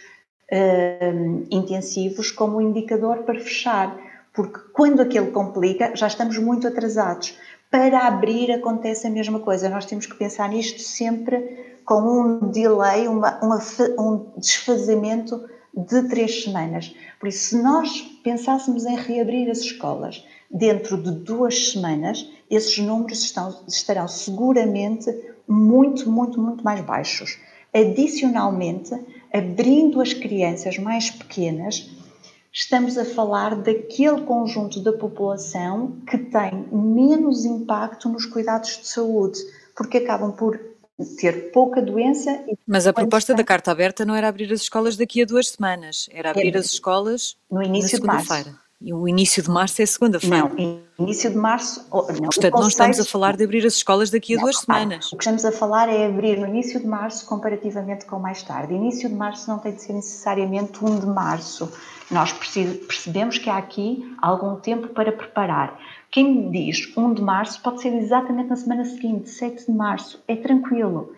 uh, 0.53 1.47
intensivos 1.51 2.31
como 2.31 2.59
um 2.59 2.61
indicador 2.61 3.25
para 3.25 3.41
fechar 3.41 3.97
porque 4.39 4.61
quando 4.73 5.01
aquele 5.01 5.33
complica, 5.33 5.97
já 5.97 6.07
estamos 6.07 6.39
muito 6.39 6.69
atrasados. 6.69 7.35
Para 7.69 8.07
abrir 8.07 8.53
acontece 8.53 9.05
a 9.05 9.11
mesma 9.11 9.41
coisa, 9.41 9.69
nós 9.69 9.85
temos 9.85 10.07
que 10.07 10.15
pensar 10.15 10.49
nisto 10.49 10.81
sempre 10.81 11.81
com 11.85 12.01
um 12.03 12.53
delay, 12.53 13.09
uma, 13.09 13.37
uma, 13.43 13.59
um 13.99 14.31
desfazamento 14.37 15.45
de 15.75 16.09
três 16.09 16.45
semanas. 16.45 16.95
Por 17.19 17.29
isso, 17.29 17.49
se 17.49 17.61
nós 17.61 18.01
pensássemos 18.23 18.87
em 18.87 18.95
reabrir 18.95 19.51
as 19.51 19.59
escolas 19.59 20.25
dentro 20.49 21.03
de 21.03 21.11
duas 21.11 21.73
semanas, 21.73 22.25
esses 22.49 22.79
números 22.79 23.25
estão, 23.25 23.65
estarão 23.67 24.07
seguramente 24.07 25.13
muito, 25.49 26.09
muito, 26.09 26.41
muito 26.41 26.63
mais 26.63 26.81
baixos. 26.83 27.41
Adicionalmente, 27.75 28.95
abrindo 29.35 30.01
as 30.01 30.13
crianças 30.13 30.79
mais 30.79 31.11
pequenas, 31.11 31.98
estamos 32.53 32.97
a 32.99 33.05
falar 33.05 33.57
daquele 33.57 34.23
conjunto 34.23 34.81
da 34.81 34.93
população 34.93 36.01
que 36.09 36.19
tem 36.19 36.69
menos 36.73 37.45
impacto 37.45 38.09
nos 38.09 38.27
cuidados 38.27 38.79
de 38.79 38.89
saúde, 38.89 39.39
porque 39.77 39.99
acabam 39.99 40.33
por 40.33 40.59
ter 41.19 41.53
pouca 41.53 41.81
doença. 41.81 42.45
Mas 42.67 42.87
a 42.87 42.93
proposta 42.93 43.35
da 43.35 43.45
carta 43.45 43.71
aberta 43.71 44.05
não 44.05 44.15
era 44.15 44.29
abrir 44.29 44.53
as 44.53 44.63
escolas 44.63 44.97
daqui 44.97 45.23
a 45.23 45.25
duas 45.25 45.51
semanas, 45.51 46.09
era 46.13 46.31
abrir 46.31 46.55
é, 46.55 46.59
as 46.59 46.67
escolas 46.67 47.37
no 47.51 47.63
início 47.63 48.01
na 48.05 48.19
segunda-feira. 48.19 48.68
E 48.81 48.95
o 48.95 49.09
início 49.09 49.43
de 49.43 49.51
março 49.51 49.83
é 49.83 49.87
segunda-feira. 49.87 50.49
Não, 50.49 50.81
início 51.01 51.31
de 51.31 51.37
março. 51.37 51.85
Não, 51.93 52.07
Portanto, 52.07 52.55
não 52.55 52.69
estamos 52.69 53.01
a 53.01 53.05
falar 53.05 53.37
de 53.37 53.43
abrir 53.43 53.67
as 53.67 53.75
escolas 53.75 54.09
daqui 54.09 54.35
a 54.35 54.37
não, 54.37 54.45
duas 54.45 54.59
semanas. 54.59 55.13
O 55.13 55.17
que 55.17 55.25
estamos 55.25 55.45
a 55.45 55.51
falar 55.51 55.89
é 55.89 56.07
abrir 56.07 56.39
no 56.39 56.47
início 56.47 56.79
de 56.79 56.87
março 56.87 57.27
comparativamente 57.27 58.07
com 58.07 58.21
mais 58.21 58.41
tarde. 58.45 58.73
Início 58.73 59.09
de 59.09 59.17
março 59.17 59.51
não 59.51 59.59
tem 59.59 59.73
de 59.73 59.83
ser 59.83 59.95
necessariamente 59.95 60.85
1 60.85 61.01
de 61.01 61.07
março. 61.07 61.73
Nós 62.09 62.33
percebemos 62.33 63.39
que 63.39 63.51
há 63.51 63.57
aqui 63.57 64.17
algum 64.23 64.55
tempo 64.57 64.89
para 64.89 65.11
preparar. 65.11 65.77
Quem 66.11 66.33
me 66.33 66.51
diz 66.67 66.97
1 66.97 67.15
de 67.15 67.23
março 67.23 67.61
pode 67.61 67.83
ser 67.83 67.93
exatamente 67.95 68.49
na 68.49 68.57
semana 68.57 68.85
seguinte, 68.85 69.29
7 69.29 69.67
de 69.67 69.73
março, 69.73 70.23
é 70.29 70.37
tranquilo. 70.37 71.13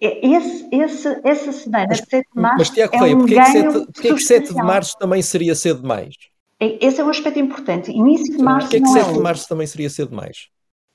É, 0.00 0.26
esse, 0.26 0.68
esse, 0.72 1.20
essa 1.22 1.52
semana, 1.52 1.86
mas, 1.88 1.98
7 1.98 2.10
de 2.34 2.42
março, 2.42 2.58
mas, 2.58 2.70
Tiago 2.70 2.94
é 2.94 2.98
Correia, 2.98 3.16
um 3.16 3.20
porquê 3.20 3.38
é 3.38 3.44
que 3.44 3.50
7, 3.52 3.72
porquê 3.92 4.14
que 4.14 4.20
7 4.20 4.54
de 4.54 4.62
março 4.62 4.98
também 4.98 5.22
seria 5.22 5.54
cedo 5.54 5.80
demais? 5.80 6.14
É, 6.60 6.84
esse 6.84 7.00
é 7.00 7.04
um 7.04 7.10
aspecto 7.10 7.38
importante. 7.38 7.90
Início 7.90 8.36
de 8.36 8.42
março 8.42 8.68
porquê 8.68 8.76
é 8.76 8.80
que 8.80 8.88
7 8.88 9.10
é 9.10 9.12
de 9.12 9.18
março 9.20 9.48
também 9.48 9.66
seria 9.66 9.90
cedo 9.90 10.10
demais? 10.10 10.48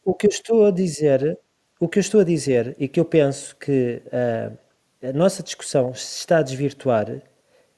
O 0.03 0.13
que 0.13 0.25
eu 0.25 0.31
estou 0.31 0.65
a 0.65 0.71
dizer, 0.71 1.37
o 1.79 1.87
que 1.87 1.99
eu 1.99 2.01
estou 2.01 2.21
a 2.21 2.23
dizer 2.23 2.75
e 2.79 2.87
que 2.87 2.99
eu 2.99 3.05
penso 3.05 3.55
que 3.57 4.01
uh, 4.07 4.57
a 5.07 5.13
nossa 5.13 5.43
discussão 5.43 5.93
se 5.93 6.19
está 6.19 6.39
a 6.39 6.41
desvirtuar 6.41 7.21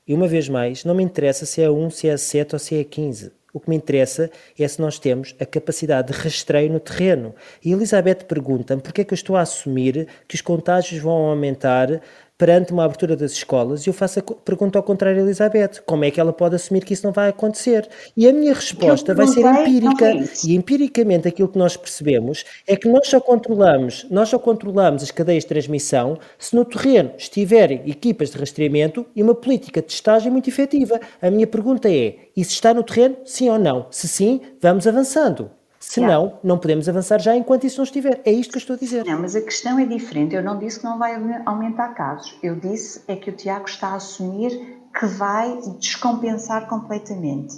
e 0.06 0.14
uma 0.14 0.28
vez 0.28 0.50
mais, 0.50 0.84
não 0.84 0.94
me 0.94 1.04
interessa 1.04 1.46
se 1.46 1.62
é 1.62 1.70
1, 1.70 1.90
se 1.90 2.10
é 2.10 2.18
7 2.18 2.56
ou 2.56 2.60
se 2.60 2.76
é 2.76 2.84
15. 2.84 3.32
O 3.54 3.60
que 3.60 3.70
me 3.70 3.76
interessa 3.76 4.32
é 4.58 4.68
se 4.68 4.82
nós 4.82 4.98
temos 4.98 5.36
a 5.40 5.46
capacidade 5.46 6.12
de 6.12 6.18
rastreio 6.18 6.74
no 6.74 6.80
terreno. 6.80 7.36
E 7.64 7.72
Elizabeth 7.72 8.26
pergunta-me 8.28 8.82
porque 8.82 9.02
é 9.02 9.04
que 9.04 9.14
eu 9.14 9.16
estou 9.16 9.36
a 9.36 9.42
assumir 9.42 10.08
que 10.28 10.36
os 10.36 10.42
contágios 10.42 11.02
vão 11.02 11.30
aumentar 11.30 12.02
perante 12.44 12.74
uma 12.74 12.84
abertura 12.84 13.16
das 13.16 13.32
escolas, 13.32 13.86
e 13.86 13.90
eu 13.90 13.94
faço 13.94 14.20
a 14.20 14.22
pergunta 14.44 14.78
ao 14.78 14.84
contrário 14.84 15.22
a 15.22 15.24
Elizabeth: 15.24 15.82
como 15.86 16.04
é 16.04 16.12
que 16.12 16.20
ela 16.20 16.34
pode 16.34 16.56
assumir 16.56 16.84
que 16.84 16.94
isso 16.94 17.06
não 17.06 17.14
vai 17.14 17.30
acontecer? 17.30 17.88
E 18.18 18.28
a 18.28 18.34
minha 18.34 18.54
resposta 18.54 19.16
vai 19.16 19.26
ser 19.28 19.46
empírica. 19.46 20.12
E 20.46 20.54
empiricamente 20.54 21.26
aquilo 21.26 21.48
que 21.48 21.58
nós 21.58 21.78
percebemos 21.78 22.44
é 22.68 22.76
que 22.76 22.90
nós 22.90 23.08
só 23.08 23.22
controlamos, 23.22 24.06
nós 24.12 24.28
só 24.28 24.38
controlamos 24.38 25.02
as 25.04 25.10
cadeias 25.10 25.46
de 25.46 25.48
transmissão 25.48 26.20
se 26.38 26.54
no 26.54 26.66
terreno 26.66 27.12
estiverem 27.18 27.82
equipas 27.86 28.32
de 28.32 28.38
rastreamento 28.38 29.06
e 29.16 29.24
uma 29.24 29.36
política 29.36 29.80
de 29.80 29.88
testagem 29.88 30.30
muito 30.30 30.50
efetiva. 30.50 31.00
A 31.22 31.32
minha 31.32 31.48
pergunta 31.48 31.90
é: 31.90 32.18
isso 32.36 32.52
está 32.52 32.74
no 32.74 32.84
terreno, 32.84 33.16
sim 33.24 33.50
ou 33.50 33.58
não? 33.58 33.88
Se 33.90 34.06
sim, 34.06 34.42
vamos 34.60 34.86
avançando. 34.86 35.50
Se 35.86 36.00
não, 36.00 36.40
não 36.42 36.58
podemos 36.58 36.88
avançar 36.88 37.20
já 37.20 37.36
enquanto 37.36 37.66
isso 37.66 37.78
não 37.78 37.84
estiver. 37.84 38.22
É 38.24 38.32
isto 38.32 38.52
que 38.52 38.58
eu 38.58 38.62
estou 38.62 38.76
a 38.76 38.80
dizer. 38.80 39.06
Não, 39.06 39.20
mas 39.20 39.36
a 39.36 39.42
questão 39.42 39.78
é 39.78 39.86
diferente. 39.86 40.34
Eu 40.34 40.42
não 40.42 40.58
disse 40.58 40.80
que 40.80 40.86
não 40.86 40.98
vai 40.98 41.14
aumentar 41.46 41.90
casos. 41.90 42.36
Eu 42.42 42.56
disse 42.56 43.02
é 43.06 43.16
que 43.18 43.30
o 43.30 43.34
Tiago 43.34 43.68
está 43.68 43.90
a 43.90 43.96
assumir 43.96 44.80
que 44.98 45.06
vai 45.06 45.60
descompensar 45.80 46.68
completamente. 46.68 47.56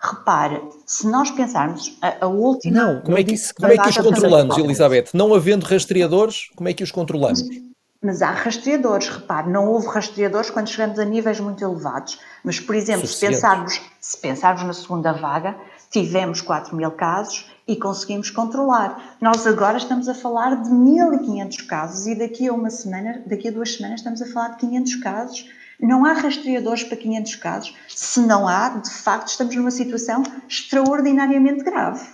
Repare, 0.00 0.62
se 0.86 1.06
nós 1.06 1.30
pensarmos 1.30 1.96
a, 2.00 2.24
a 2.24 2.26
última. 2.26 2.74
Não, 2.76 3.02
como 3.02 3.18
é 3.18 3.22
que, 3.22 3.34
como 3.54 3.72
é 3.72 3.76
que 3.76 3.88
os 3.88 3.98
controlamos, 3.98 4.56
Elizabeth? 4.56 5.06
Não 5.12 5.34
havendo 5.34 5.64
rastreadores, 5.64 6.50
como 6.56 6.68
é 6.68 6.72
que 6.72 6.82
os 6.82 6.90
controlamos? 6.90 7.42
Mas, 7.46 7.62
mas 8.02 8.22
há 8.22 8.30
rastreadores, 8.30 9.08
repare, 9.08 9.50
não 9.50 9.68
houve 9.68 9.86
rastreadores 9.88 10.48
quando 10.48 10.68
chegamos 10.68 10.98
a 10.98 11.04
níveis 11.04 11.40
muito 11.40 11.62
elevados. 11.62 12.18
Mas, 12.42 12.58
por 12.58 12.74
exemplo, 12.74 13.06
se 13.06 13.20
pensarmos, 13.26 13.80
se 14.00 14.16
pensarmos 14.16 14.62
na 14.64 14.72
segunda 14.72 15.12
vaga, 15.12 15.56
tivemos 15.90 16.40
4 16.40 16.74
mil 16.74 16.90
casos 16.90 17.54
e 17.66 17.76
conseguimos 17.76 18.30
controlar. 18.30 19.16
Nós 19.20 19.46
agora 19.46 19.76
estamos 19.76 20.08
a 20.08 20.14
falar 20.14 20.62
de 20.62 20.70
1.500 20.70 21.66
casos 21.66 22.06
e 22.06 22.14
daqui 22.14 22.48
a 22.48 22.52
uma 22.52 22.70
semana, 22.70 23.22
daqui 23.26 23.48
a 23.48 23.50
duas 23.50 23.74
semanas 23.74 24.00
estamos 24.00 24.22
a 24.22 24.26
falar 24.26 24.48
de 24.50 24.58
500 24.58 24.94
casos. 24.96 25.50
Não 25.80 26.06
há 26.06 26.12
rastreadores 26.12 26.84
para 26.84 26.96
500 26.96 27.34
casos. 27.36 27.74
Se 27.88 28.20
não 28.20 28.46
há, 28.46 28.68
de 28.68 28.90
facto, 28.90 29.28
estamos 29.28 29.54
numa 29.56 29.70
situação 29.70 30.22
extraordinariamente 30.48 31.64
grave. 31.64 32.06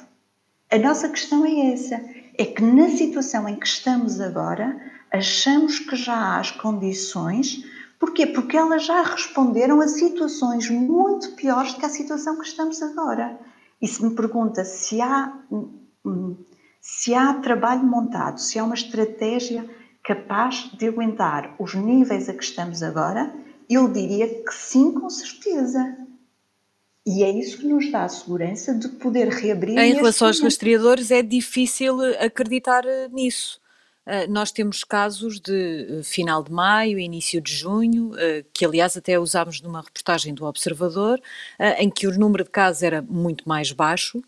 A 0.71 0.79
nossa 0.79 1.09
questão 1.09 1.45
é 1.45 1.73
essa: 1.73 2.01
é 2.39 2.45
que 2.45 2.63
na 2.63 2.89
situação 2.89 3.47
em 3.49 3.57
que 3.57 3.67
estamos 3.67 4.21
agora, 4.21 4.81
achamos 5.13 5.79
que 5.79 5.95
já 5.95 6.15
há 6.15 6.41
as 6.41 6.51
condições. 6.51 7.63
Porquê? 8.01 8.27
Porque 8.27 8.57
elas 8.57 8.85
já 8.85 9.03
responderam 9.03 9.81
a 9.81 9.87
situações 9.87 10.69
muito 10.69 11.33
piores 11.33 11.75
do 11.75 11.79
que 11.79 11.87
a 11.87 11.91
situação 11.91 12.39
que 12.39 12.47
estamos 12.47 12.83
agora. 12.83 13.39
E 13.83 13.89
se 13.89 14.03
me 14.05 14.15
pergunta 14.15 14.65
se 14.65 15.01
há, 15.01 15.37
se 16.81 17.13
há 17.13 17.35
trabalho 17.35 17.83
montado, 17.83 18.39
se 18.39 18.57
há 18.57 18.65
uma 18.65 18.77
estratégia 18.77 19.69
capaz 20.05 20.71
de 20.79 20.87
aguentar 20.87 21.57
os 21.59 21.75
níveis 21.75 22.29
a 22.29 22.33
que 22.33 22.45
estamos 22.45 22.83
agora, 22.83 23.35
eu 23.69 23.89
diria 23.89 24.29
que 24.29 24.55
sim, 24.55 24.93
com 24.93 25.11
certeza. 25.11 25.99
E 27.05 27.25
é 27.25 27.31
isso 27.31 27.59
que 27.59 27.67
nos 27.67 27.91
dá 27.91 28.05
a 28.05 28.09
segurança 28.09 28.73
de 28.73 28.89
poder 28.89 29.29
reabrir. 29.29 29.77
Em 29.77 29.95
relação 29.95 30.29
aos 30.29 30.41
rastreadores, 30.41 31.11
é 31.11 31.21
difícil 31.21 31.99
acreditar 32.21 32.85
nisso. 33.11 33.61
Uh, 34.07 34.29
nós 34.29 34.51
temos 34.51 34.83
casos 34.83 35.39
de 35.39 35.87
uh, 36.01 36.05
final 36.05 36.43
de 36.43 36.51
maio, 36.51 36.99
início 36.99 37.41
de 37.41 37.55
junho, 37.55 38.11
uh, 38.13 38.45
que 38.53 38.65
aliás 38.65 38.97
até 38.97 39.19
usámos 39.19 39.61
numa 39.61 39.81
reportagem 39.81 40.35
do 40.35 40.45
Observador, 40.45 41.21
em 41.79 41.89
que 41.89 42.07
o 42.07 42.19
número 42.19 42.45
de 42.45 42.51
casos 42.51 42.83
era 42.83 43.01
muito 43.01 43.49
mais 43.49 43.71
baixo 43.71 44.23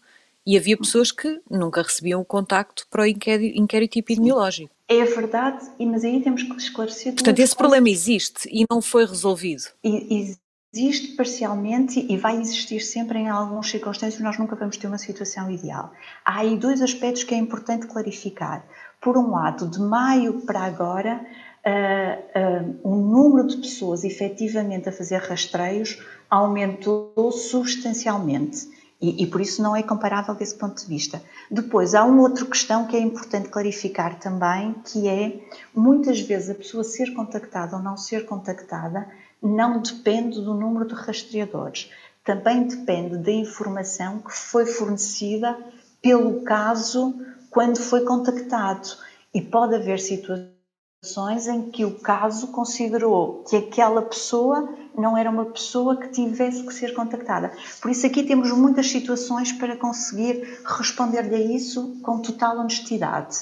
e 0.47 0.57
havia 0.57 0.77
pessoas 0.77 1.11
que 1.11 1.41
nunca 1.51 1.83
recebiam 1.83 2.21
o 2.21 2.25
contacto 2.25 2.87
para 2.89 3.03
o 3.03 3.07
inquérito, 3.07 3.59
inquérito 3.59 3.99
epidemiológico. 3.99 4.71
É 4.89 5.05
verdade, 5.05 5.65
mas 5.81 6.05
aí 6.05 6.23
temos 6.23 6.43
que 6.43 6.55
esclarecer. 6.57 7.15
Portanto, 7.15 7.39
esse 7.39 7.57
problema 7.57 7.89
existe 7.89 8.49
e 8.53 8.65
não 8.71 8.83
foi 8.83 9.07
resolvido. 9.07 9.65
E, 9.83 10.37
existe 10.75 11.15
parcialmente 11.15 12.05
e 12.09 12.17
vai 12.17 12.37
existir 12.41 12.81
sempre 12.81 13.21
em 13.21 13.29
algumas 13.29 13.69
circunstâncias, 13.69 14.21
nós 14.21 14.37
nunca 14.39 14.57
vamos 14.57 14.77
ter 14.77 14.89
uma 14.89 14.99
situação 14.99 15.49
ideal. 15.49 15.93
Há 16.25 16.41
aí 16.41 16.57
dois 16.57 16.83
aspectos 16.83 17.23
que 17.23 17.33
é 17.33 17.39
importante 17.39 17.87
clarificar 17.87 18.67
por 19.05 19.19
um 19.19 19.33
lado, 19.33 19.69
de 19.69 19.79
maio 19.79 20.41
para 20.41 20.61
agora, 20.61 21.21
uh, 21.21 22.41
uh, 22.41 22.81
o 22.83 22.97
número 22.97 23.47
de 23.47 23.59
pessoas 23.59 24.03
efetivamente 24.03 24.89
a 24.89 24.93
fazer 24.93 25.19
rastreios 25.19 26.03
aumentou 26.31 27.31
substancialmente. 27.31 28.73
E, 29.03 29.23
e, 29.23 29.27
por 29.27 29.43
isso 29.43 29.63
não 29.63 29.77
é 29.77 29.83
comparável 29.83 30.35
desse 30.35 30.55
ponto 30.55 30.81
de 30.81 30.89
vista. 30.89 31.21
Depois, 31.51 31.95
há 31.95 32.05
uma 32.05 32.23
outra 32.23 32.47
questão 32.47 32.87
que 32.87 32.97
é 32.97 33.01
importante 33.01 33.51
clarificar 33.51 34.19
também, 34.19 34.75
que 34.87 35.07
é, 35.07 35.41
muitas 35.75 36.21
vezes 36.21 36.49
a 36.49 36.55
pessoa 36.55 36.83
ser 36.83 37.13
contactada 37.13 37.77
ou 37.77 37.83
não 37.83 37.99
ser 37.99 38.25
contactada 38.25 39.07
não 39.43 39.83
depende 39.83 40.41
do 40.41 40.55
número 40.55 40.89
de 40.89 40.95
rastreadores, 40.95 41.91
também 42.25 42.67
depende 42.67 43.19
da 43.19 43.33
informação 43.33 44.21
que 44.21 44.33
foi 44.33 44.65
fornecida 44.65 45.59
pelo 46.01 46.41
caso 46.43 47.15
quando 47.55 47.79
foi 47.79 48.01
contactado. 48.01 48.89
E 49.33 49.41
pode 49.41 49.75
haver 49.77 49.99
situações 49.99 51.47
em 51.47 51.71
que 51.71 51.85
o 51.85 51.99
caso 52.01 52.49
considerou 52.49 53.45
que 53.49 53.57
aquela 53.57 54.03
pessoa 54.03 54.69
não 54.97 55.17
era 55.17 55.31
uma 55.31 55.47
pessoa 55.47 55.97
que 55.97 56.09
tivesse 56.09 56.65
que 56.65 56.75
ser 56.75 56.95
contactada. 56.95 57.53
Por 57.81 57.91
isso, 57.91 58.07
aqui 58.07 58.23
temos 58.23 58.51
muitas 58.53 58.91
situações 58.91 59.53
para 59.53 59.77
conseguir 59.77 60.61
responder-lhe 60.65 61.35
a 61.35 61.41
isso 61.41 61.99
com 62.03 62.21
total 62.21 62.59
honestidade. 62.59 63.39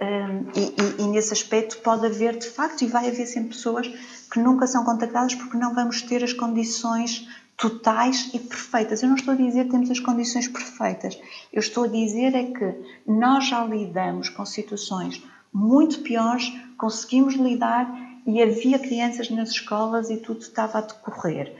Um, 0.00 0.50
e, 0.54 1.00
e, 1.00 1.02
e, 1.04 1.06
nesse 1.08 1.32
aspecto 1.32 1.78
pode 1.78 2.04
haver 2.04 2.36
de 2.36 2.46
facto 2.46 2.82
e 2.82 2.86
vai 2.86 3.08
haver 3.08 3.24
sempre 3.26 3.50
pessoas 3.50 3.86
que 4.30 4.38
nunca 4.38 4.66
são 4.66 4.84
contactadas 4.84 5.34
porque 5.34 5.56
não 5.56 5.74
vamos 5.74 6.02
ter 6.02 6.22
as 6.22 6.34
condições 6.34 7.26
totais 7.56 8.30
e 8.34 8.38
perfeitas. 8.38 9.02
Eu 9.02 9.08
não 9.08 9.16
estou 9.16 9.34
a 9.34 9.36
dizer 9.36 9.64
que 9.64 9.70
temos 9.70 9.90
as 9.90 10.00
condições 10.00 10.48
perfeitas. 10.48 11.18
Eu 11.52 11.60
estou 11.60 11.84
a 11.84 11.88
dizer 11.88 12.34
é 12.34 12.44
que 12.44 12.74
nós 13.06 13.48
já 13.48 13.64
lidamos 13.64 14.28
com 14.28 14.44
situações 14.44 15.22
muito 15.52 16.00
piores, 16.00 16.52
conseguimos 16.76 17.34
lidar 17.34 17.88
e 18.26 18.42
havia 18.42 18.78
crianças 18.78 19.30
nas 19.30 19.50
escolas 19.50 20.10
e 20.10 20.16
tudo 20.18 20.40
estava 20.40 20.78
a 20.78 20.82
decorrer. 20.82 21.54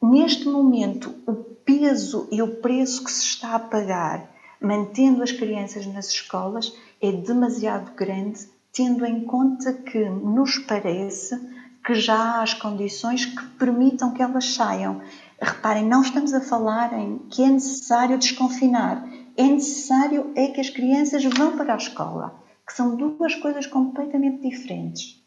Neste 0.00 0.46
momento, 0.46 1.14
o 1.26 1.34
peso 1.34 2.28
e 2.30 2.40
o 2.40 2.56
preço 2.56 3.04
que 3.04 3.12
se 3.12 3.24
está 3.24 3.54
a 3.54 3.58
pagar 3.58 4.32
mantendo 4.62 5.22
as 5.22 5.32
crianças 5.32 5.84
nas 5.86 6.08
escolas 6.08 6.72
é 7.00 7.10
demasiado 7.10 7.92
grande, 7.96 8.46
tendo 8.72 9.04
em 9.04 9.24
conta 9.24 9.72
que 9.72 9.98
nos 10.08 10.58
parece 10.58 11.36
que 11.84 11.94
já 11.94 12.14
há 12.14 12.42
as 12.42 12.54
condições 12.54 13.26
que 13.26 13.44
permitam 13.58 14.14
que 14.14 14.22
elas 14.22 14.54
saiam. 14.54 15.02
Reparem, 15.42 15.84
não 15.84 16.02
estamos 16.02 16.32
a 16.32 16.40
falar 16.40 16.96
em 16.96 17.18
que 17.28 17.42
é 17.42 17.48
necessário 17.48 18.16
desconfinar, 18.16 19.04
é 19.36 19.42
necessário 19.42 20.32
é 20.36 20.46
que 20.48 20.60
as 20.60 20.70
crianças 20.70 21.24
vão 21.24 21.56
para 21.56 21.74
a 21.74 21.76
escola, 21.76 22.40
que 22.64 22.72
são 22.72 22.94
duas 22.96 23.34
coisas 23.34 23.66
completamente 23.66 24.48
diferentes. 24.48 25.20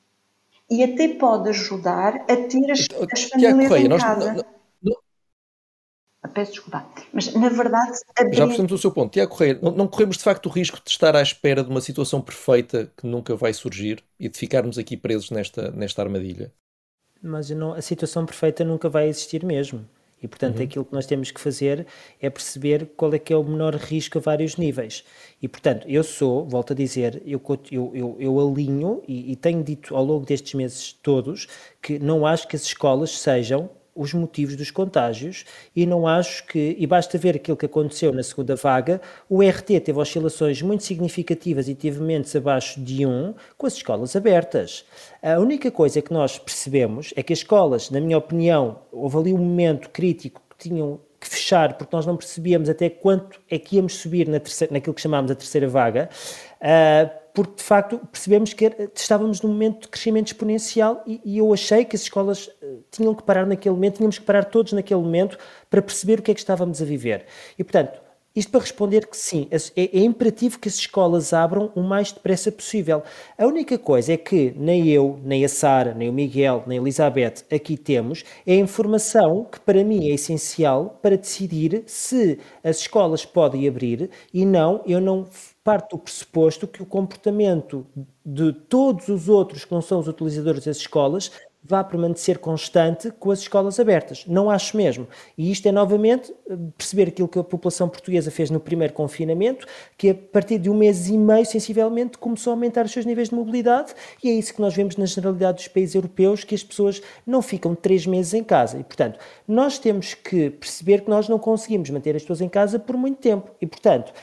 E 0.69 0.83
até 0.83 1.09
pode 1.09 1.49
ajudar 1.49 2.15
a 2.15 2.35
ter 2.35 2.71
as, 2.71 2.87
as 3.11 3.23
famílias 3.23 3.67
Correia, 3.67 3.85
em 3.85 3.97
casa. 3.97 4.33
Nós, 4.33 4.45
não, 4.81 4.95
não... 6.23 6.29
Peço 6.33 6.53
desculpa, 6.53 6.85
mas 7.13 7.33
na 7.33 7.49
verdade... 7.49 7.91
Abrir... 8.17 8.37
Já 8.37 8.45
percebemos 8.45 8.71
o 8.71 8.77
seu 8.77 8.91
ponto. 8.91 9.11
Tiago 9.11 9.31
Correia, 9.31 9.59
não, 9.61 9.71
não 9.71 9.87
corremos 9.87 10.17
de 10.17 10.23
facto 10.23 10.45
o 10.45 10.49
risco 10.49 10.81
de 10.83 10.89
estar 10.89 11.13
à 11.15 11.21
espera 11.21 11.61
de 11.61 11.69
uma 11.69 11.81
situação 11.81 12.21
perfeita 12.21 12.91
que 12.97 13.05
nunca 13.05 13.35
vai 13.35 13.53
surgir 13.53 14.01
e 14.17 14.29
de 14.29 14.37
ficarmos 14.37 14.77
aqui 14.77 14.95
presos 14.95 15.29
nesta, 15.29 15.71
nesta 15.71 16.01
armadilha? 16.01 16.53
Mas 17.21 17.49
não, 17.49 17.73
a 17.73 17.81
situação 17.81 18.25
perfeita 18.25 18.63
nunca 18.63 18.87
vai 18.87 19.07
existir 19.07 19.43
mesmo. 19.43 19.85
E, 20.25 20.27
portanto, 20.27 20.57
uhum. 20.57 20.63
aquilo 20.63 20.83
que 20.83 20.91
nós 20.91 21.05
temos 21.05 21.29
que 21.29 21.39
fazer 21.39 21.85
é 22.19 22.31
perceber 22.31 22.87
qual 22.97 23.13
é 23.13 23.19
que 23.19 23.31
é 23.31 23.37
o 23.37 23.43
menor 23.43 23.75
risco 23.75 24.17
a 24.17 24.21
vários 24.21 24.57
níveis. 24.57 25.03
E, 25.39 25.47
portanto, 25.47 25.87
eu 25.87 26.03
sou, 26.03 26.49
volto 26.49 26.73
a 26.73 26.75
dizer, 26.75 27.21
eu, 27.27 27.39
eu, 27.71 27.91
eu, 27.93 28.17
eu 28.19 28.39
alinho 28.39 29.03
e, 29.07 29.31
e 29.31 29.35
tenho 29.35 29.63
dito 29.63 29.95
ao 29.95 30.03
longo 30.03 30.25
destes 30.25 30.55
meses 30.55 30.93
todos 30.93 31.47
que 31.79 31.99
não 31.99 32.25
acho 32.25 32.47
que 32.47 32.55
as 32.55 32.63
escolas 32.63 33.19
sejam 33.19 33.69
os 33.95 34.13
motivos 34.13 34.55
dos 34.55 34.69
contágios 34.69 35.45
e 35.75 35.85
não 35.85 36.05
acho 36.05 36.45
que, 36.45 36.75
e 36.77 36.85
basta 36.85 37.17
ver 37.17 37.37
aquilo 37.37 37.55
que 37.55 37.65
aconteceu 37.65 38.11
na 38.11 38.21
segunda 38.21 38.55
vaga, 38.55 39.01
o 39.29 39.41
RT 39.41 39.79
teve 39.79 39.97
oscilações 39.97 40.61
muito 40.61 40.83
significativas 40.83 41.69
e 41.69 41.73
teve 41.73 42.01
mentes 42.01 42.35
abaixo 42.35 42.81
de 42.81 43.05
1 43.05 43.33
com 43.57 43.65
as 43.65 43.73
escolas 43.73 44.15
abertas. 44.15 44.85
A 45.23 45.39
única 45.39 45.71
coisa 45.71 46.01
que 46.01 46.11
nós 46.11 46.37
percebemos 46.37 47.13
é 47.15 47.23
que 47.23 47.31
as 47.31 47.39
escolas, 47.39 47.89
na 47.89 48.01
minha 48.01 48.17
opinião, 48.17 48.81
houve 48.91 49.17
ali 49.17 49.33
um 49.33 49.37
momento 49.37 49.89
crítico 49.89 50.41
que 50.49 50.69
tinham 50.69 50.99
que 51.19 51.29
fechar 51.29 51.77
porque 51.77 51.95
nós 51.95 52.05
não 52.05 52.17
percebíamos 52.17 52.69
até 52.69 52.89
quanto 52.89 53.39
é 53.49 53.57
que 53.57 53.77
íamos 53.77 53.95
subir 53.95 54.27
na 54.27 54.39
terceira, 54.39 54.73
naquilo 54.73 54.93
que 54.93 55.01
chamámos 55.01 55.31
a 55.31 55.35
terceira 55.35 55.67
vaga. 55.67 56.09
Uh, 56.61 57.24
porque 57.35 57.57
de 57.57 57.63
facto 57.63 57.99
percebemos 58.11 58.53
que 58.53 58.89
estávamos 58.95 59.41
num 59.41 59.49
momento 59.49 59.81
de 59.81 59.87
crescimento 59.89 60.27
exponencial 60.27 61.03
e, 61.05 61.21
e, 61.25 61.37
eu 61.37 61.53
achei 61.53 61.83
que 61.83 61.93
as 61.93 62.01
escolas 62.03 62.49
eh, 62.61 62.77
tinham 62.89 63.13
que 63.13 63.21
parar 63.23 63.45
naquele 63.45 63.75
momento, 63.75 63.97
tínhamos 63.97 64.17
que 64.17 64.23
parar 64.23 64.45
todos 64.45 64.71
naquele 64.71 65.01
momento 65.01 65.37
para 65.69 65.81
perceber 65.81 66.19
o 66.19 66.21
que 66.23 66.31
é 66.31 66.33
que 66.33 66.39
estávamos 66.39 66.81
a 66.81 66.85
viver. 66.85 67.25
E 67.59 67.63
portanto, 67.63 67.99
Isto 68.35 68.51
para 68.51 68.59
responder 68.59 69.07
que 69.07 69.15
sim, 69.15 69.47
é, 69.49 69.57
é, 69.81 69.99
imperativo 69.99 70.59
que 70.59 70.67
as 70.67 70.75
escolas 70.75 71.31
abram 71.31 71.71
o 71.73 71.81
mais 71.81 72.11
depressa 72.11 72.51
possível. 72.51 73.01
A 73.37 73.45
única 73.45 73.77
coisa 73.77 74.11
é 74.11 74.17
que 74.17 74.53
nem 74.57 74.89
eu, 74.89 75.17
nem 75.23 75.45
a 75.45 75.47
Sara, 75.47 75.93
nem 75.93 76.09
o 76.09 76.13
Miguel, 76.13 76.63
nem 76.67 76.77
a 76.77 76.81
Elizabeth 76.81 77.45
aqui 77.49 77.77
temos 77.77 78.25
é 78.45 78.53
a 78.53 78.57
informação 78.57 79.45
que 79.45 79.59
para 79.59 79.83
mim 79.85 80.09
é 80.09 80.13
essencial 80.15 80.99
para 81.01 81.17
decidir 81.17 81.83
se 81.85 82.37
as 82.61 82.79
escolas 82.79 83.23
podem 83.23 83.67
abrir 83.67 84.09
e 84.33 84.45
não, 84.45 84.81
eu 84.85 84.99
não 84.99 85.25
parto 85.63 85.95
do 85.95 86.03
pressuposto 86.03 86.67
que 86.67 86.83
o 86.83 86.85
comportamento 86.85 87.87
de 88.23 88.51
todos 88.51 89.07
os 89.07 89.29
outros 89.29 89.65
que 89.65 89.71
não 89.71 89.81
são 89.81 89.99
os 89.99 90.07
utilizadores 90.07 90.65
das 90.65 90.77
escolas 90.77 91.31
vá 91.67 91.83
permanecer 91.83 92.37
constante 92.37 93.11
com 93.11 93.31
as 93.31 93.39
escolas 93.39 93.79
abertas. 93.79 94.23
Não 94.27 94.49
acho 94.49 94.77
mesmo. 94.77 95.07
E 95.37 95.51
isto 95.51 95.67
é 95.67 95.71
novamente 95.71 96.33
perceber 96.77 97.07
aquilo 97.07 97.27
que 97.27 97.39
a 97.39 97.43
população 97.43 97.89
portuguesa 97.89 98.29
fez 98.29 98.51
no 98.51 98.59
primeiro 98.59 98.93
confinamento, 98.93 99.65
que 99.97 100.11
a 100.11 100.15
partir 100.15 100.59
de 100.59 100.69
um 100.69 100.75
mês 100.75 101.07
e 101.09 101.17
meio, 101.17 101.45
sensivelmente, 101.45 102.17
começou 102.17 102.51
a 102.51 102.53
aumentar 102.55 102.85
os 102.85 102.91
seus 102.91 103.05
níveis 103.05 103.29
de 103.29 103.35
mobilidade, 103.35 103.93
e 104.23 104.29
é 104.29 104.33
isso 104.33 104.53
que 104.53 104.61
nós 104.61 104.75
vemos 104.75 104.95
na 104.95 105.05
generalidade 105.05 105.57
dos 105.57 105.67
países 105.67 105.95
europeus, 105.95 106.43
que 106.43 106.53
as 106.53 106.63
pessoas 106.63 107.01
não 107.25 107.41
ficam 107.41 107.73
três 107.73 108.05
meses 108.05 108.33
em 108.33 108.43
casa. 108.43 108.77
E, 108.77 108.83
portanto, 108.83 109.19
nós 109.47 109.79
temos 109.79 110.13
que 110.13 110.51
perceber 110.51 111.01
que 111.01 111.09
nós 111.09 111.27
não 111.27 111.39
conseguimos 111.39 111.89
manter 111.89 112.15
as 112.15 112.21
pessoas 112.21 112.41
em 112.41 112.49
casa 112.49 112.77
por 112.77 112.95
muito 112.95 113.17
tempo. 113.17 113.49
E, 113.59 113.65
portanto, 113.65 114.13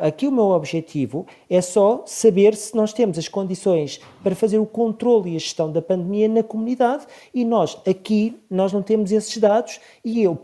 aqui 0.00 0.26
o 0.26 0.32
meu 0.32 0.46
objetivo 0.50 1.26
é 1.48 1.60
só 1.60 2.02
saber 2.06 2.54
se 2.54 2.74
nós 2.74 2.92
temos 2.92 3.18
as 3.18 3.28
condições 3.28 4.00
para 4.22 4.34
fazer 4.34 4.58
o 4.58 4.66
controle 4.66 5.32
e 5.32 5.36
a 5.36 5.38
gestão 5.38 5.70
da 5.70 5.82
pandemia 5.82 6.28
na 6.28 6.42
comunidade 6.42 7.06
e 7.34 7.44
nós 7.44 7.76
aqui 7.86 8.36
nós 8.50 8.72
não 8.72 8.82
temos 8.82 9.12
esses 9.12 9.36
dados 9.36 9.78
e 10.04 10.22
eu 10.22 10.38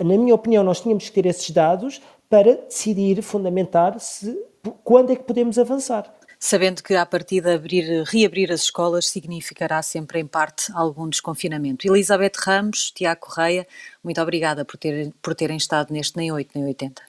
na 0.00 0.16
minha 0.16 0.34
opinião 0.34 0.64
nós 0.64 0.80
tínhamos 0.80 1.04
que 1.04 1.12
ter 1.12 1.26
esses 1.26 1.50
dados 1.50 2.00
para 2.28 2.56
decidir 2.56 3.22
fundamentar 3.22 3.98
se 4.00 4.36
quando 4.82 5.12
é 5.12 5.16
que 5.16 5.22
podemos 5.22 5.58
avançar 5.58 6.12
sabendo 6.38 6.82
que, 6.82 6.94
a 6.94 7.04
partir 7.04 7.40
de 7.40 7.52
abrir, 7.52 8.04
reabrir 8.04 8.52
as 8.52 8.62
escolas 8.62 9.08
significará 9.08 9.82
sempre, 9.82 10.20
em 10.20 10.26
parte, 10.26 10.70
algum 10.72 11.08
desconfinamento. 11.08 11.86
Elizabeth 11.86 12.34
Ramos, 12.38 12.92
Tiago 12.92 13.20
Correia, 13.22 13.66
muito 14.04 14.20
obrigada 14.20 14.64
por, 14.64 14.76
ter, 14.76 15.12
por 15.20 15.34
terem 15.34 15.56
estado 15.56 15.92
neste 15.92 16.16
Nem 16.16 16.30
8 16.30 16.50
Nem 16.54 16.64
80. 16.66 17.07